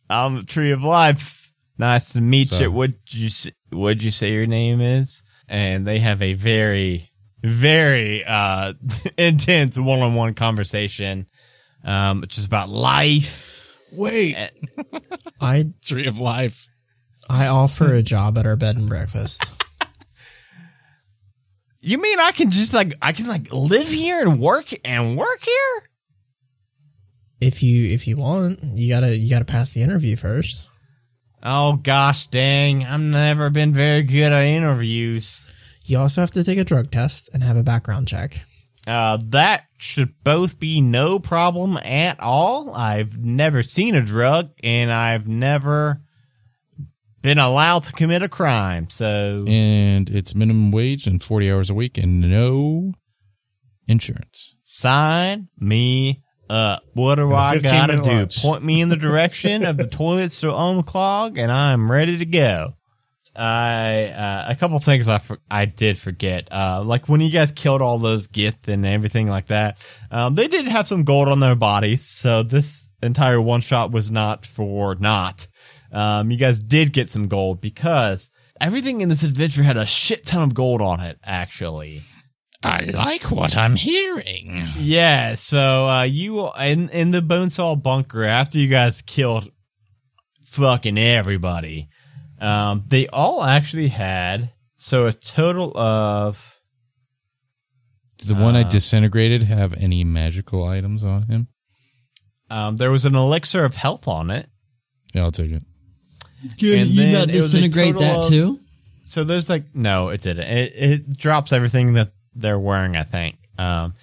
I'm 0.09 0.37
the 0.37 0.43
Tree 0.43 0.71
of 0.71 0.83
Life. 0.83 1.51
Nice 1.77 2.13
to 2.13 2.21
meet 2.21 2.47
So- 2.47 2.59
you. 2.59 2.71
What 2.71 2.91
you 3.09 3.27
s- 3.27 3.51
what'd 3.69 4.01
you 4.03 4.11
say 4.11 4.33
your 4.33 4.47
name 4.47 4.81
is? 4.81 5.23
And 5.51 5.85
they 5.85 5.99
have 5.99 6.21
a 6.21 6.31
very, 6.31 7.11
very 7.43 8.23
uh 8.23 8.73
intense 9.17 9.77
one-on-one 9.77 10.33
conversation, 10.33 11.27
um, 11.83 12.23
just 12.29 12.47
about 12.47 12.69
life. 12.69 13.77
Wait, 13.91 14.37
I 15.41 15.65
Tree 15.83 16.07
of 16.07 16.17
life. 16.17 16.67
I 17.29 17.47
offer 17.47 17.93
a 17.93 18.01
job 18.01 18.37
at 18.37 18.45
our 18.45 18.55
bed 18.55 18.77
and 18.77 18.87
breakfast. 18.87 19.51
You 21.81 21.97
mean 21.97 22.19
I 22.19 22.31
can 22.31 22.49
just 22.49 22.73
like 22.73 22.93
I 23.01 23.11
can 23.11 23.27
like 23.27 23.51
live 23.51 23.89
here 23.89 24.21
and 24.21 24.39
work 24.39 24.71
and 24.85 25.17
work 25.17 25.43
here? 25.43 25.89
If 27.41 27.61
you 27.61 27.87
if 27.87 28.07
you 28.07 28.15
want, 28.15 28.63
you 28.63 28.87
gotta 28.87 29.17
you 29.17 29.29
gotta 29.29 29.45
pass 29.45 29.71
the 29.71 29.81
interview 29.81 30.15
first. 30.15 30.70
Oh 31.43 31.73
gosh, 31.73 32.27
dang! 32.27 32.85
I've 32.85 32.99
never 32.99 33.49
been 33.49 33.73
very 33.73 34.03
good 34.03 34.31
at 34.31 34.43
interviews. 34.43 35.47
You 35.85 35.97
also 35.99 36.21
have 36.21 36.31
to 36.31 36.43
take 36.43 36.57
a 36.59 36.63
drug 36.63 36.91
test 36.91 37.29
and 37.33 37.43
have 37.43 37.57
a 37.57 37.63
background 37.63 38.07
check. 38.07 38.35
Uh, 38.87 39.17
that 39.29 39.65
should 39.77 40.13
both 40.23 40.59
be 40.59 40.81
no 40.81 41.19
problem 41.19 41.77
at 41.77 42.19
all. 42.19 42.73
I've 42.73 43.17
never 43.17 43.61
seen 43.61 43.95
a 43.95 44.01
drug 44.01 44.51
and 44.63 44.91
I've 44.91 45.27
never 45.27 46.01
been 47.21 47.37
allowed 47.37 47.83
to 47.83 47.93
commit 47.93 48.23
a 48.23 48.29
crime. 48.29 48.89
So, 48.89 49.45
And 49.47 50.09
it's 50.09 50.33
minimum 50.33 50.71
wage 50.71 51.05
and 51.05 51.21
40 51.21 51.51
hours 51.51 51.69
a 51.69 51.75
week 51.75 51.97
and 51.99 52.21
no 52.21 52.93
insurance. 53.87 54.55
sign 54.63 55.49
me 55.59 56.23
up. 56.51 56.83
What 56.93 57.15
do 57.15 57.33
I 57.33 57.57
gotta 57.57 57.97
do? 57.97 58.03
lunch. 58.03 58.41
Point 58.41 58.63
me 58.63 58.81
in 58.81 58.89
the 58.89 58.95
direction 59.09 59.65
of 59.65 59.77
the 59.77 59.87
toilets 59.87 60.41
to 60.41 60.47
unclog 60.47 61.37
and 61.37 61.51
I'm 61.51 61.89
ready 61.89 62.17
to 62.17 62.25
go. 62.25 62.75
I 63.33 64.07
uh, 64.07 64.45
a 64.49 64.55
couple 64.55 64.77
things 64.79 65.07
I 65.07 65.19
for, 65.19 65.39
I 65.49 65.63
did 65.65 65.97
forget. 65.97 66.49
Uh, 66.51 66.83
like 66.85 67.07
when 67.07 67.21
you 67.21 67.31
guys 67.31 67.53
killed 67.53 67.81
all 67.81 67.97
those 67.97 68.27
Gith 68.27 68.67
and 68.67 68.85
everything 68.85 69.29
like 69.29 69.47
that, 69.47 69.77
um, 70.11 70.35
they 70.35 70.49
did 70.49 70.65
have 70.67 70.87
some 70.87 71.05
gold 71.05 71.29
on 71.29 71.39
their 71.39 71.55
bodies. 71.55 72.05
So 72.05 72.43
this 72.43 72.89
entire 73.01 73.39
one 73.39 73.61
shot 73.61 73.91
was 73.91 74.11
not 74.11 74.45
for 74.45 74.95
naught. 74.95 75.47
Um, 75.93 76.29
you 76.29 76.37
guys 76.37 76.59
did 76.59 76.91
get 76.91 77.09
some 77.09 77.29
gold 77.29 77.61
because 77.61 78.29
everything 78.59 78.99
in 79.01 79.09
this 79.09 79.23
adventure 79.23 79.63
had 79.63 79.77
a 79.77 79.85
shit 79.85 80.25
ton 80.25 80.43
of 80.43 80.53
gold 80.53 80.81
on 80.81 80.99
it. 80.99 81.17
Actually, 81.23 82.01
I 82.63 82.85
like 82.85 83.23
what 83.31 83.57
I'm 83.57 83.75
hearing. 83.75 84.67
yeah. 84.77 85.35
So 85.35 85.87
uh, 85.87 86.03
you 86.03 86.51
in 86.53 86.89
in 86.89 87.11
the 87.11 87.21
Bonesaw 87.21 87.81
bunker 87.81 88.23
after 88.23 88.59
you 88.59 88.67
guys 88.67 89.01
killed 89.01 89.51
fucking 90.45 90.97
everybody. 90.97 91.89
Um, 92.39 92.83
they 92.87 93.07
all 93.07 93.43
actually 93.43 93.87
had 93.89 94.51
so 94.77 95.05
a 95.05 95.11
total 95.13 95.75
of 95.77 96.59
Did 98.17 98.29
the 98.29 98.35
one 98.35 98.55
I 98.55 98.61
Uh, 98.63 98.69
disintegrated 98.69 99.43
have 99.43 99.73
any 99.75 100.03
magical 100.03 100.67
items 100.67 101.03
on 101.03 101.23
him? 101.27 101.47
um, 102.49 102.77
there 102.77 102.91
was 102.91 103.05
an 103.05 103.15
elixir 103.15 103.63
of 103.63 103.75
health 103.75 104.07
on 104.07 104.29
it. 104.29 104.49
Yeah, 105.13 105.23
I'll 105.23 105.31
take 105.31 105.51
it. 105.51 105.63
Good, 106.59 106.79
And 106.79 106.89
you 106.89 107.01
then 107.03 107.11
not 107.13 107.29
it 107.29 107.35
was 107.35 107.53
a 107.53 107.57
disintegrate 107.61 107.97
that 107.99 108.17
of- 108.19 108.27
too? 108.29 108.59
So 109.05 109.23
there's 109.23 109.49
like 109.49 109.65
no, 109.75 110.09
it 110.09 110.21
didn't. 110.21 110.47
It 110.47 110.73
it 110.75 111.17
drops 111.17 111.51
everything 111.53 111.93
that 111.93 112.11
they're 112.35 112.59
wearing. 112.59 112.95
I 112.95 113.03
think. 113.03 113.37
Um, 113.57 113.93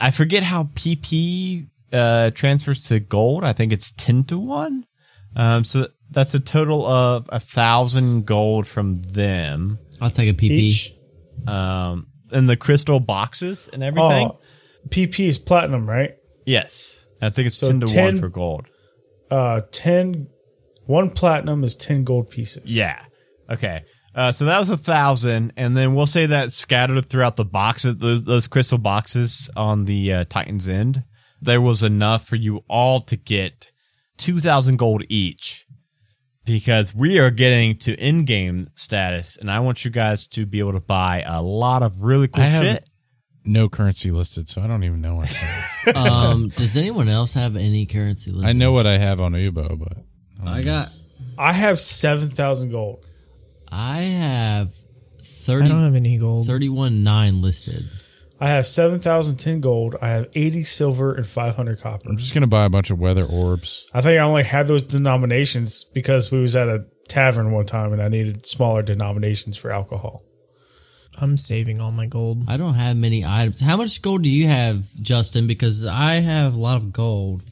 I 0.00 0.10
forget 0.10 0.42
how 0.42 0.64
PP 0.74 1.68
uh 1.92 2.30
transfers 2.30 2.84
to 2.88 3.00
gold. 3.00 3.44
I 3.44 3.52
think 3.52 3.72
it's 3.72 3.90
ten 3.92 4.24
to 4.24 4.38
one. 4.38 4.86
Um, 5.34 5.64
so 5.64 5.88
that's 6.10 6.34
a 6.34 6.40
total 6.40 6.86
of 6.86 7.28
a 7.30 7.40
thousand 7.40 8.26
gold 8.26 8.66
from 8.66 9.00
them. 9.02 9.78
I'll 10.00 10.10
take 10.10 10.28
a 10.28 10.34
PP. 10.34 10.50
each. 10.50 10.92
Um, 11.46 12.06
and 12.30 12.48
the 12.48 12.56
crystal 12.56 13.00
boxes 13.00 13.68
and 13.72 13.82
everything. 13.82 14.28
Oh, 14.28 14.38
PP 14.88 15.26
is 15.26 15.38
platinum, 15.38 15.88
right? 15.88 16.12
Yes, 16.44 17.06
I 17.20 17.30
think 17.30 17.46
it's 17.46 17.56
So 17.56 17.68
ten 17.68 17.80
to 17.80 17.86
10 17.86 18.04
one 18.04 18.20
for 18.20 18.28
gold. 18.28 18.66
Uh, 19.30 19.60
10, 19.70 20.28
one 20.86 21.10
platinum 21.10 21.64
is 21.64 21.74
10 21.76 22.04
gold 22.04 22.28
pieces. 22.30 22.74
Yeah. 22.76 23.02
Okay. 23.48 23.84
Uh, 24.14 24.30
so 24.30 24.44
that 24.44 24.58
was 24.58 24.68
a 24.68 24.76
thousand, 24.76 25.54
and 25.56 25.74
then 25.76 25.94
we'll 25.94 26.06
say 26.06 26.26
that 26.26 26.52
scattered 26.52 27.06
throughout 27.06 27.36
the 27.36 27.44
boxes, 27.46 27.96
those, 27.96 28.22
those 28.24 28.46
crystal 28.46 28.76
boxes 28.78 29.48
on 29.56 29.86
the 29.86 30.12
uh, 30.12 30.24
Titan's 30.28 30.68
End, 30.68 31.02
there 31.40 31.60
was 31.62 31.82
enough 31.82 32.26
for 32.26 32.36
you 32.36 32.62
all 32.68 33.00
to 33.00 33.16
get 33.16 33.72
two 34.18 34.38
thousand 34.38 34.76
gold 34.76 35.02
each, 35.08 35.64
because 36.44 36.94
we 36.94 37.18
are 37.20 37.30
getting 37.30 37.78
to 37.78 37.94
in-game 37.94 38.68
status, 38.74 39.36
and 39.38 39.50
I 39.50 39.60
want 39.60 39.84
you 39.84 39.90
guys 39.90 40.26
to 40.28 40.44
be 40.44 40.58
able 40.58 40.72
to 40.72 40.80
buy 40.80 41.22
a 41.26 41.40
lot 41.42 41.82
of 41.82 42.02
really 42.02 42.28
cool 42.28 42.44
I 42.44 42.48
have- 42.48 42.64
shit. 42.64 42.88
No 43.44 43.68
currency 43.68 44.12
listed, 44.12 44.48
so 44.48 44.62
I 44.62 44.68
don't 44.68 44.84
even 44.84 45.00
know 45.00 45.16
what 45.16 45.34
I 45.34 45.36
have. 45.36 45.96
um, 45.96 46.48
does 46.50 46.76
anyone 46.76 47.08
else 47.08 47.34
have 47.34 47.56
any 47.56 47.86
currency 47.86 48.30
listed? 48.30 48.48
I 48.48 48.52
know 48.52 48.70
what 48.70 48.86
I 48.86 48.98
have 48.98 49.20
on 49.20 49.32
Ubo, 49.32 49.76
but 49.80 49.98
I 50.46 50.62
got. 50.62 50.88
I 51.36 51.52
have 51.52 51.80
7,000 51.80 52.70
gold. 52.70 53.04
I 53.72 53.98
have 53.98 54.74
I 55.48 55.68
don't 55.68 55.82
have 55.82 55.94
any 55.94 56.18
gold. 56.18 56.46
31 56.46 57.02
9 57.02 57.40
listed. 57.42 57.84
I 58.40 58.48
have 58.48 58.66
7,010 58.66 59.60
gold. 59.60 59.96
I 60.02 60.08
have 60.08 60.28
80 60.34 60.64
silver 60.64 61.14
and 61.14 61.26
500 61.26 61.80
copper. 61.80 62.08
I'm 62.08 62.16
just 62.16 62.34
gonna 62.34 62.46
buy 62.46 62.64
a 62.64 62.68
bunch 62.68 62.90
of 62.90 62.98
weather 62.98 63.24
orbs. 63.24 63.86
I 63.94 64.00
think 64.00 64.18
I 64.18 64.22
only 64.22 64.42
had 64.42 64.66
those 64.66 64.82
denominations 64.82 65.84
because 65.84 66.30
we 66.30 66.40
was 66.40 66.56
at 66.56 66.68
a 66.68 66.86
tavern 67.08 67.52
one 67.52 67.66
time 67.66 67.92
and 67.92 68.02
I 68.02 68.08
needed 68.08 68.46
smaller 68.46 68.82
denominations 68.82 69.56
for 69.56 69.70
alcohol. 69.70 70.22
I'm 71.20 71.36
saving 71.36 71.80
all 71.80 71.92
my 71.92 72.06
gold. 72.06 72.44
I 72.48 72.56
don't 72.56 72.74
have 72.74 72.96
many 72.96 73.24
items. 73.24 73.60
How 73.60 73.76
much 73.76 74.00
gold 74.00 74.22
do 74.22 74.30
you 74.30 74.48
have, 74.48 74.86
Justin? 75.00 75.46
Because 75.46 75.84
I 75.84 76.14
have 76.14 76.54
a 76.54 76.58
lot 76.58 76.78
of 76.78 76.92
gold. 76.92 77.42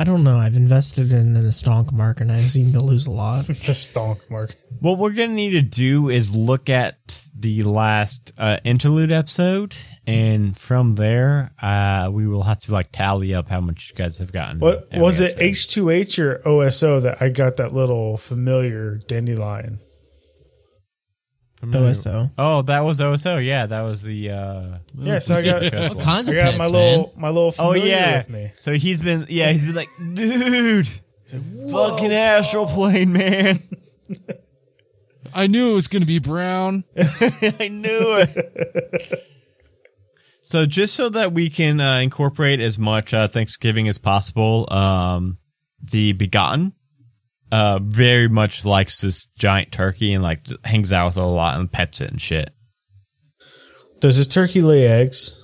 I 0.00 0.04
don't 0.04 0.22
know. 0.22 0.38
I've 0.38 0.56
invested 0.56 1.12
in 1.12 1.34
the 1.34 1.40
stonk 1.40 1.90
market 1.92 2.22
and 2.22 2.32
I 2.32 2.42
seem 2.42 2.72
to 2.72 2.80
lose 2.80 3.08
a 3.08 3.10
lot. 3.10 3.46
The 3.68 3.72
stonk 3.74 4.30
mark. 4.30 4.54
What 4.80 4.98
we're 4.98 5.10
gonna 5.10 5.34
need 5.34 5.50
to 5.50 5.62
do 5.62 6.08
is 6.08 6.34
look 6.34 6.70
at 6.70 7.26
the 7.36 7.62
last 7.64 8.32
uh, 8.38 8.58
interlude 8.64 9.10
episode, 9.10 9.74
and 10.06 10.56
from 10.56 10.90
there, 10.90 11.52
uh, 11.60 12.10
we 12.12 12.28
will 12.28 12.44
have 12.44 12.60
to 12.60 12.72
like 12.72 12.90
tally 12.92 13.34
up 13.34 13.48
how 13.48 13.60
much 13.60 13.90
you 13.90 13.96
guys 13.96 14.18
have 14.18 14.32
gotten. 14.32 14.60
What 14.60 14.88
was 14.92 15.20
it? 15.20 15.36
H2H 15.36 16.18
or 16.20 16.48
OSO 16.48 17.00
that 17.00 17.20
I 17.20 17.28
got 17.30 17.56
that 17.56 17.74
little 17.74 18.16
familiar 18.16 18.98
dandelion? 19.08 19.80
OSO. 21.62 22.30
Oh, 22.38 22.62
that 22.62 22.80
was 22.80 23.00
OSO. 23.00 23.38
Yeah, 23.38 23.66
that 23.66 23.80
was 23.82 24.02
the. 24.02 24.30
uh 24.30 24.78
Yeah, 24.94 25.18
so 25.18 25.34
I 25.36 25.42
got 25.44 25.74
All 25.74 25.94
kinds 25.96 26.28
I 26.28 26.32
of 26.34 26.38
got 26.38 26.44
pets, 26.44 26.58
my 26.58 26.64
man. 26.64 26.72
little 26.72 27.14
my 27.16 27.28
little 27.28 27.54
Oh 27.58 27.74
yeah. 27.74 28.18
with 28.18 28.30
me. 28.30 28.52
So 28.58 28.72
he's 28.74 29.02
been. 29.02 29.26
Yeah, 29.28 29.50
he's 29.50 29.66
been 29.66 29.74
like, 29.74 29.88
dude, 30.14 30.88
fucking 31.70 32.12
astral 32.12 32.66
plane, 32.66 33.12
man. 33.12 33.60
I 35.34 35.46
knew 35.46 35.72
it 35.72 35.74
was 35.74 35.88
gonna 35.88 36.06
be 36.06 36.18
brown. 36.20 36.84
I 36.96 37.68
knew 37.68 38.24
it. 38.24 39.24
so 40.40 40.64
just 40.64 40.94
so 40.94 41.08
that 41.10 41.32
we 41.32 41.50
can 41.50 41.80
uh, 41.80 41.98
incorporate 41.98 42.60
as 42.60 42.78
much 42.78 43.12
uh, 43.12 43.28
Thanksgiving 43.28 43.88
as 43.88 43.98
possible, 43.98 44.72
um, 44.72 45.38
the 45.82 46.12
Begotten 46.12 46.72
uh, 47.50 47.78
very 47.82 48.28
much 48.28 48.64
likes 48.64 49.00
this 49.00 49.26
giant 49.38 49.72
turkey 49.72 50.12
and 50.14 50.22
like 50.22 50.40
hangs 50.64 50.92
out 50.92 51.06
with 51.08 51.16
it 51.16 51.22
a 51.22 51.26
lot 51.26 51.58
and 51.58 51.70
pets 51.70 52.00
it 52.00 52.10
and 52.10 52.20
shit. 52.20 52.50
Does 54.00 54.16
this 54.16 54.28
turkey 54.28 54.60
lay 54.60 54.86
eggs? 54.86 55.34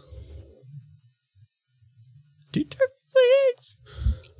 Do 2.52 2.62
turkeys 2.62 3.12
lay 3.16 3.30
eggs? 3.50 3.76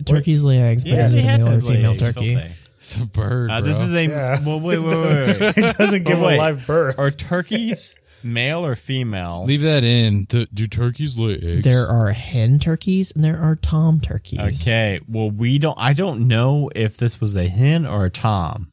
Turkeys 0.06 0.44
lay 0.44 0.60
eggs, 0.60 0.84
but 0.84 0.92
is 0.94 1.12
they 1.12 1.20
it 1.20 1.24
a 1.24 1.26
have 1.28 1.40
male 1.40 1.48
to 1.48 1.54
or 1.56 1.60
lay 1.60 1.76
female 1.76 1.90
eggs, 1.92 2.00
don't 2.02 2.14
turkey? 2.14 2.34
they? 2.34 2.52
It's 2.78 2.96
a 2.96 3.06
bird. 3.06 3.50
Uh, 3.50 3.60
this 3.62 3.78
bro. 3.78 3.86
is 3.86 3.92
a 3.94 4.06
Yeah. 4.06 4.40
well, 4.44 4.60
wait, 4.60 4.78
wait, 4.78 4.94
wait, 4.96 5.40
wait. 5.40 5.58
it 5.58 5.76
doesn't 5.78 6.04
give 6.04 6.20
Oh, 6.20 6.26
wait. 6.26 6.34
a 6.34 6.38
live 6.38 6.66
birth. 6.66 6.98
Are 6.98 7.10
turkeys 7.10 7.96
male 8.25 8.64
or 8.64 8.75
female? 8.75 9.45
Leave 9.45 9.62
that 9.62 9.85
in. 9.85 10.25
Do, 10.25 10.47
do 10.47 10.66
turkeys 10.66 11.18
lay 11.18 11.35
eggs? 11.35 11.64
There 11.64 11.87
are 11.87 12.11
hen 12.11 12.59
turkeys 12.59 13.12
and 13.12 13.22
there 13.22 13.41
are 13.41 13.55
tom 13.55 14.01
turkeys. 14.01 14.62
Okay. 14.62 15.01
Well, 15.09 15.31
we 15.31 15.59
don't. 15.59 15.79
I 15.79 15.93
don't 15.93 16.27
know 16.27 16.70
if 16.75 16.97
this 16.97 17.20
was 17.20 17.37
a 17.37 17.49
hen 17.49 17.87
or 17.87 18.07
a 18.07 18.11
tom. 18.11 18.70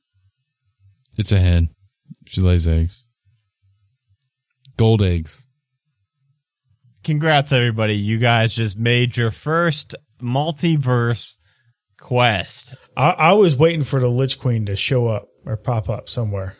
It's 1.17 1.31
a 1.31 1.39
hen. 1.39 1.69
She 2.27 2.41
lays 2.41 2.67
eggs. 2.67 3.05
Gold 4.77 5.03
eggs. 5.03 5.45
Congrats, 7.03 7.51
everybody! 7.51 7.95
You 7.95 8.19
guys 8.19 8.55
just 8.55 8.77
made 8.77 9.17
your 9.17 9.31
first 9.31 9.95
multiverse 10.21 11.35
quest. 11.99 12.75
I, 12.95 13.09
I 13.11 13.33
was 13.33 13.57
waiting 13.57 13.83
for 13.83 13.99
the 13.99 14.07
Lich 14.07 14.39
Queen 14.39 14.65
to 14.67 14.75
show 14.75 15.07
up 15.07 15.27
or 15.45 15.57
pop 15.57 15.89
up 15.89 16.09
somewhere. 16.09 16.55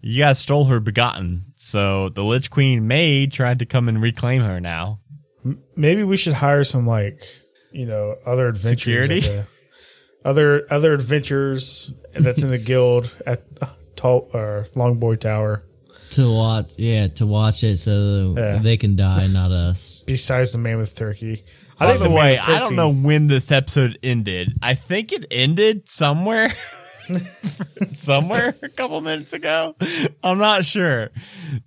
You 0.00 0.22
guys 0.22 0.38
stole 0.38 0.64
her 0.66 0.78
begotten, 0.80 1.46
so 1.54 2.08
the 2.10 2.22
Lich 2.22 2.50
Queen 2.50 2.86
may 2.86 3.26
try 3.26 3.54
to 3.54 3.66
come 3.66 3.88
and 3.88 4.00
reclaim 4.00 4.42
her 4.42 4.60
now. 4.60 5.00
Maybe 5.76 6.04
we 6.04 6.16
should 6.16 6.34
hire 6.34 6.62
some 6.64 6.86
like 6.86 7.22
you 7.72 7.86
know 7.86 8.16
other 8.24 8.48
adventures. 8.48 8.80
Security? 8.80 9.20
the- 9.20 9.46
other 10.24 10.66
other 10.70 10.92
adventures 10.92 11.92
that's 12.12 12.42
in 12.42 12.50
the 12.50 12.58
guild 12.58 13.12
at 13.26 13.42
Tall 13.96 14.28
or 14.32 14.68
Longboy 14.74 15.20
Tower. 15.20 15.64
To 16.12 16.32
watch, 16.32 16.70
yeah, 16.76 17.08
to 17.08 17.26
watch 17.26 17.62
it 17.64 17.78
so 17.78 18.34
Yeah. 18.36 18.58
they 18.58 18.76
can 18.76 18.96
die, 18.96 19.26
not 19.26 19.50
us. 19.50 20.04
Besides 20.06 20.52
the 20.52 20.58
Mammoth 20.58 20.96
Turkey, 20.96 21.44
I 21.78 21.84
By 21.86 21.90
think 21.92 22.02
the 22.04 22.08
the 22.08 22.14
way, 22.14 22.38
I 22.38 22.58
don't 22.60 22.76
know 22.76 22.88
when 22.92 23.26
this 23.26 23.52
episode 23.52 23.98
ended. 24.02 24.52
I 24.62 24.74
think 24.74 25.12
it 25.12 25.26
ended 25.30 25.88
somewhere. 25.88 26.52
somewhere 27.94 28.54
a 28.62 28.68
couple 28.68 29.00
minutes 29.00 29.32
ago. 29.32 29.74
I'm 30.22 30.38
not 30.38 30.64
sure. 30.64 31.10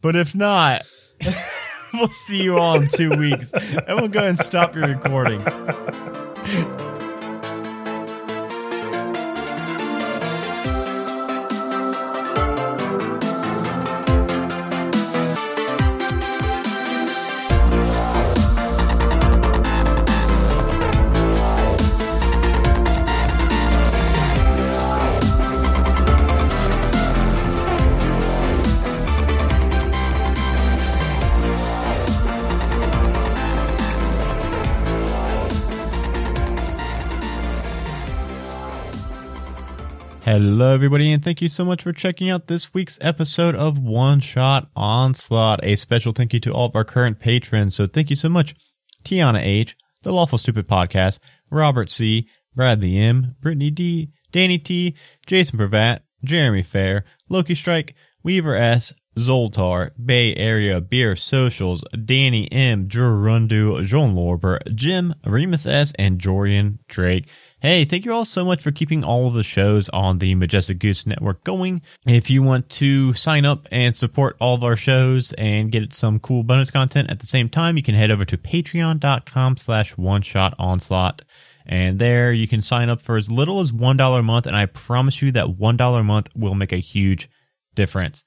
But 0.01 0.15
if 0.15 0.35
not, 0.35 0.83
we'll 1.93 2.07
see 2.09 2.43
you 2.43 2.57
all 2.57 2.81
in 2.81 2.87
two 2.87 3.09
weeks. 3.11 3.51
And 3.53 3.99
we'll 3.99 4.07
go 4.07 4.25
and 4.25 4.37
stop 4.37 4.75
your 4.75 4.87
recordings. 4.87 5.57
Hello, 40.31 40.73
everybody, 40.73 41.11
and 41.11 41.21
thank 41.21 41.41
you 41.41 41.49
so 41.49 41.65
much 41.65 41.83
for 41.83 41.91
checking 41.91 42.29
out 42.29 42.47
this 42.47 42.73
week's 42.73 42.97
episode 43.01 43.53
of 43.53 43.77
One 43.77 44.21
Shot 44.21 44.69
Onslaught. 44.77 45.59
A 45.61 45.75
special 45.75 46.13
thank 46.13 46.33
you 46.33 46.39
to 46.39 46.53
all 46.53 46.67
of 46.67 46.75
our 46.77 46.85
current 46.85 47.19
patrons. 47.19 47.75
So 47.75 47.85
thank 47.85 48.09
you 48.09 48.15
so 48.15 48.29
much, 48.29 48.55
Tiana 49.03 49.43
H, 49.43 49.75
The 50.03 50.13
Lawful 50.13 50.37
Stupid 50.37 50.69
Podcast, 50.69 51.19
Robert 51.51 51.89
C, 51.89 52.29
Bradley 52.55 52.97
M, 52.97 53.35
Brittany 53.41 53.71
D, 53.71 54.13
Danny 54.31 54.57
T, 54.57 54.95
Jason 55.27 55.59
Pravat, 55.59 55.99
Jeremy 56.23 56.63
Fair, 56.63 57.03
Loki 57.27 57.53
Strike, 57.53 57.93
Weaver 58.23 58.55
S, 58.55 58.93
Zoltar, 59.19 59.91
Bay 60.01 60.33
Area 60.35 60.79
Beer 60.79 61.17
Socials, 61.17 61.83
Danny 62.05 62.49
M, 62.53 62.87
Gerundu, 62.87 63.83
Jean 63.83 64.15
Lorber, 64.15 64.59
Jim, 64.75 65.13
Remus 65.25 65.65
S, 65.65 65.91
and 65.99 66.19
Jorian 66.19 66.77
Drake. 66.87 67.27
Hey, 67.61 67.85
thank 67.85 68.05
you 68.05 68.13
all 68.13 68.25
so 68.25 68.43
much 68.43 68.63
for 68.63 68.71
keeping 68.71 69.03
all 69.03 69.27
of 69.27 69.35
the 69.35 69.43
shows 69.43 69.87
on 69.89 70.17
the 70.17 70.33
Majestic 70.33 70.79
Goose 70.79 71.05
Network 71.05 71.43
going. 71.43 71.83
If 72.07 72.31
you 72.31 72.41
want 72.41 72.67
to 72.69 73.13
sign 73.13 73.45
up 73.45 73.67
and 73.71 73.95
support 73.95 74.35
all 74.41 74.55
of 74.55 74.63
our 74.63 74.75
shows 74.75 75.31
and 75.33 75.71
get 75.71 75.93
some 75.93 76.19
cool 76.19 76.41
bonus 76.41 76.71
content 76.71 77.11
at 77.11 77.19
the 77.19 77.27
same 77.27 77.49
time, 77.49 77.77
you 77.77 77.83
can 77.83 77.93
head 77.93 78.09
over 78.09 78.25
to 78.25 78.35
patreon.com 78.35 79.57
slash 79.57 79.95
one 79.95 80.23
shot 80.23 80.55
onslaught. 80.57 81.21
And 81.67 81.99
there 81.99 82.33
you 82.33 82.47
can 82.47 82.63
sign 82.63 82.89
up 82.89 82.99
for 82.99 83.15
as 83.15 83.29
little 83.29 83.59
as 83.59 83.71
$1 83.71 84.19
a 84.19 84.23
month. 84.23 84.47
And 84.47 84.55
I 84.55 84.65
promise 84.65 85.21
you 85.21 85.31
that 85.33 85.45
$1 85.45 85.99
a 85.99 86.03
month 86.03 86.29
will 86.35 86.55
make 86.55 86.71
a 86.71 86.77
huge 86.77 87.29
difference. 87.75 88.23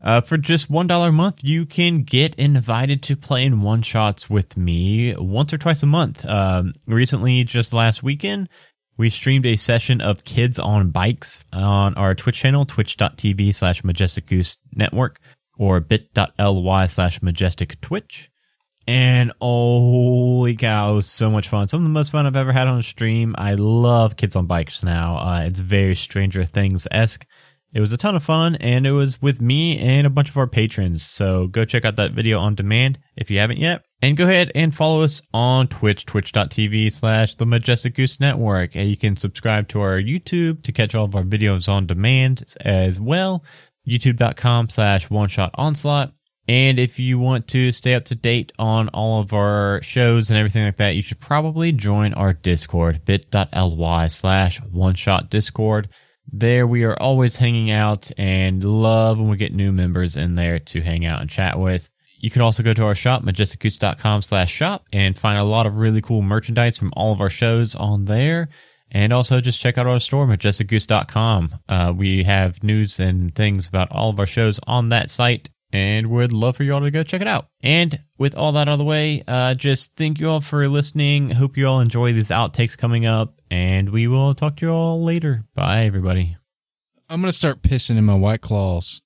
Uh, 0.00 0.20
for 0.20 0.36
just 0.36 0.70
$1 0.70 1.08
a 1.08 1.12
month, 1.12 1.40
you 1.42 1.66
can 1.66 2.02
get 2.02 2.34
invited 2.36 3.02
to 3.04 3.16
play 3.16 3.44
in 3.44 3.62
one 3.62 3.82
shots 3.82 4.30
with 4.30 4.56
me 4.56 5.14
once 5.16 5.52
or 5.52 5.58
twice 5.58 5.82
a 5.82 5.86
month. 5.86 6.24
Um, 6.24 6.74
recently, 6.86 7.42
just 7.44 7.72
last 7.72 8.02
weekend, 8.02 8.48
we 8.96 9.10
streamed 9.10 9.46
a 9.46 9.56
session 9.56 10.00
of 10.00 10.24
Kids 10.24 10.58
on 10.58 10.90
Bikes 10.90 11.44
on 11.52 11.94
our 11.94 12.14
Twitch 12.14 12.38
channel, 12.38 12.64
twitch.tv 12.64 13.54
slash 13.54 13.82
majestic 13.82 14.26
goose 14.26 14.56
network 14.74 15.20
or 15.58 15.80
bit.ly 15.80 16.86
slash 16.86 17.22
majestic 17.22 17.80
twitch. 17.80 18.30
And 18.86 19.32
holy 19.40 20.56
cow, 20.56 20.92
it 20.92 20.94
was 20.94 21.10
so 21.10 21.30
much 21.30 21.48
fun. 21.48 21.68
Some 21.68 21.80
of 21.80 21.84
the 21.84 21.90
most 21.90 22.10
fun 22.10 22.24
I've 22.24 22.36
ever 22.36 22.52
had 22.52 22.68
on 22.68 22.78
a 22.78 22.82
stream. 22.82 23.34
I 23.36 23.54
love 23.54 24.16
Kids 24.16 24.34
on 24.34 24.46
Bikes 24.46 24.82
now. 24.82 25.16
Uh, 25.18 25.40
it's 25.42 25.60
very 25.60 25.94
Stranger 25.94 26.44
Things 26.44 26.88
esque. 26.90 27.26
It 27.72 27.80
was 27.80 27.92
a 27.92 27.98
ton 27.98 28.16
of 28.16 28.24
fun, 28.24 28.56
and 28.56 28.86
it 28.86 28.92
was 28.92 29.20
with 29.20 29.42
me 29.42 29.78
and 29.78 30.06
a 30.06 30.10
bunch 30.10 30.30
of 30.30 30.36
our 30.38 30.46
patrons. 30.46 31.04
So 31.04 31.48
go 31.48 31.66
check 31.66 31.84
out 31.84 31.96
that 31.96 32.12
video 32.12 32.38
on 32.38 32.54
demand 32.54 32.98
if 33.14 33.30
you 33.30 33.38
haven't 33.38 33.58
yet. 33.58 33.84
And 34.00 34.16
go 34.16 34.24
ahead 34.24 34.50
and 34.54 34.74
follow 34.74 35.02
us 35.02 35.20
on 35.34 35.68
Twitch, 35.68 36.06
twitch.tv 36.06 36.90
slash 36.90 37.34
the 37.34 37.44
Majestic 37.44 37.94
Goose 37.94 38.20
Network. 38.20 38.74
And 38.74 38.88
you 38.88 38.96
can 38.96 39.16
subscribe 39.16 39.68
to 39.68 39.80
our 39.80 40.00
YouTube 40.00 40.62
to 40.62 40.72
catch 40.72 40.94
all 40.94 41.04
of 41.04 41.14
our 41.14 41.24
videos 41.24 41.68
on 41.68 41.86
demand 41.86 42.54
as 42.62 42.98
well. 42.98 43.44
YouTube.com 43.86 44.70
slash 44.70 45.10
one 45.10 45.28
shot 45.28 45.50
onslaught. 45.54 46.12
And 46.48 46.78
if 46.78 46.98
you 46.98 47.18
want 47.18 47.48
to 47.48 47.72
stay 47.72 47.92
up 47.92 48.06
to 48.06 48.14
date 48.14 48.52
on 48.58 48.88
all 48.88 49.20
of 49.20 49.34
our 49.34 49.82
shows 49.82 50.30
and 50.30 50.38
everything 50.38 50.64
like 50.64 50.78
that, 50.78 50.96
you 50.96 51.02
should 51.02 51.20
probably 51.20 51.72
join 51.72 52.14
our 52.14 52.32
Discord, 52.32 53.04
bit.ly 53.04 54.06
slash 54.06 54.62
one 54.62 54.94
shot 54.94 55.28
discord. 55.28 55.90
There 56.30 56.66
we 56.66 56.84
are 56.84 57.00
always 57.00 57.36
hanging 57.36 57.70
out 57.70 58.10
and 58.18 58.62
love 58.62 59.18
when 59.18 59.28
we 59.28 59.36
get 59.36 59.54
new 59.54 59.72
members 59.72 60.16
in 60.16 60.34
there 60.34 60.58
to 60.58 60.82
hang 60.82 61.06
out 61.06 61.20
and 61.20 61.30
chat 61.30 61.58
with. 61.58 61.90
You 62.20 62.30
can 62.30 62.42
also 62.42 62.62
go 62.62 62.74
to 62.74 62.84
our 62.84 62.94
shop, 62.94 63.22
majesticgoose.com 63.22 64.22
slash 64.22 64.52
shop 64.52 64.86
and 64.92 65.16
find 65.16 65.38
a 65.38 65.44
lot 65.44 65.66
of 65.66 65.78
really 65.78 66.02
cool 66.02 66.20
merchandise 66.20 66.78
from 66.78 66.92
all 66.96 67.12
of 67.12 67.20
our 67.20 67.30
shows 67.30 67.74
on 67.74 68.04
there. 68.04 68.48
And 68.90 69.12
also 69.12 69.40
just 69.40 69.60
check 69.60 69.78
out 69.78 69.86
our 69.86 70.00
store, 70.00 70.26
majesticgoose.com. 70.26 71.54
Uh, 71.68 71.92
we 71.96 72.24
have 72.24 72.62
news 72.62 73.00
and 73.00 73.34
things 73.34 73.68
about 73.68 73.92
all 73.92 74.10
of 74.10 74.18
our 74.18 74.26
shows 74.26 74.58
on 74.66 74.88
that 74.90 75.10
site 75.10 75.50
and 75.72 76.06
would 76.08 76.32
love 76.32 76.56
for 76.56 76.64
you 76.64 76.72
all 76.74 76.80
to 76.80 76.90
go 76.90 77.02
check 77.02 77.20
it 77.20 77.26
out. 77.28 77.48
And 77.62 77.98
with 78.18 78.34
all 78.34 78.52
that 78.52 78.68
out 78.68 78.72
of 78.72 78.78
the 78.78 78.84
way, 78.84 79.22
uh, 79.28 79.54
just 79.54 79.96
thank 79.96 80.18
you 80.20 80.28
all 80.30 80.40
for 80.40 80.66
listening. 80.68 81.30
Hope 81.30 81.56
you 81.56 81.66
all 81.66 81.80
enjoy 81.80 82.12
these 82.12 82.28
outtakes 82.30 82.76
coming 82.76 83.06
up, 83.06 83.34
and 83.50 83.90
we 83.90 84.06
will 84.08 84.34
talk 84.34 84.56
to 84.56 84.66
you 84.66 84.72
all 84.72 85.02
later. 85.02 85.44
Bye, 85.54 85.84
everybody. 85.84 86.36
I'm 87.10 87.20
gonna 87.20 87.32
start 87.32 87.62
pissing 87.62 87.96
in 87.96 88.04
my 88.04 88.14
white 88.14 88.40
claws. 88.40 89.00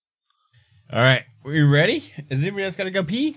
All 0.92 1.00
right, 1.00 1.24
we 1.44 1.60
ready? 1.62 2.02
Is 2.30 2.42
anybody 2.42 2.64
else 2.64 2.76
got 2.76 2.84
to 2.84 2.90
go 2.90 3.02
pee? 3.04 3.36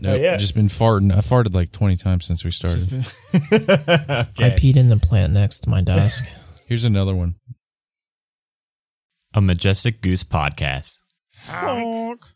No, 0.00 0.12
Nope, 0.12 0.22
yeah. 0.22 0.36
just 0.36 0.54
been 0.54 0.68
farting. 0.68 1.12
I 1.12 1.18
farted 1.18 1.54
like 1.54 1.72
20 1.72 1.96
times 1.96 2.24
since 2.24 2.44
we 2.44 2.52
started. 2.52 3.04
I 3.34 4.54
peed 4.56 4.76
in 4.76 4.88
the 4.90 4.96
plant 4.96 5.32
next 5.32 5.60
to 5.64 5.70
my 5.70 5.80
desk. 5.80 6.64
Here's 6.68 6.84
another 6.84 7.16
one. 7.16 7.34
A 9.34 9.40
Majestic 9.40 10.00
Goose 10.00 10.22
podcast. 10.24 10.98
Honk. 11.48 12.26